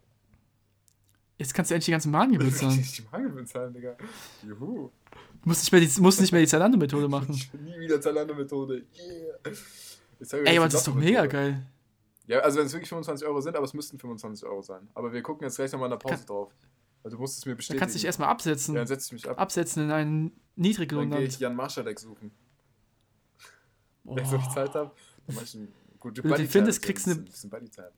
Jetzt 1.39 1.55
kannst 1.55 1.71
du 1.71 1.75
endlich 1.75 1.87
die 1.87 1.91
ganzen 1.93 2.11
Mahngebühren 2.11 2.53
zahlen. 2.55 2.79
Richtig 2.79 3.05
die 3.05 3.11
Magen 3.11 3.47
zahlen, 3.47 3.73
Digga. 3.75 3.97
Juhu. 4.47 4.91
Du 5.43 5.49
musst 5.49 5.63
nicht 5.63 5.73
mehr 5.73 5.81
die, 5.81 6.01
musst 6.01 6.21
nicht 6.21 6.33
mehr 6.33 6.41
die 6.41 6.47
Zalando-Methode 6.49 7.09
machen. 7.17 7.35
Ich 7.35 7.53
nie 7.53 7.79
wieder 7.79 8.01
Zalando-Methode. 8.01 8.85
Yeah. 8.97 9.53
Ich 10.21 10.33
Ey, 10.33 10.57
aber 10.57 10.67
das 10.67 10.75
ist 10.77 10.87
doch 10.89 10.95
mega 10.95 11.27
geil. 11.27 11.67
Ja, 12.27 12.39
also 12.41 12.59
wenn 12.59 12.67
es 12.67 12.73
wirklich 12.73 12.89
25 12.89 13.27
Euro 13.27 13.41
sind, 13.41 13.57
aber 13.57 13.65
es 13.65 13.75
müssten 13.75 13.99
25 13.99 14.47
Euro 14.49 14.63
sein. 14.63 14.89
Aber 14.95 15.13
wir 15.13 15.23
gucken 15.23 15.45
jetzt 15.45 15.57
gleich 15.57 15.73
nochmal 15.73 15.87
in 15.89 15.91
der 15.91 15.97
Pause 15.99 16.17
Kann- 16.17 16.27
drauf. 16.27 16.53
Also 17.05 17.17
du 17.17 17.21
musst 17.21 17.39
es 17.39 17.47
mir 17.47 17.57
bestätigen. 17.57 17.81
kannst 17.81 17.95
du 17.95 17.99
dich 17.99 18.05
erstmal 18.07 18.29
absetzen. 18.29 18.75
Ja, 18.75 18.81
dann 18.83 18.87
setze 18.87 19.07
ich 19.07 19.13
mich 19.13 19.29
ab. 19.29 19.41
absetzen 19.41 19.83
in 19.85 19.91
ein 19.91 20.07
Dann 20.07 20.29
gehe 20.29 20.33
ich 20.35 20.57
Niedriglohnland. 20.79 21.41
Jan 21.41 21.57
Marschalek 21.57 21.99
suchen. 21.99 22.31
Oh. 24.05 24.15
Wenn 24.17 24.25
ich 24.25 24.31
so 24.31 24.39
viel 24.39 24.51
Zeit 24.51 24.75
habe, 24.75 24.93
dann 25.27 25.37
mach 25.37 25.43
ich 25.43 25.55
einen 25.57 25.73
gute 25.99 26.23
Wenn 26.25 26.31
du 26.33 26.47
findest, 26.49 26.83
kriegst 26.83 27.07
ein 27.09 27.25
du 27.25 27.49
Buddy-Time. 27.49 27.91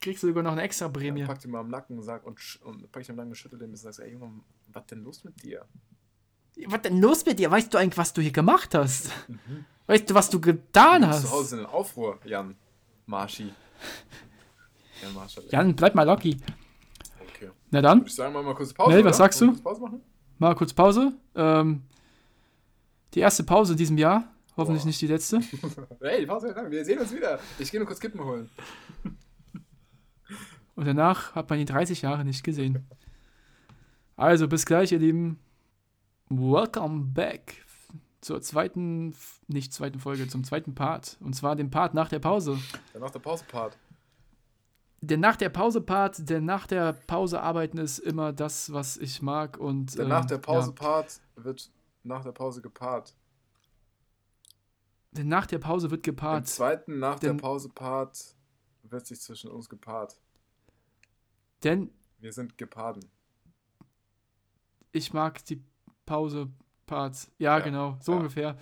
Kriegst 0.00 0.22
du 0.22 0.26
sogar 0.28 0.42
noch 0.42 0.52
eine 0.52 0.62
extra 0.62 0.86
Ja, 0.86 0.90
Prämie. 0.92 1.24
pack 1.24 1.38
dir 1.40 1.48
mal 1.48 1.60
am 1.60 1.68
Nacken 1.68 1.96
und 1.96 2.04
sag 2.04 2.24
und, 2.26 2.38
und 2.64 2.92
pack 2.92 3.02
ich 3.02 3.10
am 3.10 3.16
Nacken 3.16 3.30
und 3.30 3.34
schüttel 3.36 3.58
den 3.58 3.70
und 3.70 3.76
sagst, 3.76 4.00
ey 4.00 4.12
Junge, 4.12 4.40
was 4.72 4.86
denn 4.86 5.02
los 5.02 5.24
mit 5.24 5.42
dir? 5.42 5.64
Was 6.66 6.82
denn 6.82 7.00
los 7.00 7.24
mit 7.26 7.38
dir? 7.38 7.50
Weißt 7.50 7.72
du 7.72 7.78
eigentlich, 7.78 7.96
was 7.98 8.12
du 8.12 8.20
hier 8.22 8.32
gemacht 8.32 8.74
hast? 8.74 9.10
Weißt 9.86 10.08
du, 10.10 10.14
was 10.14 10.28
du 10.30 10.40
getan 10.40 11.02
Du 11.02 11.08
bist 11.08 11.22
zu 11.22 11.30
Hause 11.30 11.56
hast? 11.56 11.60
in 11.60 11.66
Aufruhr, 11.66 12.18
Jan 12.24 12.56
Marschi. 13.06 13.52
Jan 15.02 15.14
Marschalek. 15.14 15.52
Jan, 15.52 15.74
bleib 15.74 15.94
mal 15.94 16.04
locky. 16.04 16.36
Okay. 17.20 17.50
Na 17.70 17.80
dann, 17.80 18.00
Würde 18.00 18.08
ich 18.08 18.14
sagen, 18.14 18.34
wir 18.34 18.42
mal 18.42 18.54
kurz 18.54 18.72
Pause. 18.72 18.90
Mel, 18.90 19.04
was 19.04 19.16
oder? 19.16 19.24
sagst 19.24 19.40
du? 19.40 19.56
kurz 19.56 19.80
mal 20.38 20.54
kurz 20.54 20.72
Pause. 20.72 21.12
Ähm, 21.34 21.82
die 23.14 23.20
erste 23.20 23.44
Pause 23.44 23.72
in 23.72 23.78
diesem 23.78 23.98
Jahr. 23.98 24.32
Hoffentlich 24.56 24.82
Boah. 24.82 24.88
nicht 24.88 25.00
die 25.00 25.06
letzte. 25.06 25.40
Hey, 26.00 26.20
die 26.20 26.26
Pause 26.26 26.48
ist 26.48 26.56
lang. 26.56 26.70
Wir 26.70 26.84
sehen 26.84 26.98
uns 26.98 27.14
wieder. 27.14 27.38
Ich 27.58 27.70
gehe 27.70 27.78
nur 27.78 27.86
kurz 27.86 28.00
Kippen 28.00 28.22
holen. 28.22 28.50
Und 30.74 30.86
danach 30.86 31.34
hat 31.34 31.48
man 31.48 31.58
ihn 31.58 31.66
30 31.66 32.02
Jahre 32.02 32.24
nicht 32.24 32.42
gesehen. 32.42 32.86
Also, 34.16 34.48
bis 34.48 34.66
gleich, 34.66 34.92
ihr 34.92 34.98
Lieben. 34.98 35.38
Welcome 36.28 37.12
back 37.14 37.65
zur 38.26 38.42
zweiten, 38.42 39.14
nicht 39.46 39.72
zweiten 39.72 40.00
Folge, 40.00 40.26
zum 40.26 40.42
zweiten 40.42 40.74
Part. 40.74 41.16
Und 41.20 41.34
zwar 41.34 41.54
dem 41.54 41.70
Part 41.70 41.94
nach 41.94 42.08
der 42.08 42.18
Pause. 42.18 42.58
Dann 42.92 43.02
noch 43.02 43.10
der 43.12 43.20
Pause-Part. 43.20 43.78
Der 45.00 45.16
nach 45.16 45.36
der 45.36 45.48
Pause-Part, 45.48 46.28
der 46.28 46.40
nach 46.40 46.66
der 46.66 46.92
Pause 46.92 47.40
arbeiten 47.40 47.78
ist 47.78 48.00
immer 48.00 48.32
das, 48.32 48.72
was 48.72 48.96
ich 48.96 49.22
mag. 49.22 49.58
Und, 49.58 49.94
Der 49.96 50.02
ähm, 50.02 50.08
nach 50.08 50.24
der 50.24 50.38
Ja, 50.38 50.42
Pause-Part 50.42 51.20
wird 51.36 51.70
nach 52.02 52.24
der 52.24 52.32
Pause 52.32 52.60
gepaart. 52.62 53.14
der 55.12 55.24
nach 55.24 55.46
der 55.46 55.58
Pause 55.60 55.90
wird 55.92 56.00
Im 56.00 56.02
gepaart. 56.16 56.48
zweiten 56.48 56.98
nach 56.98 57.20
der 57.20 57.30
Denn- 57.30 57.36
Pause-Part 57.40 58.34
wird 58.82 59.06
sich 59.06 59.20
zwischen 59.20 59.50
uns 59.52 59.68
gepaart. 59.68 60.16
Denn 61.62 61.90
Wir 62.18 62.32
sind 62.32 62.58
Geparden. 62.58 63.04
ich 64.90 65.12
mag 65.12 65.44
die 65.44 65.62
Pause-Parts. 66.90 67.30
Ja, 67.38 67.58
Ja, 67.58 67.64
genau, 67.64 67.96
so 68.00 68.12
ja, 68.12 68.18
ungefähr. 68.18 68.56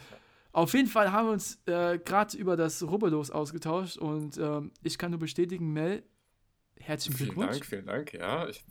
Auf 0.53 0.73
jeden 0.75 0.89
Fall 0.89 1.11
haben 1.13 1.27
wir 1.29 1.33
uns 1.33 1.61
äh, 1.67 1.99
gerade 1.99 2.37
über 2.37 2.57
das 2.57 2.83
Rubbellos 2.83 3.31
ausgetauscht 3.31 3.97
und 3.99 4.39
ähm, 4.39 4.71
ich 4.83 4.99
kann 4.99 5.11
nur 5.11 5.19
bestätigen, 5.21 5.73
Mel, 5.73 6.05
herzlichen 6.79 7.17
Vielen 7.17 7.31
Glückwunsch. 7.31 7.53
Dank, 7.59 7.67
vielen 7.67 7.87
Dank. 7.87 8.13
Ja, 8.13 8.49
ich, 8.49 8.65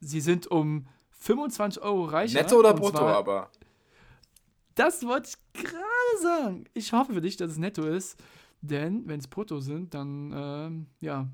Sie 0.00 0.20
sind 0.20 0.46
um 0.46 0.86
25 1.10 1.82
Euro 1.82 2.04
reicher. 2.04 2.40
netto 2.42 2.56
oder 2.58 2.74
brutto, 2.74 2.98
zwar- 2.98 3.16
aber. 3.16 3.50
Das 4.74 5.02
wollte 5.06 5.30
ich 5.30 5.62
gerade 5.62 6.22
sagen. 6.22 6.64
Ich 6.74 6.92
hoffe 6.92 7.14
für 7.14 7.20
dich, 7.22 7.36
dass 7.36 7.50
es 7.52 7.56
netto 7.58 7.84
ist, 7.86 8.18
denn 8.60 9.06
wenn 9.08 9.20
es 9.20 9.26
brutto 9.28 9.60
sind, 9.60 9.94
dann, 9.94 10.32
ähm, 10.34 10.86
ja, 11.00 11.28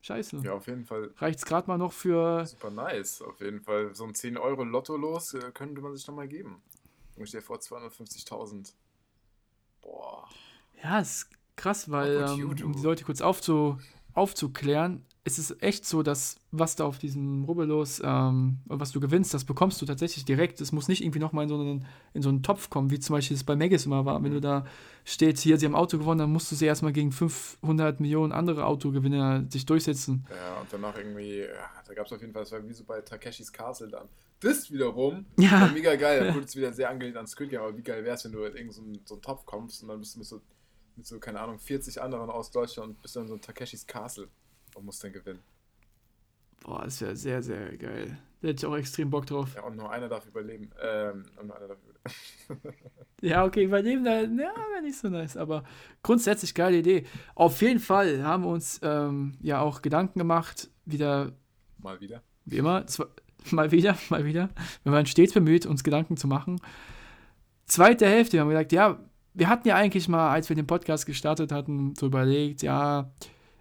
scheiße. 0.00 0.38
Ja, 0.44 0.52
auf 0.54 0.66
jeden 0.68 0.84
Fall 0.84 1.12
Reicht 1.16 1.40
es 1.40 1.44
gerade 1.44 1.66
mal 1.68 1.78
noch 1.78 1.92
für 1.92 2.46
super 2.46 2.70
nice. 2.70 3.20
Auf 3.22 3.40
jeden 3.40 3.60
Fall 3.60 3.94
so 3.94 4.04
ein 4.04 4.14
10 4.14 4.36
Euro 4.36 4.62
Lotto 4.64 4.96
los 4.96 5.34
äh, 5.34 5.50
könnte 5.52 5.80
man 5.80 5.94
sich 5.96 6.06
noch 6.06 6.14
mal 6.14 6.28
geben. 6.28 6.62
Ich 7.16 7.28
stehe 7.28 7.42
vor 7.42 7.58
250.000. 7.58 8.72
Boah. 9.82 10.28
Ja, 10.82 11.00
ist 11.00 11.28
krass, 11.56 11.90
weil, 11.90 12.16
ähm, 12.16 12.56
do? 12.56 12.66
um 12.66 12.72
die 12.74 12.82
Leute 12.82 13.04
kurz 13.04 13.20
aufzu, 13.20 13.78
aufzuklären, 14.12 15.04
es 15.26 15.38
ist 15.38 15.62
echt 15.62 15.86
so, 15.86 16.02
dass 16.02 16.36
was 16.50 16.76
da 16.76 16.84
auf 16.84 16.98
diesem 16.98 17.44
Rubbellos, 17.44 18.00
ähm, 18.04 18.58
was 18.66 18.92
du 18.92 19.00
gewinnst, 19.00 19.32
das 19.32 19.44
bekommst 19.44 19.80
du 19.80 19.86
tatsächlich 19.86 20.26
direkt. 20.26 20.60
Es 20.60 20.70
muss 20.70 20.86
nicht 20.86 21.02
irgendwie 21.02 21.18
nochmal 21.18 21.44
in, 21.44 21.48
so 21.48 21.54
einen, 21.54 21.86
in 22.12 22.20
so 22.20 22.28
einen 22.28 22.42
Topf 22.42 22.68
kommen, 22.68 22.90
wie 22.90 23.00
zum 23.00 23.14
Beispiel 23.14 23.34
es 23.34 23.42
bei 23.42 23.56
Megis 23.56 23.86
immer 23.86 24.04
war. 24.04 24.22
Wenn 24.22 24.32
du 24.32 24.40
da 24.40 24.66
steht, 25.04 25.38
hier, 25.38 25.58
sie 25.58 25.64
haben 25.64 25.74
Auto 25.74 25.96
gewonnen, 25.96 26.18
dann 26.18 26.30
musst 26.32 26.52
du 26.52 26.56
sie 26.56 26.66
erstmal 26.66 26.92
gegen 26.92 27.10
500 27.10 28.00
Millionen 28.00 28.32
andere 28.32 28.66
Autogewinner 28.66 29.44
sich 29.48 29.64
durchsetzen. 29.64 30.26
Ja, 30.28 30.60
und 30.60 30.70
danach 30.70 30.96
irgendwie, 30.98 31.38
ja, 31.38 31.70
da 31.86 31.94
gab 31.94 32.04
es 32.04 32.12
auf 32.12 32.20
jeden 32.20 32.34
Fall, 32.34 32.42
das 32.42 32.52
war 32.52 32.68
wie 32.68 32.74
so 32.74 32.84
bei 32.84 33.00
Takeshis 33.00 33.50
Castle 33.50 33.88
dann. 33.88 34.08
Das 34.44 34.70
wiederum 34.70 35.26
Ja. 35.38 35.70
mega 35.72 35.96
geil. 35.96 36.32
Gut, 36.32 36.44
ist 36.44 36.56
wieder 36.56 36.72
sehr 36.72 36.90
angelehnt 36.90 37.16
an 37.16 37.26
Squid 37.26 37.50
Game, 37.50 37.60
aber 37.62 37.76
wie 37.76 37.82
geil 37.82 38.04
wäre 38.04 38.14
es, 38.16 38.24
wenn 38.24 38.32
du 38.32 38.44
in 38.44 38.56
irgendeinen 38.56 38.72
so 38.72 39.00
so 39.06 39.14
einen 39.14 39.22
Topf 39.22 39.46
kommst 39.46 39.82
und 39.82 39.88
dann 39.88 39.98
bist 40.00 40.14
du 40.14 40.18
mit 40.20 40.28
so, 40.28 40.40
mit 40.96 41.06
so, 41.06 41.18
keine 41.18 41.40
Ahnung, 41.40 41.58
40 41.58 42.00
anderen 42.00 42.30
aus 42.30 42.50
Deutschland 42.50 42.90
und 42.90 43.02
bist 43.02 43.16
dann 43.16 43.26
so 43.26 43.34
ein 43.34 43.40
Takeshis 43.40 43.86
Castle 43.86 44.28
und 44.74 44.84
musst 44.84 45.02
dann 45.02 45.12
gewinnen. 45.12 45.40
Boah, 46.62 46.82
das 46.84 47.00
wäre 47.00 47.14
sehr, 47.16 47.42
sehr 47.42 47.76
geil. 47.76 48.16
Da 48.40 48.48
hätte 48.48 48.60
ich 48.60 48.66
auch 48.66 48.76
extrem 48.76 49.10
Bock 49.10 49.26
drauf. 49.26 49.54
Ja, 49.54 49.62
und 49.64 49.76
nur 49.76 49.90
einer 49.90 50.08
darf 50.08 50.26
überleben. 50.26 50.70
Ähm, 50.82 51.24
und 51.38 51.46
nur 51.48 51.56
einer 51.56 51.68
darf 51.68 51.78
überleben. 51.82 52.74
Ja, 53.20 53.44
okay, 53.46 53.64
übernehmen 53.64 54.04
da, 54.04 54.20
ja, 54.20 54.26
wäre 54.72 54.82
nicht 54.82 54.98
so 54.98 55.08
nice, 55.08 55.38
aber 55.38 55.64
grundsätzlich 56.02 56.54
geile 56.54 56.76
Idee. 56.76 57.06
Auf 57.34 57.62
jeden 57.62 57.80
Fall 57.80 58.22
haben 58.22 58.42
wir 58.44 58.50
uns 58.50 58.78
ähm, 58.82 59.32
ja 59.40 59.60
auch 59.62 59.80
Gedanken 59.80 60.18
gemacht, 60.18 60.68
wieder, 60.84 61.32
Mal 61.78 61.98
wieder. 62.00 62.22
wie 62.44 62.58
immer, 62.58 62.82
zwe- 62.86 63.08
mal 63.50 63.70
wieder, 63.70 63.96
mal 64.10 64.24
wieder. 64.24 64.48
Wir 64.82 64.92
waren 64.92 65.06
stets 65.06 65.32
bemüht, 65.32 65.66
uns 65.66 65.84
Gedanken 65.84 66.16
zu 66.16 66.26
machen. 66.26 66.60
Zweite 67.66 68.06
Hälfte, 68.06 68.34
wir 68.34 68.40
haben 68.42 68.48
gesagt, 68.48 68.72
ja, 68.72 68.98
wir 69.32 69.48
hatten 69.48 69.66
ja 69.66 69.74
eigentlich 69.74 70.08
mal, 70.08 70.30
als 70.30 70.48
wir 70.48 70.56
den 70.56 70.66
Podcast 70.66 71.06
gestartet 71.06 71.50
hatten, 71.50 71.94
so 71.96 72.06
überlegt, 72.06 72.62
ja, 72.62 73.10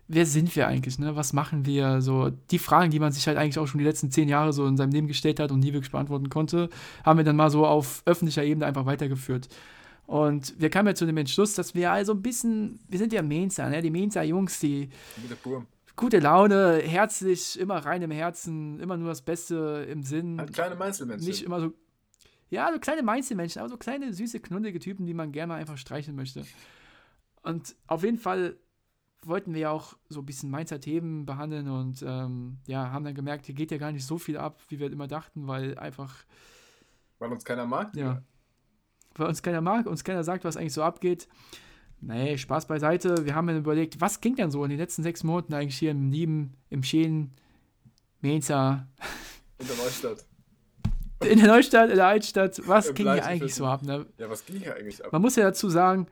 wer 0.08 0.26
sind 0.26 0.56
wir 0.56 0.68
eigentlich, 0.68 1.00
ne? 1.00 1.16
Was 1.16 1.34
machen 1.34 1.66
wir? 1.66 2.02
So, 2.02 2.30
die 2.52 2.60
Fragen, 2.60 2.92
die 2.92 3.00
man 3.00 3.12
sich 3.12 3.28
halt 3.28 3.38
eigentlich 3.38 3.58
auch 3.60 3.68
schon 3.68 3.80
die 3.80 3.86
letzten 3.86 4.12
zehn 4.12 4.30
Jahre 4.30 4.54
so 4.54 4.68
in 4.68 4.78
seinem 4.78 4.92
Leben 4.92 5.08
gestellt 5.08 5.40
hat 5.40 5.52
und 5.52 5.60
nie 5.60 5.74
wirklich 5.74 5.92
beantworten 5.92 6.30
konnte, 6.30 6.70
haben 7.04 7.18
wir 7.18 7.24
dann 7.24 7.36
mal 7.36 7.50
so 7.50 7.66
auf 7.66 8.04
öffentlicher 8.06 8.44
Ebene 8.44 8.66
einfach 8.66 8.86
weitergeführt. 8.86 9.50
Und 10.06 10.54
wir 10.60 10.70
kamen 10.70 10.90
ja 10.90 10.96
zu 10.96 11.06
dem 11.06 11.18
Entschluss, 11.18 11.56
dass 11.56 11.74
wir 11.76 11.92
also 11.92 12.14
ein 12.14 12.22
bisschen, 12.22 12.80
wir 12.90 13.00
sind 13.00 13.14
ja 13.14 13.22
Mainzer, 13.22 13.70
ne? 13.70 13.82
Die 13.82 13.90
Mainzer 13.90 14.24
Jungs, 14.24 14.60
die 14.60 14.90
Mit 15.22 15.32
der 15.32 15.36
Burm. 15.36 15.66
Gute 15.96 16.20
Laune, 16.20 16.80
herzlich, 16.84 17.60
immer 17.60 17.78
rein 17.78 18.02
im 18.02 18.12
Herzen, 18.12 18.80
immer 18.80 18.98
nur 18.98 19.10
das 19.10 19.22
Beste 19.22 19.86
im 19.90 20.04
Sinn. 20.04 20.40
Halt 20.40 20.54
kleine 20.54 20.76
Meinzelmännchen. 20.76 21.28
Nicht 21.28 21.44
immer 21.44 21.60
so. 21.60 21.74
Ja, 22.50 22.72
so 22.72 22.80
kleine 22.80 23.02
Mainzelmännchen, 23.02 23.60
aber 23.62 23.70
so 23.70 23.78
kleine, 23.78 24.14
süße, 24.14 24.40
knuddelige 24.40 24.80
Typen, 24.80 25.06
die 25.06 25.14
man 25.14 25.32
gerne 25.32 25.54
mal 25.54 25.60
einfach 25.60 25.78
streicheln 25.78 26.16
möchte. 26.16 26.46
Und 27.42 27.76
auf 27.88 28.04
jeden 28.04 28.20
Fall 28.20 28.58
wollten 29.24 29.54
wir 29.54 29.62
ja 29.62 29.70
auch 29.72 29.98
so 30.10 30.20
ein 30.20 30.26
bisschen 30.26 30.52
Mainzer 30.52 30.80
Themen 30.80 31.26
behandeln 31.26 31.68
und 31.70 32.04
ähm, 32.06 32.58
ja, 32.68 32.92
haben 32.92 33.06
dann 33.06 33.16
gemerkt, 33.16 33.46
hier 33.46 33.56
geht 33.56 33.72
ja 33.72 33.78
gar 33.78 33.92
nicht 33.92 34.06
so 34.06 34.18
viel 34.18 34.38
ab, 34.38 34.62
wie 34.70 34.80
wir 34.80 34.92
immer 34.92 35.08
dachten, 35.08 35.48
weil 35.48 35.78
einfach, 35.78 36.26
Weil 37.20 37.32
uns 37.32 37.46
keiner 37.46 37.66
mag. 37.66 37.96
ja, 37.96 38.22
weil 39.16 39.28
uns 39.28 39.42
keiner 39.42 39.62
mag, 39.62 39.86
uns 39.86 40.04
keiner 40.04 40.24
sagt, 40.24 40.44
was 40.44 40.58
eigentlich 40.58 40.74
so 40.74 40.84
abgeht. 40.84 41.28
Nee, 42.06 42.38
Spaß 42.38 42.68
beiseite. 42.68 43.26
Wir 43.26 43.34
haben 43.36 43.48
dann 43.48 43.58
überlegt, 43.58 44.02
was 44.02 44.20
ging 44.20 44.36
denn 44.36 44.52
so 44.52 44.64
in 44.64 44.70
den 44.70 44.80
letzten 44.80 45.04
sechs 45.04 45.24
Monaten 45.24 45.54
eigentlich 45.54 45.78
hier 45.78 45.92
im 45.92 46.12
Lieben, 46.12 46.54
im 46.70 46.84
schönen 46.84 47.34
Mainzer, 48.22 48.88
In 49.60 49.68
der 49.68 49.76
Neustadt. 49.78 50.26
in 51.26 51.40
der 51.40 51.48
Neustadt, 51.48 51.90
in 51.90 51.96
der 51.96 52.08
Altstadt, 52.08 52.62
was 52.68 52.88
Im 52.88 52.96
ging 52.96 53.12
hier 53.14 53.26
eigentlich 53.26 53.56
so 53.56 53.66
ab? 53.66 53.84
Ne? 53.84 54.06
Ja, 54.18 54.30
was 54.30 54.46
ging 54.46 54.58
hier 54.58 54.76
eigentlich 54.76 55.04
ab? 55.04 55.12
Man 55.12 55.22
muss 55.22 55.36
ja 55.36 55.44
dazu 55.44 55.70
sagen, 55.70 56.08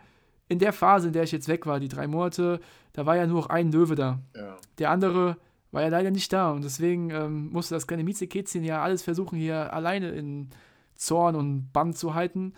in 0.48 0.60
der 0.60 0.74
Phase, 0.74 1.08
in 1.08 1.14
der 1.14 1.24
ich 1.24 1.32
jetzt 1.32 1.48
weg 1.48 1.66
war, 1.66 1.80
die 1.80 1.88
drei 1.88 2.08
Monate, 2.08 2.60
da 2.94 3.06
war 3.06 3.16
ja 3.16 3.26
nur 3.28 3.42
noch 3.42 3.50
ein 3.50 3.72
Löwe 3.72 3.96
da. 3.96 4.20
Ja. 4.36 4.58
Der 4.78 4.90
andere 4.92 5.38
war 5.72 5.82
ja 5.82 5.88
leider 5.88 6.12
nicht 6.12 6.32
da 6.34 6.52
und 6.52 6.64
deswegen 6.64 7.10
ähm, 7.12 7.50
musste 7.52 7.76
das 7.76 7.88
kleine 7.88 8.04
Miezekätzchen 8.04 8.64
ja 8.64 8.82
alles 8.82 9.04
versuchen, 9.04 9.38
hier 9.38 9.74
alleine 9.74 10.12
in 10.12 10.50
Zorn 10.96 11.36
und 11.36 11.72
Bann 11.72 11.94
zu 11.94 12.14
halten. 12.14 12.54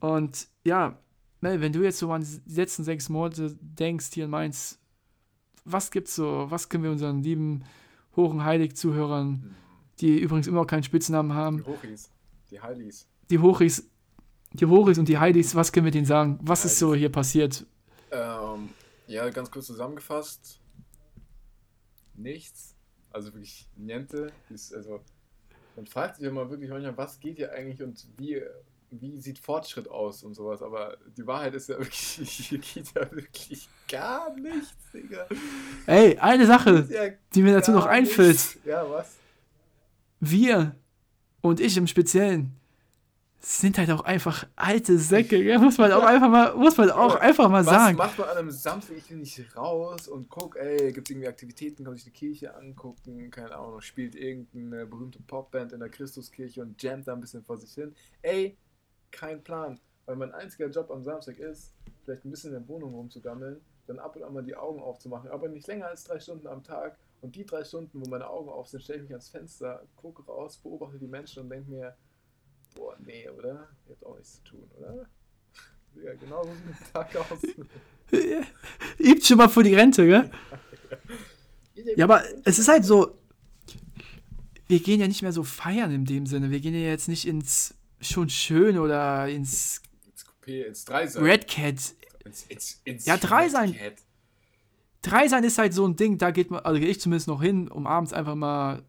Und 0.00 0.48
ja, 0.64 0.98
Mel, 1.40 1.60
wenn 1.60 1.72
du 1.72 1.82
jetzt 1.82 1.98
so 1.98 2.10
an 2.12 2.22
die 2.22 2.54
letzten 2.54 2.84
sechs 2.84 3.08
Monate 3.08 3.56
denkst 3.60 4.06
hier 4.12 4.24
in 4.24 4.30
Mainz, 4.30 4.78
was 5.64 5.90
gibt's 5.90 6.14
so, 6.14 6.46
was 6.48 6.68
können 6.68 6.84
wir 6.84 6.90
unseren 6.90 7.22
lieben 7.22 7.64
hohen 8.14 8.44
Heilig-Zuhörern, 8.44 9.54
die 10.00 10.18
übrigens 10.18 10.46
immer 10.46 10.60
noch 10.60 10.66
keinen 10.66 10.82
Spitznamen 10.82 11.30
Die 11.30 11.36
haben, 11.36 11.66
Hochis. 11.66 12.10
Die 12.50 12.60
Heilis. 12.60 13.06
die 13.30 13.38
Hochis, 13.38 13.90
die 14.52 14.66
Hochis 14.66 14.98
und 14.98 15.08
die 15.08 15.18
Heidis, 15.18 15.54
was 15.54 15.72
können 15.72 15.84
wir 15.86 15.92
denen 15.92 16.06
sagen? 16.06 16.38
Was 16.42 16.64
ist 16.64 16.78
so 16.78 16.94
hier 16.94 17.10
passiert? 17.10 17.66
Ähm, 18.10 18.70
ja, 19.06 19.28
ganz 19.30 19.50
kurz 19.50 19.66
zusammengefasst. 19.66 20.60
Nichts. 22.14 22.74
Also 23.10 23.32
wirklich 23.34 23.68
niente. 23.76 24.32
Ist, 24.48 24.74
also, 24.74 25.00
man 25.74 25.86
fragt 25.86 26.16
sich 26.16 26.24
immer 26.24 26.48
wirklich 26.48 26.70
manchmal, 26.70 26.96
was 26.96 27.18
geht 27.20 27.36
hier 27.36 27.52
eigentlich 27.52 27.82
und 27.82 28.06
wie, 28.16 28.40
wie 28.90 29.18
sieht 29.20 29.38
Fortschritt 29.38 29.88
aus 29.88 30.22
und 30.22 30.34
sowas. 30.34 30.62
Aber 30.62 30.96
die 31.16 31.26
Wahrheit 31.26 31.54
ist 31.54 31.68
ja 31.68 31.78
wirklich, 31.78 31.98
hier 32.48 32.58
geht 32.58 32.92
ja 32.94 33.10
wirklich 33.12 33.68
gar 33.88 34.34
nichts, 34.36 34.74
Digga. 34.92 35.26
Ey, 35.86 36.18
eine 36.18 36.46
Sache, 36.46 36.86
Ja, 36.90 37.10
die 37.34 37.42
mir 37.42 37.52
dazu 37.54 37.72
noch 37.72 37.86
einfällt. 37.86 38.28
nichts. 38.36 38.58
Ja, 38.64 38.88
was? 38.90 39.16
wir 40.20 40.74
und 41.42 41.60
ich 41.60 41.76
im 41.76 41.86
Speziellen 41.86 42.52
sind 43.38 43.78
halt 43.78 43.90
auch 43.92 44.00
einfach 44.00 44.46
alte 44.56 44.98
Säcke, 44.98 45.40
gell? 45.40 45.58
muss 45.58 45.78
man 45.78 45.92
auch 45.92 46.02
einfach 46.02 46.28
mal, 46.28 46.54
muss 46.56 46.76
man 46.76 46.90
auch 46.90 47.14
einfach 47.16 47.48
mal 47.48 47.64
Was 47.64 47.72
sagen. 47.72 47.96
macht 47.96 48.18
man 48.18 48.28
an 48.30 48.38
einem 48.38 48.50
Samstag? 48.50 48.96
Ich 48.96 49.08
will 49.10 49.18
nicht 49.18 49.56
raus 49.56 50.08
und 50.08 50.28
guck, 50.28 50.56
ey, 50.56 50.90
gibt 50.92 51.06
es 51.08 51.12
irgendwie 51.12 51.28
Aktivitäten, 51.28 51.84
kann 51.84 51.94
sich 51.94 52.04
die 52.04 52.10
Kirche 52.10 52.56
angucken, 52.56 53.30
keine 53.30 53.54
Ahnung, 53.54 53.80
spielt 53.82 54.16
irgendeine 54.16 54.86
berühmte 54.86 55.20
Popband 55.20 55.72
in 55.72 55.78
der 55.78 55.90
Christuskirche 55.90 56.62
und 56.62 56.82
jammt 56.82 57.06
da 57.06 57.12
ein 57.12 57.20
bisschen 57.20 57.44
vor 57.44 57.56
sich 57.58 57.72
hin. 57.72 57.94
Ey, 58.22 58.56
kein 59.10 59.42
Plan. 59.42 59.78
Weil 60.06 60.16
mein 60.16 60.32
einziger 60.32 60.68
Job 60.68 60.90
am 60.90 61.02
Samstag 61.02 61.38
ist, 61.38 61.74
vielleicht 62.04 62.24
ein 62.24 62.30
bisschen 62.30 62.52
in 62.54 62.60
der 62.60 62.68
Wohnung 62.68 62.94
rumzugammeln, 62.94 63.60
dann 63.86 63.98
ab 63.98 64.16
und 64.16 64.22
an 64.22 64.32
mal 64.32 64.42
die 64.42 64.56
Augen 64.56 64.80
aufzumachen, 64.80 65.30
aber 65.30 65.48
nicht 65.48 65.66
länger 65.66 65.88
als 65.88 66.04
drei 66.04 66.20
Stunden 66.20 66.46
am 66.46 66.62
Tag. 66.62 66.96
Und 67.22 67.34
die 67.34 67.44
drei 67.44 67.64
Stunden, 67.64 68.00
wo 68.00 68.08
meine 68.08 68.28
Augen 68.28 68.48
auf 68.48 68.68
sind, 68.68 68.82
stelle 68.82 68.98
ich 68.98 69.04
mich 69.04 69.12
ans 69.12 69.28
Fenster, 69.28 69.82
gucke 69.96 70.24
raus, 70.26 70.58
beobachte 70.58 70.98
die 70.98 71.08
Menschen 71.08 71.42
und 71.42 71.50
denke 71.50 71.70
mir, 71.70 71.96
boah, 72.74 72.96
nee, 73.04 73.28
oder? 73.28 73.68
Ihr 73.86 73.94
habt 73.94 74.06
auch 74.06 74.16
nichts 74.16 74.34
zu 74.36 74.44
tun, 74.44 74.70
oder? 74.78 75.06
Ja, 76.04 76.12
genau 76.12 76.44
so 76.44 76.50
sieht 76.50 76.66
ein 76.66 76.92
Tag 76.92 77.16
aus. 77.16 77.42
Übt 78.98 79.24
schon 79.24 79.38
mal 79.38 79.48
für 79.48 79.62
die 79.62 79.74
Rente, 79.74 80.06
gell? 80.06 80.30
Ja, 81.96 82.04
aber 82.04 82.22
es 82.44 82.58
ist 82.58 82.68
halt 82.68 82.84
so, 82.84 83.16
wir 84.68 84.80
gehen 84.80 85.00
ja 85.00 85.08
nicht 85.08 85.22
mehr 85.22 85.32
so 85.32 85.42
feiern 85.42 85.90
in 85.90 86.04
dem 86.04 86.26
Sinne. 86.26 86.50
Wir 86.50 86.60
gehen 86.60 86.74
ja 86.74 86.80
jetzt 86.80 87.08
nicht 87.08 87.26
ins 87.26 87.75
schon 88.00 88.28
schön 88.28 88.78
oder 88.78 89.28
ins 89.28 89.82
ins 90.06 90.24
Coupé, 90.26 90.62
ins 90.64 90.84
Dreisein. 90.84 91.22
Red 91.24 91.48
Cat. 91.48 91.94
Ins, 92.24 92.42
ins, 92.48 92.80
ins 92.84 93.06
Ja, 93.06 93.16
Dreisein. 93.16 93.70
Red 93.70 93.78
Cat. 93.78 93.94
Drei 95.02 95.28
sein 95.28 95.44
ist 95.44 95.58
halt 95.58 95.72
so 95.72 95.86
ein 95.86 95.94
Ding, 95.94 96.18
da 96.18 96.30
geht 96.32 96.50
man, 96.50 96.60
also 96.60 96.80
gehe 96.80 96.88
ich 96.88 97.00
zumindest 97.00 97.28
noch 97.28 97.40
hin, 97.40 97.68
um 97.70 97.86
abends 97.86 98.12
einfach 98.12 98.34
mal 98.34 98.82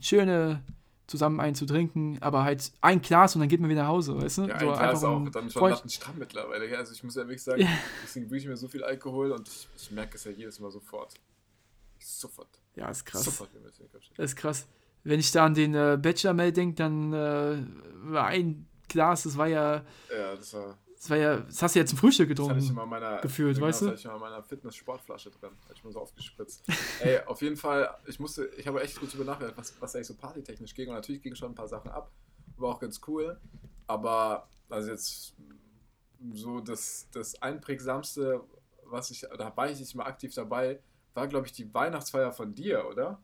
schöne 0.00 0.62
zusammen 1.06 1.40
einen 1.40 1.54
zu 1.54 1.66
trinken, 1.66 2.18
aber 2.20 2.42
halt 2.42 2.72
ein 2.80 3.02
Glas 3.02 3.36
und 3.36 3.40
dann 3.40 3.48
geht 3.48 3.60
man 3.60 3.68
wieder 3.70 3.82
nach 3.82 3.88
Hause, 3.88 4.16
weißt 4.20 4.38
du? 4.38 4.42
Ja, 4.46 4.58
so 4.58 4.70
ein 4.70 4.74
Glas 4.78 4.98
ist 4.98 5.04
auch 5.04 5.28
dann 5.28 5.50
schon 5.50 5.70
lattenstramm 5.70 6.18
mittlerweile. 6.18 6.76
Also 6.78 6.92
ich 6.92 7.04
muss 7.04 7.14
ja 7.14 7.22
wirklich 7.22 7.42
sagen, 7.42 7.62
Ja. 7.62 7.68
ich 8.04 8.10
trinke 8.12 8.30
wirklich 8.30 8.46
mir 8.48 8.56
so 8.56 8.66
viel 8.66 8.82
Alkohol 8.82 9.30
und 9.32 9.46
ich, 9.46 9.68
ich 9.76 9.90
merke 9.90 10.16
es 10.16 10.24
ja 10.24 10.30
jedes 10.32 10.58
Mal 10.58 10.70
sofort. 10.70 11.14
Sofort. 11.98 12.48
Ja, 12.74 12.88
ist 12.88 13.04
krass. 13.04 13.24
Sofort. 13.24 13.50
ist 14.16 14.36
krass. 14.36 14.66
Wenn 15.04 15.20
ich 15.20 15.30
da 15.32 15.46
an 15.46 15.54
den 15.54 15.74
äh, 15.74 15.98
Bachelor-Mail 16.00 16.52
denke, 16.52 16.74
dann 16.76 17.12
äh, 17.12 17.58
war 18.04 18.26
ein 18.26 18.66
Glas, 18.88 19.24
das 19.24 19.36
war 19.36 19.46
ja, 19.48 19.84
Ja, 20.14 20.36
das 20.36 20.52
war. 20.54 20.78
das 20.94 21.10
war 21.10 21.16
ja, 21.16 21.36
das 21.38 21.62
hast 21.62 21.74
du 21.74 21.80
ja 21.80 21.86
zum 21.86 21.98
Frühstück 21.98 22.28
Das 22.36 22.48
hatte 22.48 22.58
ich 22.58 22.68
getrunken. 22.68 22.72
immer 22.72 22.84
in 22.84 23.02
meiner, 23.02 23.20
gefühlt, 23.20 23.54
genau, 23.56 23.66
weißt 23.66 23.80
du? 23.82 23.84
Das 23.86 23.92
hatte 23.92 24.00
ich 24.00 24.04
immer 24.04 24.14
in 24.14 24.20
meiner 24.20 24.42
Fitness-Sportflasche 24.42 25.30
drin. 25.30 25.50
Hatte 25.64 25.74
ich 25.74 25.84
mal 25.84 25.92
so 25.92 26.00
aufgespritzt. 26.00 26.62
Ey, 27.00 27.18
auf 27.26 27.40
jeden 27.42 27.56
Fall, 27.56 27.90
ich 28.06 28.20
musste, 28.20 28.46
ich 28.56 28.66
habe 28.66 28.80
echt 28.82 29.00
gut 29.00 29.12
drüber 29.12 29.24
nachgedacht, 29.24 29.54
was, 29.56 29.74
was 29.80 29.94
eigentlich 29.96 30.06
so 30.06 30.14
partytechnisch 30.14 30.74
ging. 30.74 30.88
Und 30.88 30.94
natürlich 30.94 31.22
gingen 31.22 31.36
schon 31.36 31.52
ein 31.52 31.54
paar 31.54 31.68
Sachen 31.68 31.90
ab. 31.90 32.12
War 32.56 32.74
auch 32.74 32.80
ganz 32.80 33.00
cool. 33.08 33.40
Aber, 33.86 34.48
also 34.68 34.90
jetzt 34.90 35.34
so 36.32 36.60
das, 36.60 37.08
das 37.12 37.40
einprägsamste, 37.42 38.42
was 38.84 39.10
ich, 39.10 39.22
da 39.36 39.56
war 39.56 39.70
ich 39.70 39.80
nicht 39.80 39.94
mal 39.96 40.04
aktiv 40.04 40.32
dabei, 40.34 40.80
war, 41.14 41.26
glaube 41.26 41.46
ich, 41.46 41.52
die 41.52 41.72
Weihnachtsfeier 41.74 42.30
von 42.32 42.54
dir, 42.54 42.86
oder? 42.86 43.20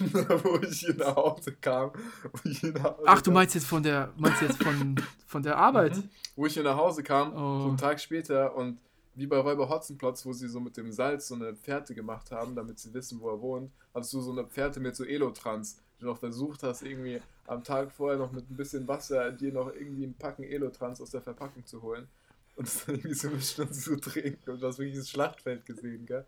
wo 0.44 0.58
ich 0.62 0.80
hier 0.80 0.94
nach 0.94 1.16
Hause 1.16 1.52
kam. 1.60 1.92
Nach 2.32 2.84
Hause 2.84 3.02
Ach, 3.06 3.22
du 3.22 3.30
meinst 3.30 3.54
jetzt 3.54 3.66
von 3.66 3.82
der, 3.82 4.12
meinst 4.16 4.42
jetzt 4.42 4.62
von, 4.62 4.96
von 5.26 5.42
der 5.42 5.56
Arbeit? 5.56 5.96
Mhm. 5.96 6.08
Wo 6.36 6.46
ich 6.46 6.54
hier 6.54 6.62
nach 6.62 6.76
Hause 6.76 7.02
kam, 7.02 7.32
Oh. 7.34 7.62
so 7.62 7.68
einen 7.68 7.76
Tag 7.76 8.00
später 8.00 8.54
und 8.56 8.78
wie 9.14 9.26
bei 9.26 9.36
Räuber 9.38 9.68
Hotzenplotz, 9.68 10.24
wo 10.24 10.32
sie 10.32 10.48
so 10.48 10.58
mit 10.60 10.76
dem 10.76 10.90
Salz 10.90 11.28
so 11.28 11.34
eine 11.34 11.54
Pferde 11.54 11.94
gemacht 11.94 12.30
haben, 12.30 12.56
damit 12.56 12.78
sie 12.78 12.94
wissen, 12.94 13.20
wo 13.20 13.28
er 13.30 13.40
wohnt, 13.42 13.70
hattest 13.94 14.12
du 14.14 14.20
so 14.22 14.32
eine 14.32 14.44
Pferde 14.44 14.80
mit 14.80 14.96
so 14.96 15.04
Elotrans, 15.04 15.76
die 15.98 16.00
du 16.00 16.06
noch 16.06 16.16
versucht 16.18 16.62
hast, 16.62 16.82
irgendwie 16.82 17.20
am 17.46 17.62
Tag 17.62 17.92
vorher 17.92 18.18
noch 18.18 18.32
mit 18.32 18.50
ein 18.50 18.56
bisschen 18.56 18.88
Wasser 18.88 19.30
dir 19.32 19.52
noch 19.52 19.70
irgendwie 19.74 20.04
ein 20.06 20.14
Packen 20.14 20.44
Elotrans 20.44 21.00
aus 21.02 21.10
der 21.10 21.20
Verpackung 21.20 21.66
zu 21.66 21.82
holen 21.82 22.08
und 22.56 22.66
es 22.66 22.86
dann 22.86 22.94
irgendwie 22.94 23.14
so 23.14 23.28
eine 23.28 23.40
Stunde 23.42 23.72
zu 23.72 23.96
trinken 23.96 24.50
und 24.50 24.62
du 24.62 24.66
hast 24.66 24.78
wirklich 24.78 24.96
das 24.96 25.10
Schlachtfeld 25.10 25.66
gesehen, 25.66 26.06
gell? 26.06 26.24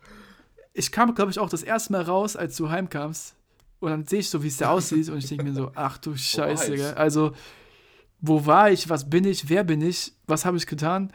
Ich 0.75 0.91
kam, 0.93 1.15
glaube 1.15 1.31
ich, 1.31 1.39
auch 1.39 1.49
das 1.49 1.63
erste 1.63 1.93
Mal 1.93 2.03
raus, 2.03 2.37
als 2.37 2.57
du 2.57 2.69
heimkamst. 2.69 3.35
Und 3.85 3.91
dann 3.91 4.07
sehe 4.07 4.21
ich 4.21 4.31
so, 4.31 4.43
wie 4.43 4.49
es 4.49 4.57
da 4.57 4.71
aussieht. 4.71 5.11
Und 5.11 5.19
ich 5.19 5.29
denke 5.29 5.45
mir 5.45 5.53
so, 5.53 5.71
ach 5.75 5.99
du 5.99 6.17
Scheiße? 6.17 6.97
Also, 6.97 7.33
wo 8.21 8.47
war 8.47 8.71
ich? 8.71 8.89
Was 8.89 9.11
bin 9.11 9.25
ich? 9.25 9.51
Wer 9.51 9.63
bin 9.63 9.83
ich? 9.83 10.15
Was 10.27 10.47
habe 10.47 10.57
ich 10.57 10.67
getan? 10.67 11.13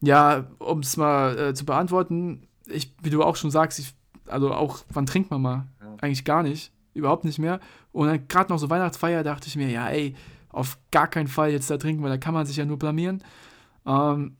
Ja, 0.00 0.46
um 0.58 0.80
es 0.80 0.96
mal 0.96 1.36
äh, 1.36 1.54
zu 1.54 1.64
beantworten, 1.64 2.46
ich, 2.66 2.94
wie 3.02 3.10
du 3.10 3.24
auch 3.24 3.34
schon 3.34 3.50
sagst, 3.50 3.80
ich, 3.80 3.94
also 4.26 4.52
auch, 4.52 4.84
wann 4.90 5.06
trinkt 5.06 5.30
man 5.32 5.42
mal? 5.42 5.66
Ja. 5.80 5.96
Eigentlich 6.00 6.24
gar 6.24 6.44
nicht. 6.44 6.72
Überhaupt 6.94 7.24
nicht 7.24 7.40
mehr. 7.40 7.58
Und 7.90 8.06
dann 8.06 8.28
gerade 8.28 8.52
noch 8.52 8.58
so 8.58 8.70
Weihnachtsfeier, 8.70 9.24
dachte 9.24 9.48
ich 9.48 9.56
mir, 9.56 9.68
ja, 9.68 9.88
ey, 9.88 10.14
auf 10.50 10.78
gar 10.92 11.08
keinen 11.08 11.28
Fall 11.28 11.50
jetzt 11.50 11.70
da 11.70 11.76
trinken, 11.76 12.02
weil 12.04 12.10
da 12.10 12.18
kann 12.18 12.34
man 12.34 12.46
sich 12.46 12.56
ja 12.56 12.64
nur 12.64 12.78
blamieren. 12.78 13.24
Ähm, 13.84 14.36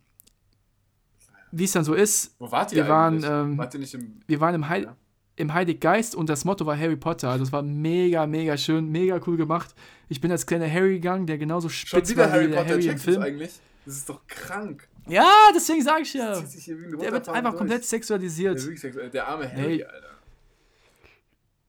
wie 1.51 1.65
es 1.65 1.73
dann 1.73 1.85
so 1.85 1.95
ist, 1.95 2.37
Wo 2.39 2.51
wart 2.53 2.73
ihr 2.73 2.85
Wir 2.85 2.89
waren, 2.89 3.25
ähm, 3.25 3.59
wart 3.59 3.75
ihr 3.75 3.81
nicht 3.81 3.95
im... 3.95 4.21
wir 4.27 4.41
waren 4.41 4.55
im, 4.55 4.69
Heil 4.69 4.85
Ja. 4.85 4.97
Im 5.37 5.55
Heilig 5.55 5.81
Geist 5.81 6.15
und 6.15 6.29
das 6.29 6.45
Motto 6.45 6.67
war 6.67 6.79
Harry 6.79 6.97
Potter. 6.97 7.31
Also 7.31 7.45
es 7.45 7.53
war 7.53 7.63
mega, 7.63 8.27
mega 8.27 8.57
schön, 8.57 8.89
mega 8.91 9.19
cool 9.27 9.37
gemacht. 9.37 9.75
Ich 10.09 10.21
bin 10.21 10.31
als 10.31 10.47
kleiner 10.47 10.71
Harry 10.71 10.95
gegangen, 10.95 11.27
der 11.27 11.39
genauso 11.39 11.69
Schon 11.69 11.99
spitz 12.01 12.11
wieder 12.11 12.25
war 12.25 12.31
Harry 12.33 12.47
wie 12.47 12.51
der 12.51 12.57
Potter, 12.59 12.71
Harry 12.75 12.87
im 12.89 12.99
Film. 12.99 13.23
eigentlich? 13.23 13.53
Das 13.87 13.97
ist 13.97 14.09
doch 14.09 14.27
krank. 14.27 14.89
Ja, 15.09 15.29
deswegen 15.55 15.83
sage 15.83 16.03
ich 16.03 16.15
ja. 16.15 16.35
Der 16.41 17.13
wird 17.13 17.29
einfach 17.29 17.51
durch. 17.51 17.59
komplett 17.59 17.81
Der, 17.83 17.89
sexualisiert. 17.89 18.61
wirklich 18.63 18.81
sexuell. 18.81 19.11
der 19.11 19.27
arme 19.27 19.51
Harry, 19.51 19.61
Hey. 19.79 19.85
Alter. 19.85 20.07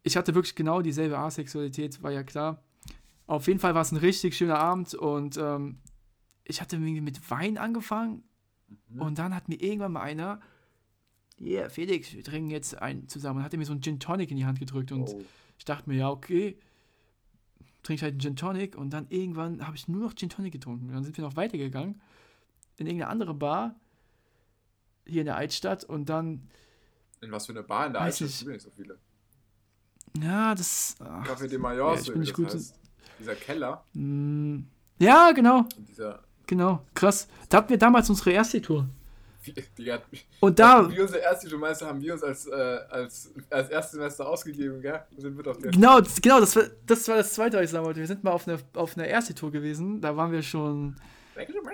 Ich 0.04 0.18
hatte 0.18 0.36
wirklich 0.36 0.56
genau 0.56 0.82
dieselbe 0.82 1.18
Asexualität, 1.18 2.04
war 2.04 2.12
ja 2.12 2.24
klar. 2.24 2.62
Auf 3.26 3.48
jeden 3.48 3.60
Fall 3.60 3.74
war 3.74 3.82
es 3.82 3.92
ein 3.92 3.98
richtig 3.98 4.36
schöner 4.36 4.60
Abend 4.60 4.94
und 4.94 5.38
ähm, 5.38 5.78
ich 6.44 6.60
hatte 6.62 6.76
irgendwie 6.76 7.00
mit 7.02 7.30
Wein 7.32 7.58
angefangen 7.58 8.24
Mhm. 8.90 9.02
und 9.02 9.20
dann 9.20 9.36
hat 9.36 9.50
mir 9.50 9.62
irgendwann 9.62 9.92
mal 9.94 10.02
einer 10.02 10.42
yeah, 11.44 11.70
Felix, 11.70 12.14
wir 12.14 12.24
trinken 12.24 12.50
jetzt 12.50 12.82
einen 12.82 13.08
zusammen. 13.10 13.40
Und 13.40 13.44
hat 13.46 13.54
er 13.54 13.60
mir 13.60 13.66
so 13.66 13.74
einen 13.74 13.82
Gin 13.82 14.00
Tonic 14.00 14.32
in 14.32 14.38
die 14.38 14.46
Hand 14.46 14.60
gedrückt 14.60 14.92
und 14.92 15.10
Oh. 15.10 15.22
ich 15.58 15.66
dachte 15.66 15.90
mir, 15.90 15.98
ja, 15.98 16.10
okay, 16.10 16.58
trinke 17.84 17.98
ich 18.00 18.04
halt 18.04 18.14
einen 18.14 18.22
Gin 18.22 18.36
Tonic 18.36 18.76
und 18.78 18.92
dann 18.92 19.08
irgendwann 19.10 19.66
habe 19.66 19.76
ich 19.76 19.88
nur 19.88 20.02
noch 20.02 20.14
Gin 20.16 20.30
Tonic 20.30 20.54
getrunken. 20.54 20.88
Und 20.88 20.94
dann 20.94 21.04
sind 21.04 21.18
wir 21.18 21.24
noch 21.24 21.36
weitergegangen 21.36 22.02
in 22.78 22.88
irgendeine 22.88 23.12
andere 23.12 23.34
Bar 23.34 23.76
hier 25.06 25.22
in 25.22 25.26
der 25.26 25.36
Altstadt 25.36 25.84
und 25.84 26.08
dann, 26.10 26.50
In 27.22 27.32
was 27.32 27.46
für 27.46 27.52
eine 27.52 27.64
Bar 27.64 27.88
in 27.88 27.94
der 27.94 28.02
Altstadt 28.04 28.30
ich. 28.30 28.40
gibt 28.40 28.50
es 28.50 28.54
nicht 28.54 28.62
so 28.64 28.72
viele. 28.72 28.98
ja, 30.22 30.56
das. 30.56 30.96
ach, 31.00 31.28
Café 31.28 31.48
de 31.48 31.58
Mallorca, 31.58 31.96
Ja, 31.96 32.02
ich 32.02 32.12
bin 32.12 32.22
nicht 32.22 32.34
gut 32.34 32.54
heißt. 32.54 32.80
Dieser 33.20 33.36
Keller, 33.36 33.84
mm, 33.94 34.60
ja, 35.00 35.32
genau, 35.34 35.66
dieser. 35.88 36.24
genau, 36.48 36.84
krass. 36.96 37.28
Da 37.50 37.58
hatten 37.58 37.70
wir 37.70 37.78
damals 37.78 38.10
unsere 38.10 38.32
erste 38.32 38.62
Tour. 38.62 38.88
Wie, 39.44 39.54
die 39.78 39.92
hat, 39.92 40.04
Und 40.40 40.60
da, 40.60 40.90
wir 40.90 41.02
unser 41.02 41.20
erstes 41.20 41.52
Meister 41.54 41.88
haben 41.88 42.02
wir 42.02 42.14
uns 42.14 42.24
als, 42.24 42.48
äh, 42.48 42.52
als, 42.90 43.32
als 43.50 43.70
erstes 43.70 43.92
Semester 43.94 44.28
ausgegeben, 44.28 44.82
gell? 44.82 45.02
Und 45.12 45.22
sind 45.22 45.36
wir 45.36 45.44
doch 45.44 45.58
der. 45.58 45.72
genau, 45.72 46.00
genau, 46.22 46.40
das 46.40 46.56
war, 46.56 46.64
das 46.86 47.08
war 47.08 47.18
das 47.18 47.34
zweite, 47.34 47.58
was 47.58 47.66
ich 47.66 47.70
sagen 47.72 47.86
wollte. 47.86 48.00
Wir 48.00 48.08
sind 48.08 48.24
mal 48.24 48.32
auf 48.32 48.48
einer 48.48 48.60
auf 48.76 48.98
einer 48.98 49.08
erste 49.08 49.36
Tour 49.36 49.52
gewesen. 49.52 50.02
Da 50.02 50.16
waren 50.16 50.32
wir 50.32 50.42
schon 50.42 50.96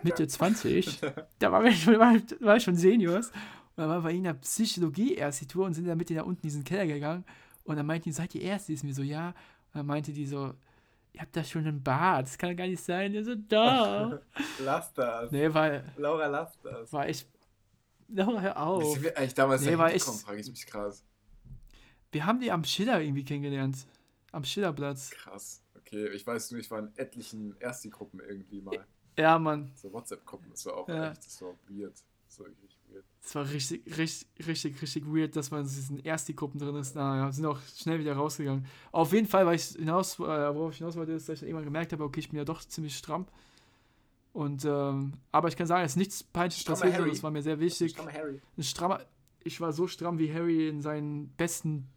Mitte 0.04 0.28
20. 0.28 1.00
da 1.40 1.52
waren 1.52 1.66
wir 1.66 1.72
schon, 1.74 2.00
war, 2.00 2.16
war 2.40 2.60
schon 2.60 2.76
Seniors. 2.76 3.28
Und 3.28 3.84
dann 3.84 3.90
waren 3.90 4.04
wir 4.04 4.12
in 4.12 4.24
der 4.24 4.34
Psychologie 4.34 5.16
erste 5.16 5.48
Tour 5.48 5.66
und 5.66 5.74
sind 5.74 5.88
dann 5.88 5.98
mit 5.98 6.10
in 6.10 6.18
da 6.18 6.24
unten 6.24 6.42
in 6.42 6.50
diesen 6.50 6.64
Keller 6.64 6.88
gegangen. 6.88 7.26
Und 7.64 7.78
dann 7.78 7.86
meinten 7.86 8.06
die, 8.06 8.12
seid 8.12 8.34
ihr 8.36 8.42
erst? 8.42 8.68
Die 8.68 8.74
ist 8.74 8.84
mir 8.84 8.94
so, 8.94 9.04
ja. 9.04 9.28
Und 9.28 9.76
dann 9.76 9.86
meinte 9.86 10.12
die 10.12 10.26
so, 10.26 10.54
ihr 11.14 11.22
habt 11.22 11.36
da 11.36 11.44
schon 11.44 11.66
ein 11.66 11.82
Bad. 11.84 12.26
Das 12.26 12.38
kann 12.38 12.56
gar 12.56 12.68
nicht 12.68 12.84
sein. 12.84 13.14
Ich 13.14 13.26
so, 13.26 13.36
da. 13.36 14.20
Lass 14.64 14.94
das. 14.94 15.32
nee, 15.32 15.54
war, 15.54 15.82
Laura, 15.98 16.28
lass 16.28 16.60
das. 16.62 16.92
war 16.92 17.08
echt. 17.08 17.28
Laura, 18.12 18.42
hör 18.42 18.52
Wie 18.54 18.58
auf. 18.58 18.94
sind 18.94 19.04
wir 19.04 19.18
eigentlich 19.18 19.34
damals 19.34 19.62
Nee, 19.62 19.74
echt- 19.74 20.06
gekommen, 20.06 20.20
frage 20.20 20.40
ich 20.42 20.50
mich 20.50 20.66
krass. 20.66 21.04
Wir 22.12 22.26
haben 22.26 22.40
die 22.40 22.52
am 22.52 22.64
Schiller 22.64 23.02
irgendwie 23.02 23.24
kennengelernt. 23.24 23.78
Am 24.32 24.44
Schillerplatz. 24.44 25.12
Krass. 25.12 25.62
Okay, 25.78 26.08
ich 26.10 26.26
weiß 26.26 26.52
nur, 26.52 26.60
ich 26.60 26.70
war 26.72 26.80
in 26.80 26.92
etlichen 26.98 27.56
Ersti-Gruppen 27.60 28.20
irgendwie 28.20 28.62
mal. 28.62 28.86
Ja, 29.18 29.38
Mann. 29.38 29.72
So 29.76 29.92
WhatsApp-Gruppen, 29.92 30.50
das 30.52 30.66
war 30.66 30.78
auch 30.78 30.88
Ja. 30.88 31.12
echt, 31.12 31.26
das 31.26 31.42
war 31.42 31.54
weird. 31.68 31.94
Das 32.28 32.40
war 32.40 32.48
wirklich 32.48 32.78
weird. 32.88 33.06
Es 33.22 33.36
war 33.36 33.50
richtig, 33.50 33.98
richtig, 33.98 34.28
richtig, 34.48 34.82
richtig 34.82 35.06
weird, 35.08 35.36
dass 35.36 35.52
man 35.52 35.62
in 35.62 35.68
diesen 35.68 36.04
Ersti-Gruppen 36.06 36.60
drin 36.60 36.76
ist. 36.76 36.96
Naja, 36.96 37.32
sind 37.32 37.46
auch 37.46 37.60
schnell 37.76 38.00
wieder 38.00 38.14
rausgegangen. 38.16 38.66
Auf 38.92 39.12
jeden 39.14 39.28
Fall, 39.28 39.46
weil 39.46 39.56
ich 39.56 39.66
hinaus, 39.66 40.16
äh, 40.20 40.22
worauf 40.22 40.72
ich 40.72 40.78
hinaus 40.78 40.96
wollte, 40.96 41.12
ist, 41.14 41.28
dass 41.28 41.34
ich 41.36 41.40
dann 41.42 41.50
irgendwann 41.50 41.66
gemerkt 41.66 41.92
habe, 41.92 42.04
okay, 42.04 42.20
ich 42.22 42.30
bin 42.30 42.38
ja 42.38 42.46
doch 42.46 42.64
ziemlich 42.64 42.96
stramm. 42.98 43.28
Und, 44.32 44.64
ähm, 44.66 45.14
aber 45.32 45.48
ich 45.48 45.58
kann 45.58 45.68
sagen, 45.68 45.84
es 45.86 45.94
ist 45.94 45.98
nichts 45.98 46.24
Peinliches 46.24 46.64
passiert, 46.64 46.94
Harry. 46.94 47.10
das 47.10 47.24
war 47.24 47.32
mir 47.32 47.42
sehr 47.42 47.60
wichtig. 47.60 47.92
Strammer 47.92 48.14
Harry. 48.14 48.42
Ein 48.58 48.64
strammer, 48.64 49.02
ich 49.44 49.60
war 49.60 49.74
so 49.74 49.88
stramm 49.88 50.20
wie 50.20 50.34
Harry 50.34 50.70
in 50.70 50.82
seinen 50.82 51.30
besten 51.30 51.90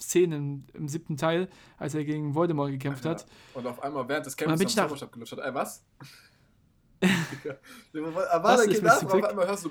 Szenen 0.00 0.66
im 0.74 0.88
siebten 0.88 1.16
Teil, 1.16 1.48
als 1.76 1.94
er 1.94 2.04
gegen 2.04 2.34
Voldemort 2.34 2.70
gekämpft 2.70 3.04
hat. 3.04 3.26
Und 3.54 3.66
auf 3.66 3.82
einmal 3.82 4.08
während 4.08 4.26
des 4.26 4.36
bin 4.36 4.48
am 4.48 4.58
Zauberstab 4.58 5.12
gelutscht 5.12 5.32
hat. 5.32 5.40
Ey, 5.40 5.54
was? 5.54 5.84
ja, 7.44 7.54
war 8.14 8.56
Das 8.56 8.66
ist 8.66 8.82
mir 8.82 8.98
zum 8.98 9.08
Glück- 9.08 9.28
einmal 9.28 9.46
hörst 9.46 9.64
du. 9.64 9.70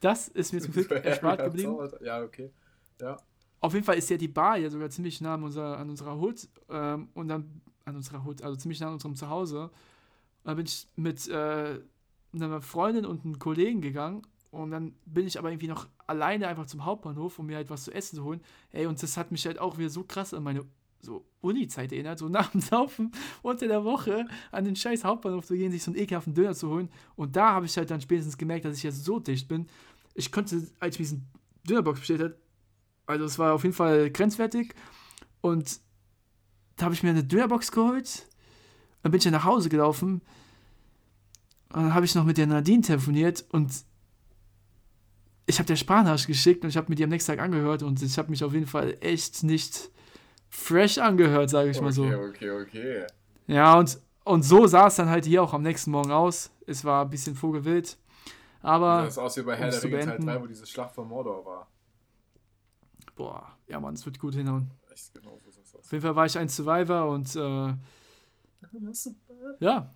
Das 0.00 0.28
ist 0.28 0.52
mir 0.52 0.60
zum 0.60 0.72
Glück 0.72 0.90
erspart 0.90 1.44
geblieben. 1.44 1.76
Ja, 2.00 2.22
okay. 2.22 2.50
Ja. 3.00 3.16
Auf 3.60 3.74
jeden 3.74 3.84
Fall 3.84 3.98
ist 3.98 4.08
ja 4.10 4.16
die 4.16 4.28
Bar 4.28 4.56
ja 4.56 4.70
sogar 4.70 4.88
ziemlich 4.90 5.20
nah 5.20 5.34
an 5.34 5.42
unserer, 5.42 5.78
an 5.78 5.90
unserer 5.90 6.16
Hut 6.16 6.48
ähm, 6.70 7.08
und 7.14 7.28
dann 7.28 7.60
an 7.88 7.96
unserer 7.96 8.24
Hut, 8.24 8.42
also 8.42 8.56
ziemlich 8.56 8.80
nah 8.80 8.88
an 8.88 8.94
unserem 8.94 9.16
Zuhause. 9.16 9.64
Und 9.64 9.70
dann 10.44 10.56
bin 10.56 10.66
ich 10.66 10.86
mit 10.96 11.28
äh, 11.28 11.80
einer 12.32 12.62
Freundin 12.62 13.04
und 13.04 13.24
einem 13.24 13.38
Kollegen 13.38 13.80
gegangen 13.80 14.22
und 14.50 14.70
dann 14.70 14.94
bin 15.04 15.26
ich 15.26 15.38
aber 15.38 15.50
irgendwie 15.50 15.68
noch 15.68 15.88
alleine 16.06 16.48
einfach 16.48 16.66
zum 16.66 16.84
Hauptbahnhof, 16.84 17.38
um 17.38 17.46
mir 17.46 17.56
halt 17.56 17.70
was 17.70 17.84
zu 17.84 17.92
essen 17.92 18.16
zu 18.16 18.24
holen. 18.24 18.40
Ey, 18.72 18.86
und 18.86 19.02
das 19.02 19.16
hat 19.16 19.30
mich 19.30 19.44
halt 19.46 19.58
auch 19.58 19.78
wieder 19.78 19.90
so 19.90 20.04
krass 20.04 20.32
an 20.32 20.42
meine 20.42 20.64
so 21.00 21.24
Uni-Zeit 21.40 21.92
erinnert, 21.92 22.18
so 22.18 22.28
nach 22.28 22.50
dem 22.50 22.60
Saufen 22.60 23.12
unter 23.42 23.68
der 23.68 23.84
Woche 23.84 24.26
an 24.50 24.64
den 24.64 24.76
scheiß 24.76 25.04
Hauptbahnhof 25.04 25.46
zu 25.46 25.54
gehen, 25.54 25.70
sich 25.70 25.82
so 25.82 25.90
einen 25.90 26.00
ekelhaften 26.00 26.34
Döner 26.34 26.54
zu 26.54 26.70
holen. 26.70 26.88
Und 27.16 27.36
da 27.36 27.52
habe 27.52 27.66
ich 27.66 27.76
halt 27.76 27.90
dann 27.90 28.00
spätestens 28.00 28.38
gemerkt, 28.38 28.64
dass 28.64 28.76
ich 28.76 28.82
ja 28.82 28.90
so 28.90 29.18
dicht 29.18 29.48
bin. 29.48 29.66
Ich 30.14 30.32
konnte, 30.32 30.66
als 30.80 30.94
ich 30.94 30.98
diesen 30.98 31.28
Dönerbox 31.68 32.00
bestellt 32.00 32.20
habe, 32.22 32.36
also 33.06 33.24
es 33.24 33.38
war 33.38 33.54
auf 33.54 33.62
jeden 33.62 33.74
Fall 33.74 34.10
grenzwertig. 34.10 34.74
Und 35.40 35.80
da 36.78 36.86
habe 36.86 36.94
ich 36.94 37.02
mir 37.02 37.10
eine 37.10 37.24
Dönerbox 37.24 37.70
geholt. 37.72 38.26
Dann 39.02 39.12
bin 39.12 39.18
ich 39.18 39.24
dann 39.24 39.32
nach 39.32 39.44
Hause 39.44 39.68
gelaufen. 39.68 40.22
Und 41.70 41.82
dann 41.82 41.94
habe 41.94 42.06
ich 42.06 42.14
noch 42.14 42.24
mit 42.24 42.38
der 42.38 42.46
Nadine 42.46 42.82
telefoniert 42.82 43.44
und 43.50 43.70
ich 45.44 45.58
habe 45.58 45.66
der 45.66 45.76
Sprachnachricht 45.76 46.26
geschickt 46.26 46.62
und 46.64 46.70
ich 46.70 46.76
habe 46.76 46.88
mir 46.88 46.94
die 46.94 47.04
am 47.04 47.10
nächsten 47.10 47.32
Tag 47.32 47.40
angehört 47.40 47.82
und 47.82 48.02
ich 48.02 48.16
habe 48.18 48.30
mich 48.30 48.42
auf 48.44 48.52
jeden 48.52 48.66
Fall 48.66 48.96
echt 49.00 49.42
nicht 49.42 49.90
fresh 50.50 50.98
angehört, 50.98 51.50
sage 51.50 51.70
ich 51.70 51.80
mal 51.80 51.92
so. 51.92 52.04
Okay, 52.04 52.16
okay, 52.16 52.50
okay. 52.50 53.06
Ja, 53.46 53.78
und, 53.78 53.98
und 54.24 54.42
so 54.42 54.66
sah 54.66 54.86
es 54.86 54.96
dann 54.96 55.08
halt 55.08 55.24
hier 55.26 55.42
auch 55.42 55.52
am 55.52 55.62
nächsten 55.62 55.90
Morgen 55.90 56.10
aus. 56.10 56.50
Es 56.66 56.84
war 56.84 57.04
ein 57.04 57.10
bisschen 57.10 57.34
vogelwild. 57.34 57.98
Aber, 58.60 59.02
Das 59.02 59.14
ist 59.14 59.18
aus 59.18 59.36
wie 59.36 59.42
bei 59.42 59.56
Herr 59.56 59.70
der 59.70 59.82
Ringe 59.82 59.98
Teil 59.98 60.06
beenden. 60.06 60.26
3, 60.26 60.42
wo 60.42 60.46
diese 60.46 60.66
Schlacht 60.66 60.94
von 60.94 61.08
Mordor 61.08 61.44
war. 61.44 61.68
boah, 63.14 63.56
ja, 63.68 63.80
Mann, 63.80 63.94
es 63.94 64.04
wird 64.04 64.18
gut 64.18 64.34
hinhauen. 64.34 64.70
Echt 64.92 65.14
genau 65.14 65.38
so 65.44 65.47
Auf 65.88 65.92
jeden 65.92 66.02
Fall 66.02 66.16
war 66.16 66.26
ich 66.26 66.36
ein 66.36 66.50
Survivor 66.50 67.08
und 67.08 67.34
äh, 67.34 67.74
ja, 69.58 69.94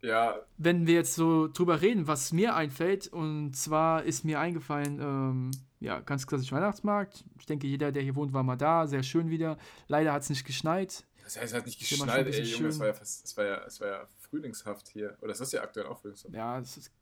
Ja, 0.00 0.38
wenn 0.58 0.86
wir 0.86 0.94
jetzt 0.94 1.16
so 1.16 1.48
drüber 1.48 1.80
reden, 1.80 2.06
was 2.06 2.32
mir 2.32 2.54
einfällt, 2.54 3.08
und 3.08 3.56
zwar 3.56 4.04
ist 4.04 4.24
mir 4.24 4.38
eingefallen, 4.38 5.00
ähm, 5.00 5.50
ja, 5.80 5.98
ganz 5.98 6.28
klassisch 6.28 6.52
Weihnachtsmarkt. 6.52 7.24
Ich 7.40 7.46
denke, 7.46 7.66
jeder, 7.66 7.90
der 7.90 8.04
hier 8.04 8.14
wohnt, 8.14 8.32
war 8.32 8.44
mal 8.44 8.54
da, 8.54 8.86
sehr 8.86 9.02
schön 9.02 9.28
wieder. 9.28 9.58
Leider 9.88 10.12
hat 10.12 10.22
es 10.22 10.30
nicht 10.30 10.44
geschneit. 10.44 11.04
das 11.24 11.36
heißt, 11.36 11.46
es 11.46 11.54
hat 11.58 11.66
nicht 11.66 11.80
geschneit, 11.80 12.28
ey, 12.28 12.42
Junge, 12.44 12.68
es 12.68 12.78
war, 12.78 12.86
ja 12.86 12.94
fast, 12.94 13.24
es, 13.24 13.36
war 13.36 13.44
ja, 13.44 13.64
es 13.64 13.80
war 13.80 13.88
ja 13.88 14.06
frühlingshaft 14.20 14.86
hier. 14.86 15.18
Oder 15.20 15.32
es 15.32 15.40
ist 15.40 15.52
ja 15.52 15.62
aktuell 15.62 15.86
auch 15.86 15.98
frühlingshaft. 15.98 16.32
Ja, 16.32 16.60
es 16.60 16.76
ist, 16.76 16.92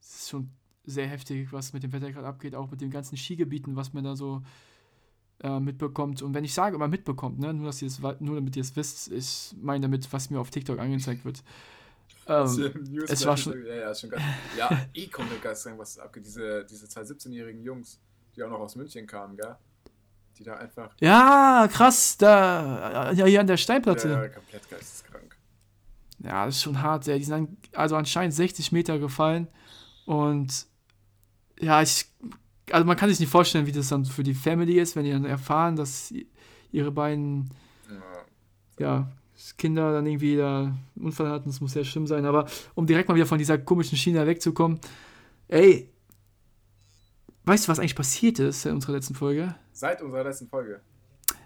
es 0.00 0.14
ist 0.18 0.28
schon 0.28 0.50
sehr 0.84 1.08
heftig, 1.08 1.52
was 1.52 1.72
mit 1.72 1.82
dem 1.82 1.92
Wetter 1.92 2.12
gerade 2.12 2.28
abgeht, 2.28 2.54
auch 2.54 2.70
mit 2.70 2.80
den 2.80 2.92
ganzen 2.92 3.16
Skigebieten, 3.16 3.74
was 3.74 3.92
man 3.92 4.04
da 4.04 4.14
so 4.14 4.40
äh, 5.42 5.60
mitbekommt. 5.60 6.22
Und 6.22 6.34
wenn 6.34 6.44
ich 6.44 6.54
sage, 6.54 6.76
immer 6.76 6.88
mitbekommt, 6.88 7.38
ne, 7.38 7.52
nur, 7.52 7.66
dass 7.66 7.82
ihr 7.82 7.88
es, 7.88 8.00
nur 8.00 8.36
damit 8.36 8.56
ihr 8.56 8.62
es 8.62 8.74
wisst, 8.76 9.10
ich 9.12 9.54
meine 9.60 9.82
damit, 9.82 10.10
was 10.12 10.30
mir 10.30 10.40
auf 10.40 10.50
TikTok 10.50 10.78
angezeigt 10.78 11.24
wird. 11.24 11.42
Ähm, 12.26 12.46
es 13.08 13.26
war 13.26 13.36
schon- 13.36 13.66
Ja, 13.66 13.74
ja, 13.74 13.94
schon 13.94 14.10
geil. 14.10 14.22
Ja, 14.56 14.86
eh 14.94 15.06
komplett 15.08 15.42
geisteskrank, 15.42 15.80
was 15.80 15.98
abgeht. 15.98 16.24
Diese, 16.24 16.64
diese 16.64 16.88
zwei 16.88 17.02
17-jährigen 17.02 17.62
Jungs, 17.64 17.98
die 18.36 18.42
auch 18.44 18.50
noch 18.50 18.60
aus 18.60 18.76
München 18.76 19.06
kamen, 19.06 19.36
gell? 19.36 19.56
Die 20.38 20.44
da 20.44 20.54
einfach. 20.54 20.94
ja, 21.00 21.68
krass, 21.70 22.16
da, 22.16 23.12
ja, 23.12 23.26
hier 23.26 23.40
an 23.40 23.46
der 23.46 23.56
Steinplatte. 23.58 24.08
Ja, 24.08 24.22
ja, 24.22 24.28
komplett 24.28 24.70
geisteskrank. 24.70 25.36
Ja, 26.20 26.46
das 26.46 26.56
ist 26.56 26.62
schon 26.62 26.80
hart. 26.80 27.06
Ja. 27.06 27.18
Die 27.18 27.24
sind 27.24 27.58
also 27.76 27.96
anscheinend 27.96 28.34
60 28.34 28.70
Meter 28.72 28.98
gefallen. 28.98 29.48
Und 30.06 30.66
ja, 31.60 31.82
ich. 31.82 32.06
Also 32.72 32.86
man 32.86 32.96
kann 32.96 33.08
sich 33.10 33.20
nicht 33.20 33.30
vorstellen, 33.30 33.66
wie 33.66 33.72
das 33.72 33.88
dann 33.88 34.04
für 34.04 34.22
die 34.22 34.34
Family 34.34 34.78
ist, 34.80 34.96
wenn 34.96 35.04
die 35.04 35.10
dann 35.12 35.24
erfahren, 35.24 35.76
dass 35.76 36.12
ihre 36.70 36.90
beiden 36.90 37.50
Ja. 38.78 39.10
Kinder 39.58 39.92
dann 39.92 40.06
irgendwie 40.06 40.36
da 40.36 40.60
einen 40.96 41.04
Unfall 41.06 41.28
hatten. 41.28 41.48
Das 41.48 41.60
muss 41.60 41.72
sehr 41.72 41.84
schlimm 41.84 42.06
sein. 42.06 42.24
Aber 42.26 42.46
um 42.74 42.86
direkt 42.86 43.08
mal 43.08 43.14
wieder 43.16 43.26
von 43.26 43.38
dieser 43.38 43.58
komischen 43.58 43.98
Schiene 43.98 44.24
wegzukommen. 44.26 44.78
Ey, 45.48 45.90
weißt 47.44 47.66
du, 47.66 47.68
was 47.72 47.78
eigentlich 47.80 47.96
passiert 47.96 48.38
ist 48.38 48.64
in 48.66 48.72
unserer 48.74 48.92
letzten 48.92 49.14
Folge? 49.14 49.54
Seit 49.72 50.00
unserer 50.00 50.24
letzten 50.24 50.46
Folge. 50.48 50.80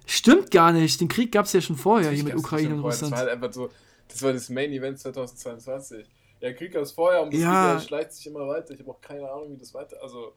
Stimmt 0.04 0.50
gar 0.50 0.72
nicht. 0.72 1.00
Den 1.00 1.08
Krieg 1.08 1.32
gab 1.32 1.46
es 1.46 1.52
ja 1.54 1.60
schon 1.60 1.76
vorher 1.76 2.10
hier 2.10 2.22
mit 2.22 2.34
Natürlich 2.34 2.44
Ukraine 2.44 2.74
und 2.74 2.80
vorher. 2.82 3.00
Das 3.00 3.02
war 3.02 3.08
Russland. 3.08 3.28
halt 3.30 3.42
einfach 3.42 3.52
so, 3.52 3.70
das 4.08 4.22
war 4.22 4.32
das 4.32 4.48
Main 4.50 4.72
Event 4.72 4.98
2022. 4.98 6.06
Ja, 6.40 6.52
Krieg 6.52 6.72
gab 6.72 6.82
es 6.82 6.92
vorher 6.92 7.22
und 7.22 7.32
das 7.32 7.40
Ja. 7.40 7.76
Krieg 7.76 7.88
schleicht 7.88 8.12
sich 8.12 8.26
immer 8.26 8.46
weiter. 8.46 8.74
Ich 8.74 8.80
habe 8.80 8.90
auch 8.90 9.00
keine 9.00 9.28
Ahnung, 9.28 9.52
wie 9.52 9.56
das 9.56 9.72
weiter. 9.74 9.96
Also, 10.02 10.34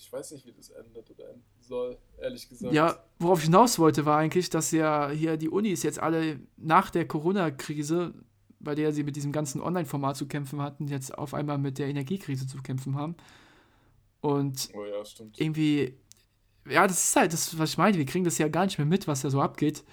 ich 0.00 0.10
weiß 0.10 0.30
nicht, 0.32 0.46
wie 0.46 0.52
das 0.52 0.70
endet 0.70 1.10
oder 1.10 1.28
enden 1.28 1.44
soll, 1.60 1.98
ehrlich 2.18 2.48
gesagt. 2.48 2.72
Ja, 2.72 2.98
worauf 3.18 3.40
ich 3.40 3.44
hinaus 3.44 3.78
wollte, 3.78 4.06
war 4.06 4.16
eigentlich, 4.18 4.48
dass 4.48 4.70
ja 4.70 5.10
hier 5.10 5.36
die 5.36 5.50
Unis 5.50 5.82
jetzt 5.82 5.98
alle 6.00 6.40
nach 6.56 6.88
der 6.90 7.06
Corona-Krise, 7.06 8.14
bei 8.58 8.74
der 8.74 8.92
sie 8.92 9.04
mit 9.04 9.16
diesem 9.16 9.30
ganzen 9.30 9.60
Online-Format 9.60 10.16
zu 10.16 10.26
kämpfen 10.26 10.60
hatten, 10.62 10.88
jetzt 10.88 11.16
auf 11.16 11.34
einmal 11.34 11.58
mit 11.58 11.78
der 11.78 11.88
Energiekrise 11.88 12.46
zu 12.46 12.58
kämpfen 12.62 12.94
haben. 12.96 13.14
Und 14.20 14.70
Oh 14.74 14.84
ja, 14.84 15.04
stimmt. 15.04 15.38
irgendwie, 15.40 15.94
ja, 16.68 16.86
das 16.86 17.04
ist 17.04 17.16
halt 17.16 17.32
das, 17.32 17.58
was 17.58 17.70
ich 17.70 17.78
meine. 17.78 17.96
Wir 17.98 18.06
kriegen 18.06 18.24
das 18.24 18.38
ja 18.38 18.48
gar 18.48 18.64
nicht 18.64 18.78
mehr 18.78 18.86
mit, 18.86 19.06
was 19.06 19.20
da 19.22 19.30
so 19.30 19.40
abgeht. 19.40 19.84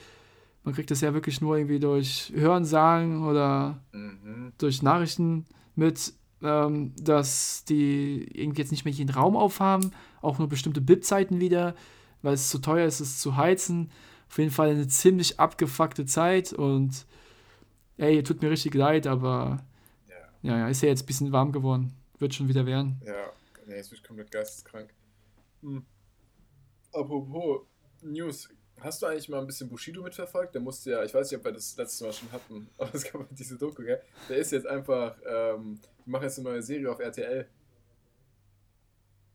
Man 0.64 0.74
kriegt 0.74 0.92
das 0.92 1.02
ja 1.02 1.14
wirklich 1.14 1.40
nur 1.42 1.58
irgendwie 1.58 1.80
durch 1.80 2.32
Hörensagen 2.34 3.26
oder 3.26 3.82
Mhm. 3.92 4.54
durch 4.58 4.82
Nachrichten 4.82 5.46
mit, 5.76 6.14
ähm, 6.42 6.94
dass 7.00 7.64
die 7.66 8.28
irgendwie 8.34 8.62
jetzt 8.62 8.72
nicht 8.72 8.86
mehr 8.86 8.94
jeden 8.94 9.12
Raum 9.12 9.36
aufhaben, 9.36 9.92
auch 10.22 10.38
nur 10.38 10.48
bestimmte 10.50 10.82
BIP-Zeiten 10.82 11.40
wieder, 11.40 11.76
weil 12.22 12.34
es 12.34 12.50
zu 12.50 12.60
teuer 12.60 12.88
ist, 12.88 13.00
es 13.00 13.20
zu 13.20 13.38
heizen. 13.38 13.92
Auf 14.30 14.38
jeden 14.38 14.52
Fall 14.52 14.70
eine 14.70 14.88
ziemlich 14.88 15.40
abgefuckte 15.40 16.06
Zeit 16.06 16.54
und 16.54 17.06
ey, 17.98 18.22
tut 18.24 18.42
mir 18.42 18.52
richtig 18.52 18.74
leid, 18.74 19.08
aber 19.08 19.64
Ja, 20.10 20.52
ja, 20.52 20.58
ja, 20.60 20.68
ist 20.68 20.82
ja 20.82 20.90
jetzt 20.90 21.04
ein 21.04 21.08
bisschen 21.08 21.32
warm 21.32 21.52
geworden. 21.52 21.94
Wird 22.20 22.34
schon 22.34 22.48
wieder 22.48 22.66
werden. 22.66 23.02
ja, 23.06 23.14
Nee, 23.68 23.76
jetzt 23.76 23.90
bin 23.90 24.00
ich 24.00 24.04
komplett 24.04 24.32
geisteskrank. 24.32 24.94
Hm. 25.62 25.86
Apropos 26.94 27.62
News. 28.02 28.50
Hast 28.80 29.02
du 29.02 29.08
eigentlich 29.08 29.28
mal 29.28 29.40
ein 29.40 29.48
bisschen 29.48 29.70
Bushido 29.70 30.04
mitverfolgt? 30.04 30.54
Der 30.54 30.62
musste 30.62 30.92
ja, 30.92 31.04
ich 31.04 31.14
weiß 31.14 31.32
nicht, 31.32 31.40
ob 31.40 31.46
wir 31.46 31.52
das 31.52 31.76
letztes 31.78 32.02
Mal 32.02 32.14
schon 32.14 32.32
hatten, 32.32 32.70
aber 32.78 32.94
es 32.94 33.04
gab 33.04 33.22
halt 33.22 33.40
diese 33.40 33.58
Doku, 33.58 33.84
gell? 33.84 34.02
Der 34.30 34.38
ist 34.38 34.52
jetzt 34.52 34.68
einfach, 34.68 35.18
ähm, 35.26 35.80
die 36.06 36.10
machen 36.10 36.24
jetzt 36.24 36.38
eine 36.40 36.50
neue 36.50 36.62
Serie 36.62 36.92
auf 36.92 37.00
RTL. 37.00 37.48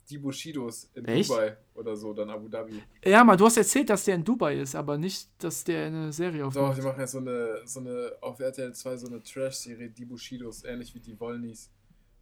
Die 0.08 0.18
Bushidos 0.18 0.90
in 0.94 1.04
Echt? 1.06 1.30
Dubai 1.30 1.56
oder 1.74 1.96
so, 1.96 2.12
dann 2.12 2.28
Abu 2.30 2.48
Dhabi. 2.48 2.82
Ja, 3.04 3.24
mal, 3.24 3.36
du 3.36 3.46
hast 3.46 3.56
erzählt, 3.56 3.88
dass 3.88 4.04
der 4.04 4.16
in 4.16 4.24
Dubai 4.24 4.58
ist, 4.58 4.74
aber 4.74 4.98
nicht, 4.98 5.28
dass 5.42 5.64
der 5.64 5.86
eine 5.86 6.12
Serie 6.12 6.42
Doch, 6.42 6.48
aufmacht. 6.48 6.78
die 6.78 6.82
machen 6.82 7.00
jetzt 7.00 7.12
so 7.12 7.18
eine, 7.18 7.62
so 7.64 7.80
eine, 7.80 8.12
auf 8.20 8.38
RTL 8.38 8.74
2 8.74 8.96
so 8.96 9.06
eine 9.06 9.22
Trash-Serie, 9.22 9.90
die 9.90 10.04
Bushidos, 10.04 10.64
ähnlich 10.64 10.94
wie 10.94 11.00
die 11.00 11.18
Wollnies. 11.18 11.70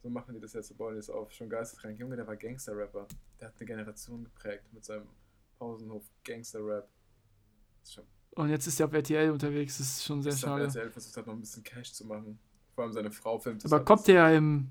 So 0.01 0.09
machen 0.09 0.33
die 0.33 0.39
das 0.39 0.53
jetzt, 0.53 0.69
so 0.69 0.79
Wollnies 0.79 1.09
auf. 1.09 1.31
Schon 1.31 1.49
geisteskrank. 1.49 1.99
Junge, 1.99 2.15
der 2.15 2.25
war 2.25 2.35
Gangster-Rapper. 2.35 3.07
Der 3.39 3.49
hat 3.49 3.55
eine 3.59 3.65
Generation 3.65 4.23
geprägt 4.23 4.63
mit 4.71 4.85
seinem 4.85 5.07
Pausenhof 5.59 6.03
Gangster-Rap. 6.23 6.87
Und 8.35 8.49
jetzt 8.49 8.65
ist 8.65 8.79
er 8.79 8.85
auf 8.87 8.93
RTL 8.93 9.29
unterwegs, 9.31 9.77
das 9.77 9.87
ist 9.87 10.05
schon 10.05 10.21
sehr 10.21 10.31
auf 10.33 10.39
schade. 10.39 10.63
RTL 10.65 10.89
versucht 10.89 11.17
hat, 11.17 11.27
noch 11.27 11.33
ein 11.33 11.41
bisschen 11.41 11.63
Cash 11.63 11.91
zu 11.91 12.05
machen. 12.05 12.39
Vor 12.75 12.85
allem 12.85 12.93
seine 12.93 13.11
Frau 13.11 13.37
filmt 13.37 13.63
das 13.63 13.71
Aber 13.71 13.83
kommt 13.83 14.07
der 14.07 14.35
im. 14.35 14.69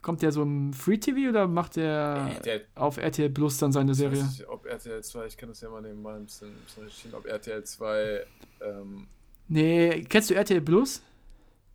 Kommt 0.00 0.20
der 0.20 0.32
so 0.32 0.42
im 0.42 0.72
Free 0.74 0.98
TV 0.98 1.30
oder 1.30 1.46
macht 1.48 1.76
der 1.76 2.30
Ey, 2.36 2.42
der 2.42 2.60
auf 2.74 2.98
RTL 2.98 3.30
Plus 3.30 3.56
dann 3.56 3.72
seine 3.72 3.92
ich 3.92 3.98
weiß 3.98 4.10
Serie? 4.10 4.22
nicht, 4.24 4.46
ob 4.48 4.66
RTL 4.66 5.02
2, 5.02 5.26
ich 5.26 5.36
kann 5.38 5.48
das 5.48 5.62
ja 5.62 5.70
mal 5.70 5.80
nebenbei 5.80 6.14
ein 6.14 6.26
bisschen, 6.26 6.48
ein 6.48 6.60
bisschen 6.66 6.82
recherchieren, 6.84 7.14
ob 7.18 7.24
RTL 7.26 7.64
2, 7.64 8.26
ähm, 8.60 9.06
Nee, 9.48 10.02
kennst 10.04 10.28
du 10.28 10.34
RTL 10.34 10.60
Plus? 10.60 11.00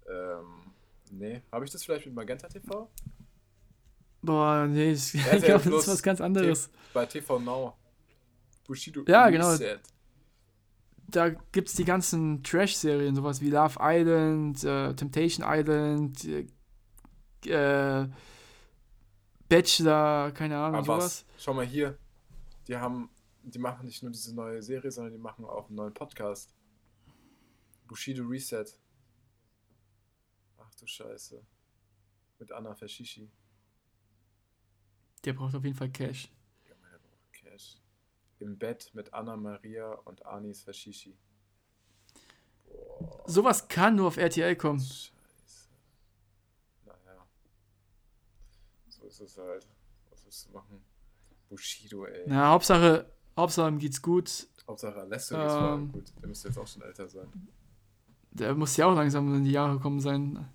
ähm, 0.08 0.46
nee, 1.12 1.42
habe 1.52 1.66
ich 1.66 1.72
das 1.72 1.84
vielleicht 1.84 2.06
mit 2.06 2.14
Magenta 2.14 2.48
TV? 2.48 2.88
Boah, 4.22 4.68
nee, 4.68 4.92
ich, 4.92 5.16
ich 5.16 5.22
glaube, 5.44 5.68
das 5.70 5.82
ist 5.84 5.88
was 5.88 6.04
ganz 6.04 6.22
anderes. 6.22 6.70
Bei 6.94 7.06
TV 7.08 7.40
Now. 7.40 7.74
Bushido. 8.68 9.02
Ja, 9.08 9.30
genau. 9.32 9.50
Reset. 9.50 9.80
Da 11.12 11.30
gibt's 11.30 11.74
die 11.74 11.86
ganzen 11.86 12.44
Trash-Serien, 12.44 13.16
sowas 13.16 13.42
wie 13.42 13.50
Love 13.50 13.78
Island, 13.80 14.64
äh, 14.64 14.94
Temptation 14.96 15.46
Island, 15.48 16.24
äh, 16.26 16.48
äh, 17.46 18.10
Bachelor, 19.48 20.32
keine 20.32 20.58
Ahnung, 20.58 20.76
Aber 20.76 20.86
sowas. 20.86 21.26
was? 21.36 21.44
Schau 21.44 21.54
mal 21.54 21.66
hier. 21.66 21.98
Die 22.68 22.76
haben, 22.78 23.10
die 23.44 23.58
machen 23.58 23.86
nicht 23.86 24.04
nur 24.04 24.12
diese 24.12 24.36
neue 24.36 24.62
Serie, 24.62 24.92
sondern 24.92 25.14
die 25.14 25.20
machen 25.20 25.46
auch 25.46 25.68
einen 25.68 25.76
neuen 25.76 25.94
Podcast. 25.94 26.54
Bushido 27.88 28.24
Reset. 28.26 28.66
Ach 30.60 30.74
du 30.76 30.86
Scheiße. 30.86 31.42
Mit 32.38 32.52
Anna 32.52 32.76
Fashishi. 32.76 33.32
Der 35.26 35.34
braucht 35.34 35.56
auf 35.56 35.64
jeden 35.64 35.76
Fall 35.76 35.90
Cash. 35.90 36.32
Junge, 36.68 36.88
der 36.92 37.00
braucht 37.00 37.34
Cash. 37.34 37.82
Im 38.40 38.58
Bett 38.58 38.90
mit 38.94 39.14
Anna 39.14 39.36
Maria 39.36 39.94
und 40.06 40.26
Anis 40.26 40.64
Fashishi. 40.64 41.18
Boah, 42.66 43.24
Sowas 43.28 43.68
kann 43.68 43.96
nur 43.96 44.08
auf 44.08 44.18
RTL 44.18 44.56
kommen. 44.56 44.80
Scheiße. 44.80 45.12
Naja. 46.86 47.26
So 48.90 49.04
ist 49.06 49.20
es 49.20 49.38
halt. 49.38 49.68
Was 50.10 50.26
willst 50.26 50.48
du 50.48 50.52
machen? 50.54 50.82
Bushido, 51.50 52.06
ey. 52.06 52.24
Na, 52.28 52.50
Hauptsache, 52.52 53.12
Hauptsache 53.36 53.70
ihm 53.70 53.80
geht's 53.80 54.02
gut. 54.02 54.48
Hauptsache 54.68 55.00
Alessio 55.02 55.38
geht's 55.38 55.54
vor 55.54 55.62
allem 55.62 55.82
Ähm. 55.82 55.92
gut. 55.92 56.14
Der 56.22 56.28
müsste 56.30 56.48
jetzt 56.48 56.58
auch 56.58 56.68
schon 56.68 56.82
älter 56.84 57.08
sein. 57.10 57.28
Der 58.32 58.54
muss 58.56 58.78
ja 58.78 58.86
auch 58.86 58.96
langsam 58.96 59.34
in 59.36 59.44
die 59.44 59.52
Jahre 59.52 59.74
gekommen 59.74 60.00
sein. 60.00 60.48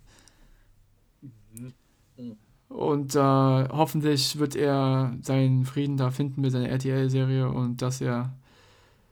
Und 2.75 3.15
äh, 3.15 3.19
hoffentlich 3.21 4.37
wird 4.41 4.57
er 4.57 5.15
seinen 5.23 5.65
Frieden 5.65 5.97
da 5.97 6.11
finden 6.11 6.41
mit 6.41 6.51
seiner 6.51 6.69
RTL-Serie 6.71 7.49
und 7.49 7.81
dass 7.83 8.01
er 8.01 8.35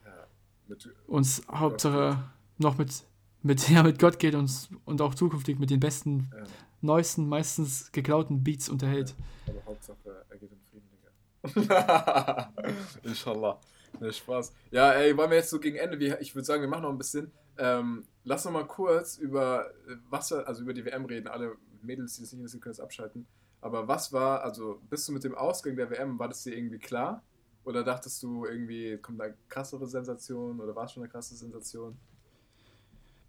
Ja. 0.04 0.76
Uns 1.06 1.42
Hauptsache 1.48 2.18
noch 2.58 2.76
mit, 2.76 3.04
mit, 3.42 3.68
ja, 3.70 3.84
mit 3.84 4.00
Gott 4.00 4.18
geht 4.18 4.34
und, 4.34 4.68
und 4.84 5.00
auch 5.00 5.14
zukünftig 5.14 5.60
mit 5.60 5.70
den 5.70 5.78
besten, 5.78 6.28
ja. 6.36 6.42
neuesten, 6.80 7.28
meistens 7.28 7.92
geklauten 7.92 8.42
Beats 8.42 8.68
unterhält. 8.68 9.14
Aber 9.46 9.64
Hauptsache, 9.66 10.24
er 10.28 10.36
geht 10.38 10.50
in 10.50 10.58
Frieden, 10.68 11.62
Digga. 11.62 12.52
Inshallah. 13.04 13.60
Ne, 14.00 14.12
Spaß. 14.12 14.52
Ja, 14.72 14.90
ey, 14.92 15.16
wollen 15.16 15.30
wir 15.30 15.36
jetzt 15.36 15.50
so 15.50 15.60
gegen 15.60 15.76
Ende, 15.76 16.18
ich 16.18 16.34
würde 16.34 16.44
sagen, 16.46 16.62
wir 16.62 16.68
machen 16.68 16.82
noch 16.82 16.90
ein 16.90 16.98
bisschen. 16.98 17.30
Ähm, 17.58 18.06
lass 18.24 18.44
noch 18.44 18.50
mal 18.52 18.66
kurz 18.66 19.18
über 19.18 19.66
äh, 19.88 19.94
was, 20.10 20.32
wir- 20.32 20.48
also 20.48 20.62
über 20.62 20.74
die 20.74 20.84
WM 20.84 21.04
reden. 21.04 21.28
Alle 21.28 21.54
Mädels, 21.82 22.14
die 22.16 22.22
das 22.22 22.32
nicht 22.32 22.40
interessieren, 22.40 22.60
können 22.60 22.72
das 22.74 22.80
abschalten. 22.80 23.26
Aber 23.62 23.88
was 23.88 24.12
war, 24.12 24.42
also 24.42 24.80
bist 24.90 25.08
du 25.08 25.12
mit 25.12 25.24
dem 25.24 25.34
Ausgang 25.34 25.76
der 25.76 25.88
WM, 25.88 26.18
war 26.18 26.28
das 26.28 26.42
dir 26.42 26.54
irgendwie 26.54 26.78
klar? 26.78 27.22
Oder 27.64 27.84
dachtest 27.84 28.22
du 28.22 28.44
irgendwie, 28.44 28.98
kommt 28.98 29.20
da 29.20 29.26
krassere 29.48 29.86
Sensation 29.86 30.60
oder 30.60 30.74
war 30.74 30.84
es 30.84 30.92
schon 30.92 31.04
eine 31.04 31.10
krasse 31.10 31.34
Sensation? 31.36 31.96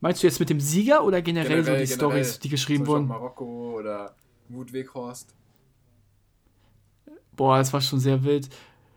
Meinst 0.02 0.22
du 0.22 0.28
jetzt 0.28 0.40
mit 0.40 0.50
dem 0.50 0.60
Sieger 0.60 1.06
oder 1.06 1.22
generell, 1.22 1.64
so 1.64 1.72
Generell, 1.72 1.86
die 1.86 1.92
generell. 1.94 2.26
Stories, 2.26 2.40
die 2.40 2.50
geschrieben 2.50 2.86
wurden? 2.88 3.08
Marokko 3.08 3.78
oder 3.78 4.16
Mut 4.50 4.74
Weghorst. 4.74 5.34
Boah, 7.36 7.58
das 7.58 7.72
war 7.72 7.80
schon 7.80 8.00
sehr 8.00 8.24
wild. 8.24 8.50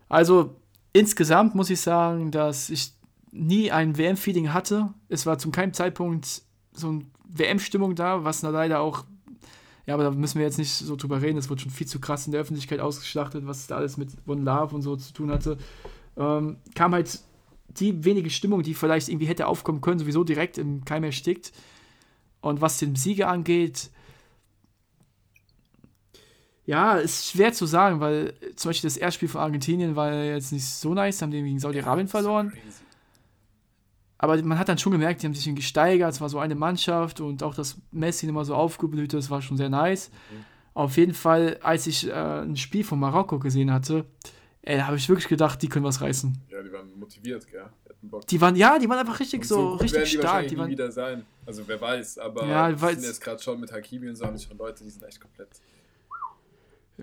Also, 0.08 0.56
insgesamt 0.92 1.54
muss 1.54 1.70
ich 1.70 1.80
sagen, 1.80 2.30
dass 2.30 2.70
ich 2.70 2.92
nie 3.30 3.70
ein 3.70 3.96
WM-Feeling 3.96 4.52
hatte. 4.52 4.94
Es 5.08 5.26
war 5.26 5.38
zum 5.38 5.52
keinem 5.52 5.74
Zeitpunkt 5.74 6.42
so 6.72 6.88
eine 6.88 7.06
WM-Stimmung 7.28 7.94
da, 7.94 8.24
was 8.24 8.42
leider 8.42 8.80
auch, 8.80 9.04
ja, 9.86 9.94
aber 9.94 10.02
da 10.02 10.10
müssen 10.10 10.38
wir 10.38 10.46
jetzt 10.46 10.58
nicht 10.58 10.72
so 10.72 10.96
drüber 10.96 11.22
reden, 11.22 11.38
es 11.38 11.48
wurde 11.48 11.62
schon 11.62 11.70
viel 11.70 11.86
zu 11.86 12.00
krass 12.00 12.26
in 12.26 12.32
der 12.32 12.40
Öffentlichkeit 12.40 12.80
ausgeschlachtet, 12.80 13.46
was 13.46 13.68
da 13.68 13.76
alles 13.76 13.96
mit 13.96 14.10
One 14.26 14.42
Love 14.42 14.74
und 14.74 14.82
so 14.82 14.96
zu 14.96 15.12
tun 15.12 15.30
hatte. 15.30 15.58
Ähm, 16.16 16.56
kam 16.74 16.92
halt 16.92 17.20
die 17.68 18.04
wenige 18.04 18.30
Stimmung, 18.30 18.62
die 18.62 18.74
vielleicht 18.74 19.08
irgendwie 19.08 19.26
hätte 19.26 19.46
aufkommen 19.46 19.80
können, 19.80 20.00
sowieso 20.00 20.24
direkt 20.24 20.58
im 20.58 20.84
Keim 20.84 21.04
erstickt. 21.04 21.52
Und 22.40 22.60
was 22.60 22.78
den 22.78 22.96
Sieger 22.96 23.28
angeht, 23.28 23.90
ja, 26.64 26.96
ist 26.96 27.30
schwer 27.30 27.52
zu 27.52 27.66
sagen, 27.66 28.00
weil 28.00 28.34
zum 28.56 28.70
Beispiel 28.70 28.88
das 28.88 28.96
Erstspiel 28.96 29.28
von 29.28 29.40
Argentinien 29.40 29.94
war 29.94 30.12
ja 30.12 30.34
jetzt 30.34 30.52
nicht 30.52 30.66
so 30.66 30.94
nice, 30.94 31.22
haben 31.22 31.30
die 31.30 31.42
gegen 31.42 31.60
Saudi-Arabien 31.60 32.08
verloren. 32.08 32.50
Crazy. 32.50 32.85
Aber 34.18 34.40
man 34.42 34.58
hat 34.58 34.68
dann 34.68 34.78
schon 34.78 34.92
gemerkt, 34.92 35.22
die 35.22 35.26
haben 35.26 35.34
sich 35.34 35.54
gesteigert, 35.54 36.12
es 36.12 36.20
war 36.20 36.28
so 36.28 36.38
eine 36.38 36.54
Mannschaft 36.54 37.20
und 37.20 37.42
auch, 37.42 37.54
dass 37.54 37.76
Messi 37.90 38.26
immer 38.26 38.44
so 38.44 38.54
aufgeblüht 38.54 39.12
ist, 39.14 39.28
war 39.30 39.42
schon 39.42 39.56
sehr 39.58 39.68
nice. 39.68 40.10
Auf 40.72 40.96
jeden 40.96 41.14
Fall, 41.14 41.58
als 41.62 41.86
ich 41.86 42.06
äh, 42.08 42.12
ein 42.12 42.56
Spiel 42.56 42.84
von 42.84 42.98
Marokko 42.98 43.38
gesehen 43.38 43.72
hatte, 43.72 44.04
ey, 44.62 44.78
da 44.78 44.86
habe 44.86 44.96
ich 44.96 45.08
wirklich 45.08 45.28
gedacht, 45.28 45.60
die 45.62 45.68
können 45.68 45.84
was 45.84 46.00
reißen. 46.00 46.36
Ja, 46.50 46.62
die 46.62 46.72
waren 46.72 46.98
motiviert, 46.98 47.46
gell? 47.46 47.64
Die 47.84 47.88
hatten 47.90 48.08
Bock. 48.10 48.26
Die 48.26 48.40
waren, 48.40 48.56
ja, 48.56 48.78
die 48.78 48.88
waren 48.88 48.98
einfach 48.98 49.20
richtig 49.20 49.40
Und 49.42 49.46
so, 49.46 49.70
gut 49.72 49.82
richtig 49.82 50.10
die 50.10 50.16
stark. 50.18 50.48
Die 50.48 50.56
waren, 50.58 50.68
wieder 50.70 50.90
sein. 50.90 51.24
Also 51.44 51.62
wer 51.66 51.80
weiß, 51.80 52.18
aber 52.18 52.46
Ja, 52.46 52.80
weil- 52.80 52.94
sind 52.94 53.04
jetzt 53.04 53.20
gerade 53.20 53.42
schon 53.42 53.60
mit 53.60 53.70
Hakimi 53.72 54.08
und 54.08 54.16
so 54.16 54.24
haben 54.26 54.38
schon 54.38 54.56
Leute, 54.58 54.82
die 54.84 54.90
sind 54.90 55.02
echt 55.04 55.20
komplett 55.20 55.48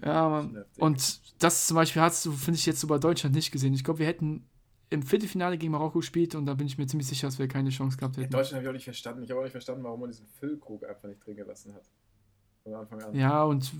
ja, 0.03 0.27
man, 0.27 0.55
heftig. 0.55 0.81
und 0.81 1.19
das 1.43 1.67
zum 1.67 1.75
Beispiel 1.75 2.01
hast 2.01 2.25
du, 2.25 2.31
finde 2.31 2.57
ich, 2.57 2.65
jetzt 2.65 2.79
so 2.79 2.87
bei 2.87 2.97
Deutschland 2.97 3.35
nicht 3.35 3.51
gesehen. 3.51 3.73
Ich 3.75 3.83
glaube, 3.83 3.99
wir 3.99 4.07
hätten 4.07 4.43
im 4.93 5.01
Viertelfinale 5.01 5.57
gegen 5.57 5.71
Marokko 5.71 5.99
gespielt 5.99 6.35
und 6.35 6.45
da 6.45 6.53
bin 6.53 6.67
ich 6.67 6.77
mir 6.77 6.85
ziemlich 6.85 7.07
sicher, 7.07 7.27
dass 7.27 7.39
wir 7.39 7.47
keine 7.47 7.69
Chance 7.69 7.97
gehabt 7.97 8.15
In 8.17 8.23
hätten. 8.23 8.33
Deutschland 8.33 8.57
habe 8.57 8.63
ich 8.63 8.69
auch 8.69 8.73
nicht 8.73 8.83
verstanden. 8.83 9.23
Ich 9.23 9.29
habe 9.31 9.39
auch 9.39 9.43
nicht 9.43 9.51
verstanden, 9.51 9.83
warum 9.83 9.99
man 10.01 10.11
diesen 10.11 10.27
Füllkrug 10.27 10.87
einfach 10.87 11.09
nicht 11.09 11.25
drin 11.25 11.35
gelassen 11.35 11.73
hat. 11.73 11.83
Von 12.63 12.73
Anfang 12.75 13.01
an. 13.01 13.15
Ja, 13.15 13.43
und 13.43 13.71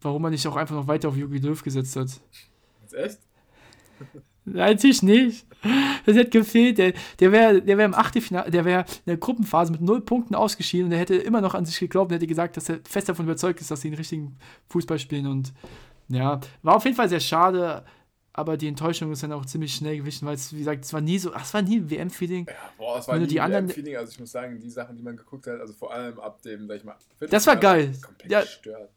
warum 0.00 0.22
man 0.22 0.32
nicht 0.32 0.46
auch 0.46 0.56
einfach 0.56 0.74
noch 0.74 0.88
weiter 0.88 1.08
auf 1.08 1.16
Jogi 1.16 1.38
Löw 1.38 1.62
gesetzt 1.62 1.96
hat. 1.96 2.08
Jetzt 2.82 2.94
echt? 2.94 3.18
Nein, 4.46 4.74
natürlich 4.74 5.02
nicht. 5.02 5.46
Das 6.04 6.16
hätte 6.16 6.30
gefehlt. 6.30 6.78
Der, 6.78 6.92
der 7.20 7.32
wäre 7.32 7.62
der 7.62 7.78
wär 7.78 7.86
im 7.86 7.94
Achtelfinale, 7.94 8.50
der 8.50 8.64
wäre 8.64 8.80
in 8.82 9.06
der 9.06 9.16
Gruppenphase 9.16 9.72
mit 9.72 9.80
null 9.80 10.02
Punkten 10.02 10.34
ausgeschieden 10.34 10.86
und 10.86 10.92
er 10.92 10.98
hätte 10.98 11.14
immer 11.14 11.40
noch 11.40 11.54
an 11.54 11.64
sich 11.64 11.78
geglaubt 11.78 12.10
und 12.10 12.16
hätte 12.16 12.26
gesagt, 12.26 12.56
dass 12.56 12.68
er 12.68 12.80
fest 12.84 13.08
davon 13.08 13.24
überzeugt 13.24 13.60
ist, 13.60 13.70
dass 13.70 13.80
sie 13.80 13.90
den 13.90 13.96
richtigen 13.96 14.36
Fußball 14.68 14.98
spielen. 14.98 15.26
Und 15.26 15.54
ja, 16.08 16.40
war 16.62 16.76
auf 16.76 16.84
jeden 16.84 16.96
Fall 16.96 17.08
sehr 17.08 17.20
schade, 17.20 17.84
aber 18.36 18.56
die 18.56 18.66
Enttäuschung 18.68 19.10
ist 19.12 19.22
dann 19.22 19.32
auch 19.32 19.46
ziemlich 19.46 19.74
schnell 19.74 19.96
gewichen, 19.96 20.26
weil 20.26 20.34
es, 20.34 20.52
wie 20.52 20.58
gesagt, 20.58 20.84
es 20.84 20.92
war 20.92 21.00
nie 21.00 21.18
so, 21.18 21.32
ach, 21.32 21.44
es 21.44 21.54
war 21.54 21.62
nie 21.62 21.78
ein 21.78 21.88
WM-Feeling. 21.88 22.46
Ja, 22.46 22.54
boah, 22.76 22.98
es 22.98 23.06
war 23.08 23.16
nie 23.18 23.26
die 23.28 23.40
ein 23.40 23.46
anderen- 23.54 23.68
Feeling. 23.70 23.96
Also 23.96 24.10
ich 24.12 24.18
muss 24.20 24.32
sagen, 24.32 24.58
die 24.60 24.68
Sachen, 24.70 24.96
die 24.96 25.02
man 25.02 25.16
geguckt 25.16 25.46
hat, 25.46 25.60
also 25.60 25.72
vor 25.72 25.94
allem 25.94 26.18
ab 26.20 26.42
dem, 26.42 26.66
sag 26.66 26.76
ich 26.76 26.84
mal, 26.84 26.96
Das 27.30 27.46
war 27.46 27.56
geil. 27.56 27.94
Komplett 28.02 28.30
Ja. 28.30 28.40
gestört. 28.42 28.90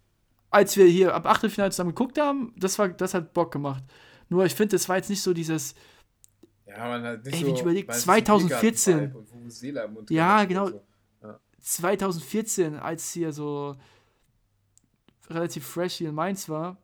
Als 0.49 0.75
wir 0.75 0.85
hier 0.88 1.13
ab 1.13 1.25
Achtelfinale 1.27 1.71
zusammen 1.71 1.91
geguckt 1.91 2.19
haben, 2.19 2.53
das, 2.57 2.79
war, 2.79 2.89
das 2.89 3.13
hat 3.13 3.33
Bock 3.33 3.51
gemacht. 3.51 3.83
Nur 4.29 4.43
ich 4.45 4.55
finde, 4.55 4.75
es 4.75 4.89
war 4.89 4.95
jetzt 4.97 5.09
nicht 5.09 5.21
so 5.21 5.33
dieses, 5.33 5.75
Ja, 6.65 6.88
man 6.89 7.03
hat 7.03 7.23
nicht 7.23 7.33
Ey, 7.35 7.41
so, 7.41 7.47
wenn 7.47 7.55
ich 7.55 7.61
überleg, 7.61 7.88
weil 7.88 7.95
es 7.95 8.01
so 8.01 8.05
2014. 8.11 8.93
Biergarten-Vibe 8.97 9.19
Und 9.19 9.31
Vuvuzela 9.43 9.83
im 9.83 9.93
Mund 9.93 10.09
Ja, 10.09 10.43
genau. 10.45 10.67
So. 10.69 10.83
2014, 11.59 12.75
als 12.75 13.11
hier 13.11 13.31
so 13.33 13.75
relativ 15.29 15.65
fresh 15.67 15.95
hier 15.95 16.09
in 16.09 16.15
Mainz 16.15 16.47
war 16.49 16.77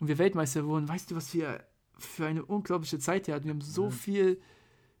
und 0.00 0.08
wir 0.08 0.18
Weltmeister 0.18 0.64
wurden, 0.64 0.88
weißt 0.88 1.10
du, 1.10 1.16
was 1.16 1.32
wir 1.34 1.60
für 1.98 2.26
eine 2.26 2.44
unglaubliche 2.44 2.98
Zeit 2.98 3.26
hier 3.26 3.34
hatten? 3.34 3.44
Wir 3.46 3.52
haben 3.54 3.60
so 3.60 3.86
Mhm. 3.86 3.90
viel 3.92 4.40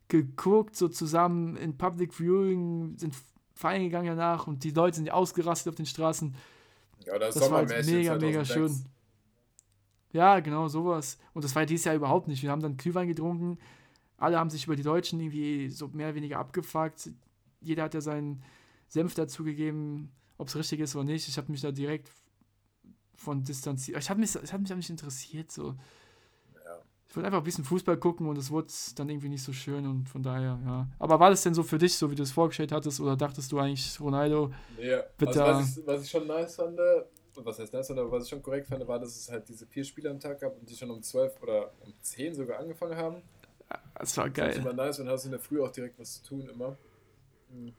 geguckt, 0.08 0.74
so 0.76 0.88
zusammen 0.88 1.56
in 1.56 1.76
Public 1.76 2.14
Viewing, 2.14 2.96
sind 2.96 3.14
feiern 3.54 3.82
gegangen 3.82 4.06
danach 4.08 4.46
und 4.46 4.64
die 4.64 4.70
Leute 4.70 4.96
sind 4.96 5.10
ausgerastet 5.10 5.70
auf 5.70 5.74
den 5.76 5.86
Straßen. 5.86 6.34
Ja, 7.04 7.14
oder 7.16 7.26
Das 7.26 7.40
war 7.50 7.58
halt 7.58 7.68
mega, 7.86 8.16
mega 8.16 8.44
2006. 8.44 8.52
schön. 8.54 8.84
Ja, 10.12 10.40
genau, 10.40 10.68
sowas. 10.68 11.18
Und 11.34 11.44
das 11.44 11.54
war 11.54 11.62
ja 11.62 11.66
dieses 11.66 11.84
Jahr 11.84 11.94
überhaupt 11.94 12.28
nicht. 12.28 12.42
Wir 12.42 12.50
haben 12.50 12.62
dann 12.62 12.76
Glühwein 12.76 13.08
getrunken. 13.08 13.58
Alle 14.16 14.38
haben 14.38 14.50
sich 14.50 14.64
über 14.64 14.74
die 14.76 14.82
Deutschen 14.82 15.20
irgendwie 15.20 15.68
so 15.68 15.88
mehr 15.88 16.08
oder 16.08 16.14
weniger 16.16 16.38
abgefuckt. 16.38 17.10
Jeder 17.60 17.84
hat 17.84 17.94
ja 17.94 18.00
seinen 18.00 18.42
Senf 18.88 19.14
dazugegeben, 19.14 20.10
ob 20.38 20.48
es 20.48 20.56
richtig 20.56 20.80
ist 20.80 20.96
oder 20.96 21.04
nicht. 21.04 21.28
Ich 21.28 21.36
habe 21.36 21.52
mich 21.52 21.60
da 21.60 21.70
direkt 21.72 22.10
von 23.16 23.44
distanziert. 23.44 23.98
Ich 23.98 24.08
habe 24.08 24.20
mich, 24.20 24.34
es 24.34 24.52
hat 24.52 24.60
mich 24.60 24.72
auch 24.72 24.76
nicht 24.76 24.90
interessiert. 24.90 25.52
So. 25.52 25.74
Ich 27.10 27.16
wollte 27.16 27.26
einfach 27.26 27.38
ein 27.38 27.44
bisschen 27.44 27.64
Fußball 27.64 27.96
gucken 27.96 28.26
und 28.28 28.36
es 28.36 28.50
wurde 28.50 28.68
dann 28.96 29.08
irgendwie 29.08 29.30
nicht 29.30 29.42
so 29.42 29.52
schön 29.52 29.86
und 29.86 30.08
von 30.10 30.22
daher, 30.22 30.58
ja. 30.64 30.86
Aber 30.98 31.18
war 31.18 31.30
das 31.30 31.42
denn 31.42 31.54
so 31.54 31.62
für 31.62 31.78
dich, 31.78 31.96
so 31.96 32.10
wie 32.10 32.14
du 32.14 32.22
es 32.22 32.32
vorgestellt 32.32 32.70
hattest, 32.70 33.00
oder 33.00 33.16
dachtest 33.16 33.50
du 33.50 33.58
eigentlich, 33.58 33.98
Ronaldo, 33.98 34.52
Ja, 34.78 35.02
Bitte. 35.16 35.42
also 35.42 35.60
was, 35.60 35.76
ich, 35.78 35.86
was 35.86 36.02
ich 36.04 36.10
schon 36.10 36.26
nice 36.26 36.56
fand, 36.56 36.78
und 36.78 37.46
was 37.46 37.58
heißt 37.58 37.72
nice 37.72 37.86
fand, 37.86 37.98
aber 37.98 38.12
was 38.12 38.24
ich 38.24 38.30
schon 38.30 38.42
korrekt 38.42 38.66
fand, 38.66 38.86
war, 38.86 38.98
dass 38.98 39.16
es 39.16 39.30
halt 39.30 39.48
diese 39.48 39.66
vier 39.66 39.84
Spiele 39.84 40.10
am 40.10 40.20
Tag 40.20 40.38
gab 40.40 40.54
und 40.58 40.68
die 40.68 40.76
schon 40.76 40.90
um 40.90 41.02
12 41.02 41.42
oder 41.42 41.72
um 41.80 41.94
10 42.02 42.34
sogar 42.34 42.58
angefangen 42.58 42.96
haben. 42.96 43.22
war 43.70 43.80
Das 43.98 44.16
ist 44.16 44.34
geil. 44.34 44.56
immer 44.56 44.74
nice, 44.74 45.00
und 45.00 45.08
hast 45.08 45.24
in 45.24 45.30
der 45.30 45.40
Früh 45.40 45.62
auch 45.62 45.70
direkt 45.70 45.98
was 45.98 46.22
zu 46.22 46.28
tun 46.28 46.46
immer. 46.52 46.76
Mhm. 47.50 47.72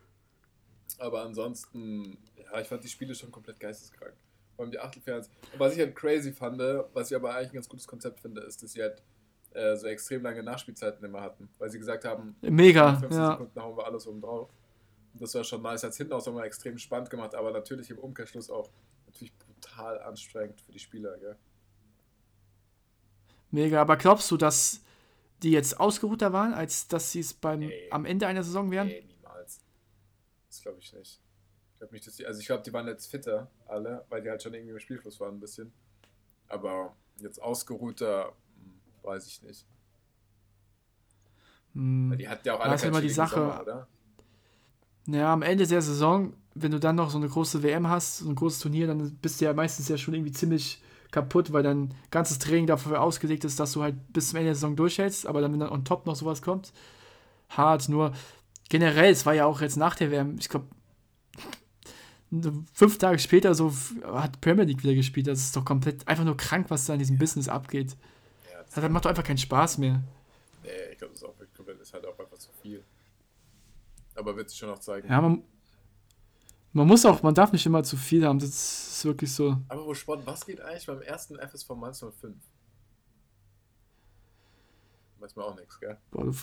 Aber 0.98 1.22
ansonsten, 1.22 2.18
ja, 2.36 2.60
ich 2.60 2.68
fand 2.68 2.84
die 2.84 2.88
Spiele 2.90 3.14
schon 3.14 3.32
komplett 3.32 3.60
geisteskrank. 3.60 4.16
Vor 4.56 4.64
allem 4.64 4.72
die 4.72 4.80
Achtelfinals. 4.80 5.30
Und 5.54 5.60
was 5.60 5.74
ich 5.74 5.80
halt 5.80 5.96
crazy 5.96 6.34
fand, 6.34 6.60
was 6.94 7.12
ich 7.12 7.16
aber 7.16 7.36
eigentlich 7.36 7.50
ein 7.52 7.54
ganz 7.56 7.70
gutes 7.70 7.88
Konzept 7.88 8.20
finde, 8.20 8.42
ist, 8.42 8.62
dass 8.64 8.72
sie 8.74 8.82
halt 8.82 9.04
äh, 9.54 9.76
so 9.76 9.88
extrem 9.88 10.22
lange 10.24 10.44
Nachspielzeiten 10.44 11.04
immer 11.04 11.22
hatten. 11.22 11.50
Weil 11.58 11.70
sie 11.70 11.80
gesagt 11.80 12.06
haben, 12.06 12.36
Mega, 12.42 12.96
15 12.96 13.18
ja. 13.20 13.32
Sekunden 13.32 13.62
hauen 13.62 13.78
wir 13.78 13.86
alles 13.86 14.08
oben 14.08 14.22
drauf. 14.22 14.50
Und 15.14 15.22
das 15.22 15.34
war 15.36 15.44
schon 15.44 15.62
nice. 15.62 15.84
Als 15.84 15.98
hinten 15.98 16.14
auch 16.14 16.26
nochmal 16.26 16.46
extrem 16.46 16.78
spannend 16.78 17.10
gemacht, 17.10 17.34
aber 17.36 17.52
natürlich 17.52 17.90
im 17.90 17.98
Umkehrschluss 18.00 18.50
auch 18.50 18.70
natürlich 19.08 19.34
brutal 19.38 20.00
anstrengend 20.04 20.62
für 20.62 20.72
die 20.72 20.80
Spieler, 20.80 21.18
gell? 21.18 21.36
Mega. 23.52 23.82
Aber 23.82 23.98
glaubst 23.98 24.30
du, 24.32 24.38
dass 24.38 24.82
die 25.42 25.52
jetzt 25.52 25.80
ausgeruhter 25.80 26.34
waren, 26.34 26.54
als 26.54 26.88
dass 26.88 27.12
sie 27.12 27.22
es 27.22 27.34
beim 27.34 27.60
Nee. 27.60 27.90
am 27.92 28.06
Ende 28.06 28.28
einer 28.28 28.44
Saison 28.44 28.70
wären? 28.72 28.88
Nee, 28.88 29.04
niemals. 29.08 29.62
Das 30.48 30.62
glaube 30.62 30.80
ich 30.80 30.94
nicht. 30.94 31.20
Ich 31.74 31.78
glaube 31.80 31.94
nicht, 31.94 32.06
dass 32.06 32.16
die, 32.16 32.26
also 32.26 32.40
ich 32.40 32.46
glaube, 32.46 32.62
die 32.64 32.74
waren 32.74 32.88
jetzt 32.88 33.08
fitter, 33.10 33.50
alle, 33.68 34.06
weil 34.10 34.22
die 34.22 34.30
halt 34.30 34.44
schon 34.44 34.54
irgendwie 34.54 34.74
im 34.74 34.80
Spielfluss 34.80 35.20
waren 35.20 35.36
ein 35.36 35.40
bisschen. 35.40 35.72
Aber 36.50 36.96
jetzt 37.20 37.42
ausgeruhter, 37.42 38.34
weiß 39.04 39.28
ich 39.28 39.42
nicht. 39.44 39.66
Hm. 41.74 42.16
Die 42.18 42.28
hatten 42.28 42.48
ja 42.48 42.56
auch 42.56 42.60
Ja, 42.60 42.66
alle 42.66 42.76
ja 42.76 42.78
keinen 42.78 42.90
immer 42.92 43.02
die 43.02 43.10
Sache. 43.10 43.36
Sommer, 43.36 43.62
oder? 43.62 43.88
Naja, 45.06 45.34
am 45.34 45.42
Ende 45.42 45.66
der 45.66 45.82
Saison, 45.82 46.34
wenn 46.54 46.72
du 46.72 46.80
dann 46.80 46.96
noch 46.96 47.10
so 47.10 47.18
eine 47.18 47.28
große 47.28 47.64
WM 47.64 47.88
hast, 47.88 48.20
so 48.20 48.30
ein 48.30 48.36
großes 48.36 48.60
Turnier, 48.60 48.88
dann 48.88 49.16
bist 49.22 49.42
du 49.42 49.46
ja 49.46 49.54
meistens 49.54 49.88
ja 49.88 49.98
schon 49.98 50.14
irgendwie 50.14 50.32
ziemlich 50.32 50.82
kaputt, 51.12 51.52
weil 51.52 51.64
dein 51.64 51.94
ganzes 52.12 52.38
Training 52.38 52.68
dafür 52.68 53.02
ausgelegt 53.02 53.44
ist, 53.44 53.60
dass 53.60 53.72
du 53.72 53.82
halt 53.82 53.96
bis 54.14 54.30
zum 54.30 54.38
Ende 54.38 54.50
der 54.50 54.56
Saison 54.56 54.76
durchhältst, 54.76 55.26
aber 55.26 55.42
dann, 55.42 55.52
wenn 55.54 55.60
dann 55.60 55.72
on 55.72 55.86
top 55.86 56.06
noch 56.06 56.16
sowas 56.16 56.42
kommt, 56.42 56.72
hart. 57.50 57.90
Nur 57.90 58.14
generell, 58.70 59.12
es 59.12 59.26
war 59.26 59.34
ja 59.34 59.46
auch 59.46 59.62
jetzt 59.62 59.78
nach 59.78 59.96
der 59.96 60.12
WM, 60.12 60.36
ich 60.40 60.50
glaube, 60.50 60.68
fünf 62.74 62.98
Tage 63.00 63.18
später 63.18 63.56
so 63.56 63.74
hat 64.04 64.40
Premier 64.42 64.66
League 64.66 64.84
wieder 64.84 64.94
gespielt. 64.94 65.28
Das 65.28 65.40
ist 65.40 65.56
doch 65.56 65.66
komplett 65.66 66.08
einfach 66.08 66.26
nur 66.26 66.38
krank, 66.38 66.68
was 66.70 66.86
da 66.86 66.94
in 66.94 67.00
diesem 67.00 67.18
Business 67.18 67.50
abgeht. 67.50 67.96
Das, 68.74 68.90
macht 68.90 69.06
doch 69.06 69.10
einfach 69.10 69.24
keinen 69.24 69.38
Spaß 69.38 69.78
mehr. 69.80 70.02
nee, 70.64 70.70
ich 70.92 70.98
glaube, 70.98 71.14
das 71.14 71.22
ist 71.22 71.28
auch 71.28 71.38
wirklich 71.40 71.56
komplett, 71.56 71.80
ist 71.80 71.94
halt 71.94 72.06
auch 72.06 72.18
einfach 72.20 72.38
zu 72.38 72.50
viel. 72.62 72.84
Aber 74.16 74.36
wird 74.36 74.50
sich 74.50 74.60
schon 74.60 74.70
noch 74.70 74.80
zeigen. 74.80 75.08
Ja, 75.08 75.22
man, 75.22 75.44
man 76.74 76.88
muss 76.88 77.06
auch, 77.06 77.24
man 77.24 77.34
darf 77.34 77.52
nicht 77.52 77.66
immer 77.66 77.84
zu 77.84 77.98
viel 77.98 78.26
haben. 78.26 78.40
Das 78.40 78.50
ist 78.50 79.06
wirklich 79.06 79.34
so. 79.34 79.58
Aber 79.68 79.86
wo 79.86 79.94
Sport, 79.94 80.26
was 80.26 80.46
geht 80.46 80.62
eigentlich 80.62 80.86
beim 80.86 81.02
ersten 81.02 81.38
FSV 81.38 81.70
Mainz 81.70 82.00
05? 82.00 82.36
Weiß 85.20 85.36
man 85.36 85.46
auch 85.46 85.56
nichts, 85.56 85.80
gell? 85.80 85.98
Boah, 86.12 86.26
du 86.26 86.34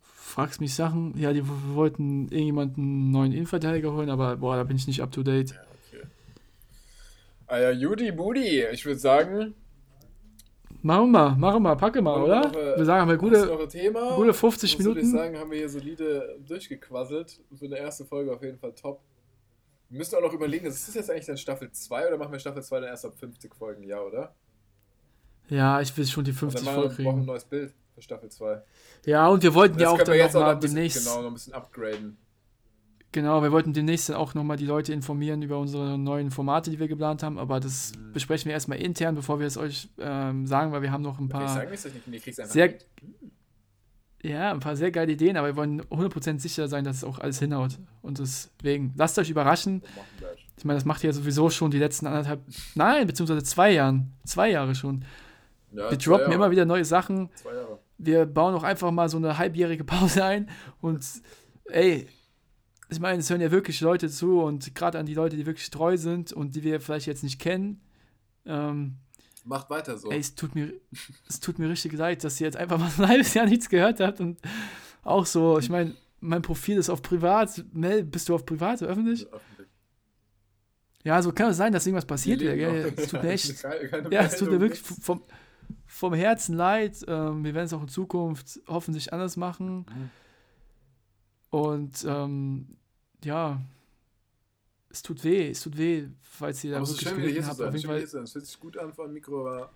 fragst 0.00 0.60
mich 0.60 0.74
Sachen. 0.74 1.16
Ja, 1.16 1.32
die 1.32 1.42
wollten 1.46 2.24
irgendjemanden 2.24 2.82
einen 2.82 3.10
neuen 3.10 3.32
Innenverteidiger 3.32 3.92
holen, 3.92 4.10
aber 4.10 4.36
boah, 4.36 4.56
da 4.56 4.64
bin 4.64 4.76
ich 4.76 4.86
nicht 4.86 5.02
up 5.02 5.12
to 5.12 5.22
date. 5.22 5.50
Ja, 5.50 5.60
okay. 5.86 6.06
Ah 7.46 7.58
ja, 7.58 7.70
Judy 7.70 8.12
Budi, 8.12 8.64
ich 8.66 8.84
würde 8.84 8.98
sagen, 8.98 9.54
Machen 10.80 11.10
wir 11.10 11.18
mal, 11.18 11.36
machen 11.36 11.54
wir 11.56 11.60
mal, 11.60 11.76
packe 11.76 12.00
mal, 12.00 12.22
oder? 12.22 12.40
noch, 12.48 12.54
äh, 12.54 12.76
Wir 12.78 12.84
sagen, 12.84 13.00
haben 13.02 13.08
wir 13.08 13.16
gute, 13.16 13.68
Thema? 13.68 14.14
gute 14.14 14.32
50 14.32 14.78
Was 14.78 14.84
würde 14.84 15.00
ich 15.00 15.06
Minuten. 15.06 15.18
sagen, 15.18 15.38
haben 15.38 15.50
wir 15.50 15.58
hier 15.58 15.68
solide 15.68 16.38
durchgequasselt. 16.46 17.40
Für 17.58 17.64
eine 17.64 17.78
erste 17.78 18.04
Folge 18.04 18.32
auf 18.32 18.42
jeden 18.42 18.58
Fall 18.58 18.72
top. 18.74 19.00
Wir 19.88 19.98
müssen 19.98 20.14
auch 20.16 20.20
noch 20.22 20.32
überlegen, 20.32 20.66
ist 20.66 20.86
das 20.86 20.94
jetzt 20.94 21.10
eigentlich 21.10 21.26
dann 21.26 21.36
Staffel 21.36 21.70
2 21.72 22.08
oder 22.08 22.18
machen 22.18 22.30
wir 22.30 22.38
Staffel 22.38 22.62
2 22.62 22.80
dann 22.80 22.90
erst 22.90 23.04
ab 23.06 23.14
50 23.18 23.54
Folgen? 23.54 23.82
Ja, 23.82 24.00
oder? 24.02 24.34
Ja, 25.48 25.80
ich 25.80 25.96
will 25.96 26.06
schon 26.06 26.24
die 26.24 26.30
Und 26.30 26.36
50 26.36 26.64
dann 26.64 26.74
machen 26.74 26.88
voll 26.88 26.98
wir, 26.98 27.04
brauchen 27.06 27.20
ein 27.20 27.26
neues 27.26 27.44
Bild 27.44 27.74
für 27.94 28.02
Staffel 28.02 28.28
2. 28.30 28.62
Ja, 29.06 29.28
und 29.28 29.42
wir 29.42 29.54
wollten 29.54 29.78
ja 29.80 29.88
auch 29.88 29.98
dann 30.02 30.16
noch 30.16 30.32
noch 30.34 30.40
mal 30.40 30.54
demnächst. 30.56 31.04
genau, 31.06 31.22
noch 31.22 31.28
ein 31.28 31.34
bisschen 31.34 31.54
upgraden. 31.54 32.18
Genau, 33.12 33.42
wir 33.42 33.50
wollten 33.52 33.72
demnächst 33.72 34.10
dann 34.10 34.16
auch 34.16 34.34
nochmal 34.34 34.58
die 34.58 34.66
Leute 34.66 34.92
informieren 34.92 35.40
über 35.40 35.58
unsere 35.58 35.96
neuen 35.98 36.30
Formate, 36.30 36.70
die 36.70 36.78
wir 36.78 36.88
geplant 36.88 37.22
haben, 37.22 37.38
aber 37.38 37.58
das 37.58 37.92
Mhm. 37.96 38.12
besprechen 38.12 38.46
wir 38.46 38.52
erstmal 38.52 38.78
intern, 38.78 39.14
bevor 39.14 39.40
wir 39.40 39.46
es 39.46 39.56
euch 39.56 39.88
ähm, 39.98 40.46
sagen, 40.46 40.72
weil 40.72 40.82
wir 40.82 40.92
haben 40.92 41.02
noch 41.02 41.18
ein 41.18 41.24
Okay, 41.24 41.38
ich 41.38 41.46
paar, 41.46 41.48
sage 41.48 41.70
nicht, 41.70 41.86
ich 42.12 42.22
krieg's 42.22 42.38
einfach 42.38 42.52
sehr- 42.52 42.66
mit. 42.68 42.86
ja, 44.22 44.50
ein 44.52 44.60
paar 44.60 44.76
sehr 44.76 44.90
geile 44.90 45.12
Ideen, 45.12 45.36
aber 45.38 45.46
wir 45.48 45.56
wollen 45.56 45.80
100% 45.90 46.40
sicher 46.42 46.68
sein, 46.68 46.84
dass 46.84 46.96
es 46.98 47.04
auch 47.04 47.18
alles 47.18 47.38
hinhaut. 47.38 47.78
Und 48.02 48.18
deswegen, 48.18 48.92
lasst 48.96 49.18
euch 49.18 49.30
überraschen. 49.30 49.82
Ich 50.58 50.64
meine, 50.64 50.76
das 50.76 50.84
macht 50.84 51.02
ihr 51.04 51.08
ja 51.10 51.14
sowieso 51.14 51.50
schon 51.50 51.70
die 51.70 51.78
letzten 51.78 52.06
anderthalb, 52.06 52.40
nein, 52.74 53.06
beziehungsweise 53.06 53.42
zwei 53.44 53.72
Jahren, 53.72 54.12
zwei 54.24 54.50
Jahre 54.50 54.74
schon. 54.74 55.04
Ja, 55.72 55.90
Wir 55.90 55.98
droppen 55.98 56.22
Jahre. 56.22 56.34
immer 56.34 56.50
wieder 56.50 56.64
neue 56.66 56.84
Sachen. 56.84 57.30
Zwei 57.36 57.54
Jahre. 57.54 57.78
Wir 57.96 58.26
bauen 58.26 58.54
auch 58.54 58.64
einfach 58.64 58.90
mal 58.90 59.08
so 59.08 59.16
eine 59.18 59.38
halbjährige 59.38 59.84
Pause 60.18 60.24
ein 60.24 60.48
und 60.80 61.00
ey, 61.66 62.06
ich 62.90 63.00
meine, 63.00 63.18
es 63.20 63.28
hören 63.30 63.40
ja 63.40 63.50
wirklich 63.50 63.80
Leute 63.80 64.08
zu 64.08 64.40
und 64.40 64.74
gerade 64.74 64.98
an 64.98 65.06
die 65.06 65.14
Leute, 65.14 65.36
die 65.36 65.46
wirklich 65.46 65.70
treu 65.70 65.96
sind 65.96 66.32
und 66.32 66.54
die 66.56 66.62
wir 66.62 66.80
vielleicht 66.80 67.06
jetzt 67.06 67.22
nicht 67.22 67.38
kennen. 67.40 67.80
Ähm, 68.46 68.96
Macht 69.44 69.70
weiter 69.70 69.96
so. 69.98 70.10
ey, 70.10 70.18
es 70.18 70.34
tut 70.34 70.54
mir, 70.54 70.72
es 71.28 71.40
tut 71.40 71.58
mir 71.58 71.68
richtig 71.68 71.92
leid, 71.92 72.24
dass 72.24 72.40
ihr 72.40 72.46
jetzt 72.46 72.56
einfach 72.56 72.78
mal 72.78 72.90
ein 72.98 73.08
halbes 73.08 73.34
Jahr 73.34 73.46
nichts 73.46 73.68
gehört 73.68 74.00
habt 74.00 74.20
und 74.20 74.38
auch 75.02 75.26
so, 75.26 75.58
ich 75.58 75.68
meine, 75.70 75.94
mein 76.20 76.42
Profil 76.42 76.76
ist 76.78 76.90
auf 76.90 77.00
privat. 77.02 77.64
Mel, 77.72 78.04
bist 78.04 78.28
du 78.28 78.34
auf 78.34 78.44
privat, 78.44 78.82
öffentlich? 78.82 79.26
Öffentlich. 79.26 79.68
Ja, 81.04 81.22
so 81.22 81.32
kann 81.32 81.50
es 81.50 81.56
sein, 81.56 81.72
dass 81.72 81.86
irgendwas 81.86 82.04
passiert 82.06 82.40
wieder, 82.40 82.56
gell? 82.56 82.92
Es 82.96 83.08
tut 83.08 83.22
mir 83.22 83.30
echt, 83.30 83.58
Keine- 83.62 83.88
keine 83.88 84.10
ja, 84.12 84.22
es 84.22 84.36
tut 84.36 84.50
mir 84.50 84.60
wirklich 84.60 84.80
vom, 84.82 85.22
vom 85.86 86.12
Herzen 86.12 86.54
leid. 86.56 87.04
Ähm, 87.06 87.44
wir 87.44 87.54
werden 87.54 87.66
es 87.66 87.72
auch 87.72 87.82
in 87.82 87.88
Zukunft 87.88 88.60
hoffentlich 88.66 89.12
anders 89.12 89.36
machen. 89.36 89.86
Mhm. 89.88 90.10
Und 91.50 92.04
ähm, 92.06 92.76
ja, 93.24 93.60
es 94.90 95.02
tut 95.02 95.22
weh, 95.24 95.50
es 95.50 95.60
tut 95.60 95.76
weh, 95.76 96.08
falls 96.22 96.64
ihr 96.64 96.72
da 96.72 96.76
Aber 96.78 96.86
wirklich 96.88 97.00
schön, 97.08 97.16
wieder 97.18 97.26
hier 97.28 97.34
gelitten 97.40 97.44
zu 97.56 97.64
habt. 97.64 97.72
sein. 97.72 97.80
Schön, 97.80 97.96
hier 97.96 98.04
zu 98.06 98.10
sein. 98.12 98.22
Es 98.24 98.32
fühlt 98.32 98.46
sich 98.46 98.60
gut 98.60 98.78
an 98.78 98.92
vor 98.94 99.06
dem 99.06 99.14
Mikro, 99.14 99.40
aber 99.46 99.72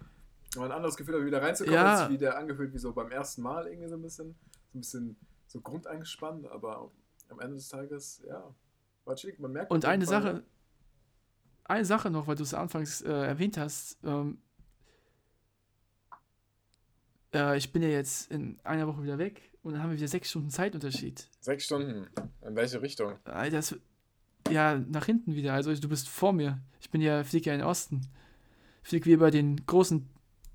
aber 0.54 0.66
ein 0.66 0.72
anderes 0.72 0.96
Gefühl, 0.96 1.24
wieder 1.24 1.40
reinzukommen, 1.40 1.74
Ja. 1.78 2.04
ist 2.04 2.10
wieder 2.10 2.36
angefühlt 2.36 2.74
wie 2.74 2.78
so 2.78 2.92
beim 2.92 3.10
ersten 3.10 3.40
Mal 3.40 3.66
irgendwie 3.68 3.88
so 3.88 3.94
ein 3.94 4.02
bisschen, 4.02 4.34
so 4.72 4.78
ein 4.78 4.80
bisschen 4.80 5.16
so 5.46 5.60
grundeingespannt, 5.62 6.46
aber 6.46 6.90
am 7.30 7.40
Ende 7.40 7.56
des 7.56 7.68
Tages, 7.70 8.22
ja, 8.26 8.54
war 9.06 9.16
chillig. 9.16 9.38
Man 9.38 9.52
merkt 9.52 9.70
und 9.70 9.86
eine 9.86 10.04
Fall, 10.04 10.22
Sache, 10.22 10.42
eine 11.64 11.84
Sache 11.86 12.10
noch, 12.10 12.26
weil 12.26 12.36
du 12.36 12.42
es 12.42 12.52
anfangs 12.52 13.00
äh, 13.00 13.10
erwähnt 13.10 13.56
hast. 13.56 13.96
Ähm, 14.04 14.42
äh, 17.34 17.56
ich 17.56 17.72
bin 17.72 17.82
ja 17.82 17.88
jetzt 17.88 18.30
in 18.30 18.58
einer 18.62 18.86
Woche 18.86 19.02
wieder 19.02 19.16
weg 19.18 19.40
und 19.62 19.72
dann 19.72 19.82
haben 19.82 19.90
wir 19.90 19.96
wieder 19.96 20.08
sechs 20.08 20.30
Stunden 20.30 20.50
Zeitunterschied. 20.50 21.28
Sechs 21.40 21.64
Stunden. 21.64 22.08
In 22.46 22.56
welche 22.56 22.82
Richtung? 22.82 23.14
Alter, 23.24 23.56
das, 23.56 23.76
ja, 24.50 24.78
nach 24.78 25.06
hinten 25.06 25.34
wieder. 25.34 25.54
Also 25.54 25.74
du 25.74 25.88
bist 25.88 26.08
vor 26.08 26.32
mir. 26.32 26.60
Ich 26.80 26.90
bin 26.90 27.00
ja, 27.00 27.22
fliege 27.24 27.50
ja 27.50 27.54
in 27.54 27.60
den 27.60 27.68
Osten. 27.68 28.02
Fliege 28.82 29.06
wie 29.06 29.12
über 29.12 29.30
den 29.30 29.64
großen 29.66 30.08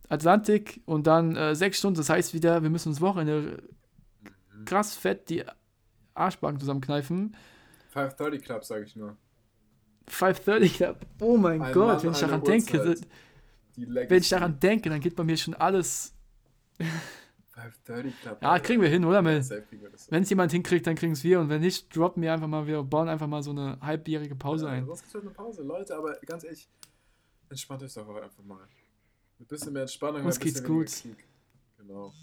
Atlantik 0.09 0.81
und 0.85 1.07
dann 1.07 1.35
äh, 1.35 1.55
sechs 1.55 1.79
Stunden. 1.79 1.97
Das 1.97 2.09
heißt 2.09 2.33
wieder, 2.33 2.63
wir 2.63 2.69
müssen 2.69 2.89
uns 2.89 3.01
Wochenende 3.01 3.63
krass 4.65 4.95
fett 4.95 5.29
die 5.29 5.43
Arschbacken 6.13 6.59
zusammenkneifen. 6.59 7.35
530 7.91 8.43
Club, 8.43 8.65
sage 8.65 8.83
ich 8.83 8.95
nur. 8.95 9.15
530 10.07 10.73
Club. 10.75 11.05
Oh 11.19 11.37
mein 11.37 11.61
Ein 11.61 11.73
Gott, 11.73 11.87
Mann, 11.87 12.03
wenn 12.03 12.11
ich 12.11 12.19
daran 12.19 12.43
denke, 12.43 12.77
Uhrzeit. 12.77 13.07
Legacy. 13.77 14.09
wenn 14.09 14.21
ich 14.21 14.29
daran 14.29 14.59
denke, 14.59 14.89
dann 14.89 14.99
geht 14.99 15.15
bei 15.15 15.23
mir 15.23 15.37
schon 15.37 15.53
alles. 15.53 16.13
530 17.61 18.21
Club. 18.21 18.37
Ja, 18.41 18.59
kriegen 18.59 18.81
wir 18.81 18.89
hin, 18.89 19.03
oder 19.05 19.21
Mel? 19.21 19.43
Wenn 20.09 20.23
es 20.23 20.29
jemand 20.29 20.51
hinkriegt, 20.51 20.85
dann 20.87 20.95
kriegen 20.95 21.13
es 21.13 21.23
wir 21.23 21.39
und 21.39 21.49
wenn 21.49 21.61
nicht, 21.61 21.95
droppen 21.95 22.21
wir 22.21 22.31
einfach 22.33 22.47
mal, 22.47 22.67
wir 22.67 22.83
bauen 22.83 23.09
einfach 23.09 23.27
mal 23.27 23.41
so 23.41 23.51
eine 23.51 23.79
halbjährige 23.81 24.35
Pause 24.35 24.65
ja, 24.67 24.71
ein. 24.73 24.85
Sonst 24.85 25.01
gibt 25.01 25.09
es 25.09 25.13
halt 25.15 25.23
eine 25.25 25.33
Pause. 25.33 25.63
Leute, 25.63 25.95
aber 25.95 26.15
ganz 26.25 26.43
ehrlich, 26.43 26.69
entspannt 27.49 27.83
euch 27.83 27.93
doch 27.93 28.07
einfach 28.07 28.43
mal. 28.43 28.59
Mit 29.39 29.45
ein 29.45 29.49
bisschen 29.49 29.73
mehr 29.73 29.83
Entspannung. 29.83 30.23
Uns 30.25 30.37
ein 30.37 30.43
bisschen 30.43 30.63
geht's 30.77 31.03
gut. 31.03 31.15
Krieg. 31.15 31.27
Genau. 31.77 32.13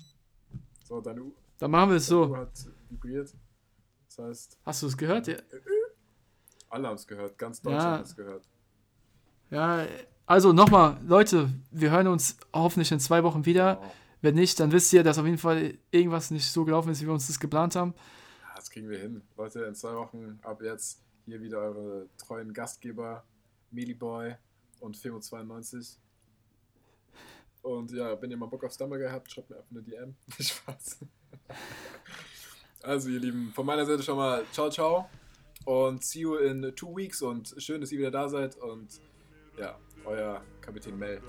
So, 0.84 1.00
deine 1.00 1.22
Uhr, 1.22 1.32
Dann 1.58 1.70
machen 1.70 1.90
wir 1.90 1.96
es 1.96 2.06
so. 2.06 2.26
Uhr 2.26 2.38
hat 2.38 2.52
vibriert. 2.90 3.32
Das 4.06 4.18
heißt, 4.18 4.58
Hast 4.64 4.82
du 4.82 4.86
es 4.86 4.96
gehört? 4.96 5.26
Ja, 5.26 5.36
alle 6.68 6.88
haben 6.88 6.96
es 6.96 7.06
gehört. 7.06 7.38
Ganz 7.38 7.60
Deutschland 7.62 7.84
Ja. 7.84 7.98
hat 7.98 8.06
es 8.06 8.16
gehört. 8.16 8.48
Ja, 9.50 9.86
Also 10.26 10.52
nochmal, 10.52 10.98
Leute, 11.06 11.50
wir 11.70 11.90
hören 11.90 12.06
uns 12.08 12.36
hoffentlich 12.52 12.90
in 12.92 12.98
zwei 13.00 13.22
Wochen 13.22 13.44
wieder. 13.44 13.76
Genau. 13.76 13.92
Wenn 14.24 14.36
nicht, 14.36 14.58
dann 14.58 14.72
wisst 14.72 14.90
ihr, 14.94 15.02
dass 15.02 15.18
auf 15.18 15.26
jeden 15.26 15.36
Fall 15.36 15.76
irgendwas 15.90 16.30
nicht 16.30 16.50
so 16.50 16.64
gelaufen 16.64 16.88
ist, 16.88 17.02
wie 17.02 17.06
wir 17.06 17.12
uns 17.12 17.26
das 17.26 17.38
geplant 17.38 17.76
haben. 17.76 17.92
Das 18.56 18.70
kriegen 18.70 18.88
wir 18.88 18.98
hin. 18.98 19.20
Leute, 19.36 19.60
in 19.64 19.74
zwei 19.74 19.94
Wochen 19.94 20.38
ab 20.42 20.62
jetzt 20.62 21.02
hier 21.26 21.42
wieder 21.42 21.58
eure 21.58 22.08
treuen 22.16 22.54
Gastgeber, 22.54 23.22
Mealyboy 23.70 24.34
und 24.80 24.96
Femo92. 24.96 25.98
Und 27.60 27.90
ja, 27.92 28.20
wenn 28.22 28.30
ihr 28.30 28.38
mal 28.38 28.46
Bock 28.46 28.64
auf 28.64 28.72
Stumble 28.72 29.12
habt, 29.12 29.30
schreibt 29.30 29.50
mir 29.50 29.56
einfach 29.56 29.70
eine 29.70 29.82
DM. 29.82 30.14
Spaß. 30.40 31.00
Also, 32.82 33.10
ihr 33.10 33.20
Lieben, 33.20 33.52
von 33.54 33.66
meiner 33.66 33.84
Seite 33.84 34.02
schon 34.02 34.16
mal 34.16 34.42
ciao, 34.52 34.70
ciao. 34.70 35.06
Und 35.66 36.02
see 36.02 36.20
you 36.20 36.36
in 36.36 36.74
two 36.74 36.96
weeks. 36.96 37.20
Und 37.20 37.54
schön, 37.58 37.82
dass 37.82 37.92
ihr 37.92 37.98
wieder 37.98 38.10
da 38.10 38.26
seid. 38.26 38.56
Und 38.56 39.02
ja, 39.58 39.78
euer 40.06 40.42
Kapitän 40.62 40.98
Mel. 40.98 41.20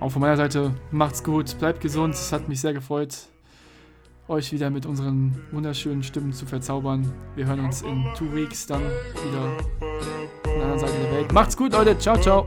Auch 0.00 0.10
von 0.10 0.20
meiner 0.20 0.36
Seite, 0.36 0.74
macht's 0.90 1.22
gut, 1.22 1.58
bleibt 1.58 1.80
gesund. 1.80 2.14
Es 2.14 2.32
hat 2.32 2.48
mich 2.48 2.60
sehr 2.60 2.72
gefreut, 2.72 3.16
euch 4.28 4.52
wieder 4.52 4.70
mit 4.70 4.86
unseren 4.86 5.40
wunderschönen 5.52 6.02
Stimmen 6.02 6.32
zu 6.32 6.46
verzaubern. 6.46 7.12
Wir 7.36 7.46
hören 7.46 7.60
uns 7.60 7.82
in 7.82 8.04
two 8.16 8.32
weeks 8.34 8.66
dann 8.66 8.82
wieder 8.82 9.56
von 10.42 10.52
der 10.54 10.62
anderen 10.62 10.78
Seite 10.78 10.92
der 11.02 11.12
Welt. 11.12 11.32
Macht's 11.32 11.56
gut, 11.56 11.72
Leute. 11.72 11.98
Ciao, 11.98 12.16
ciao. 12.20 12.46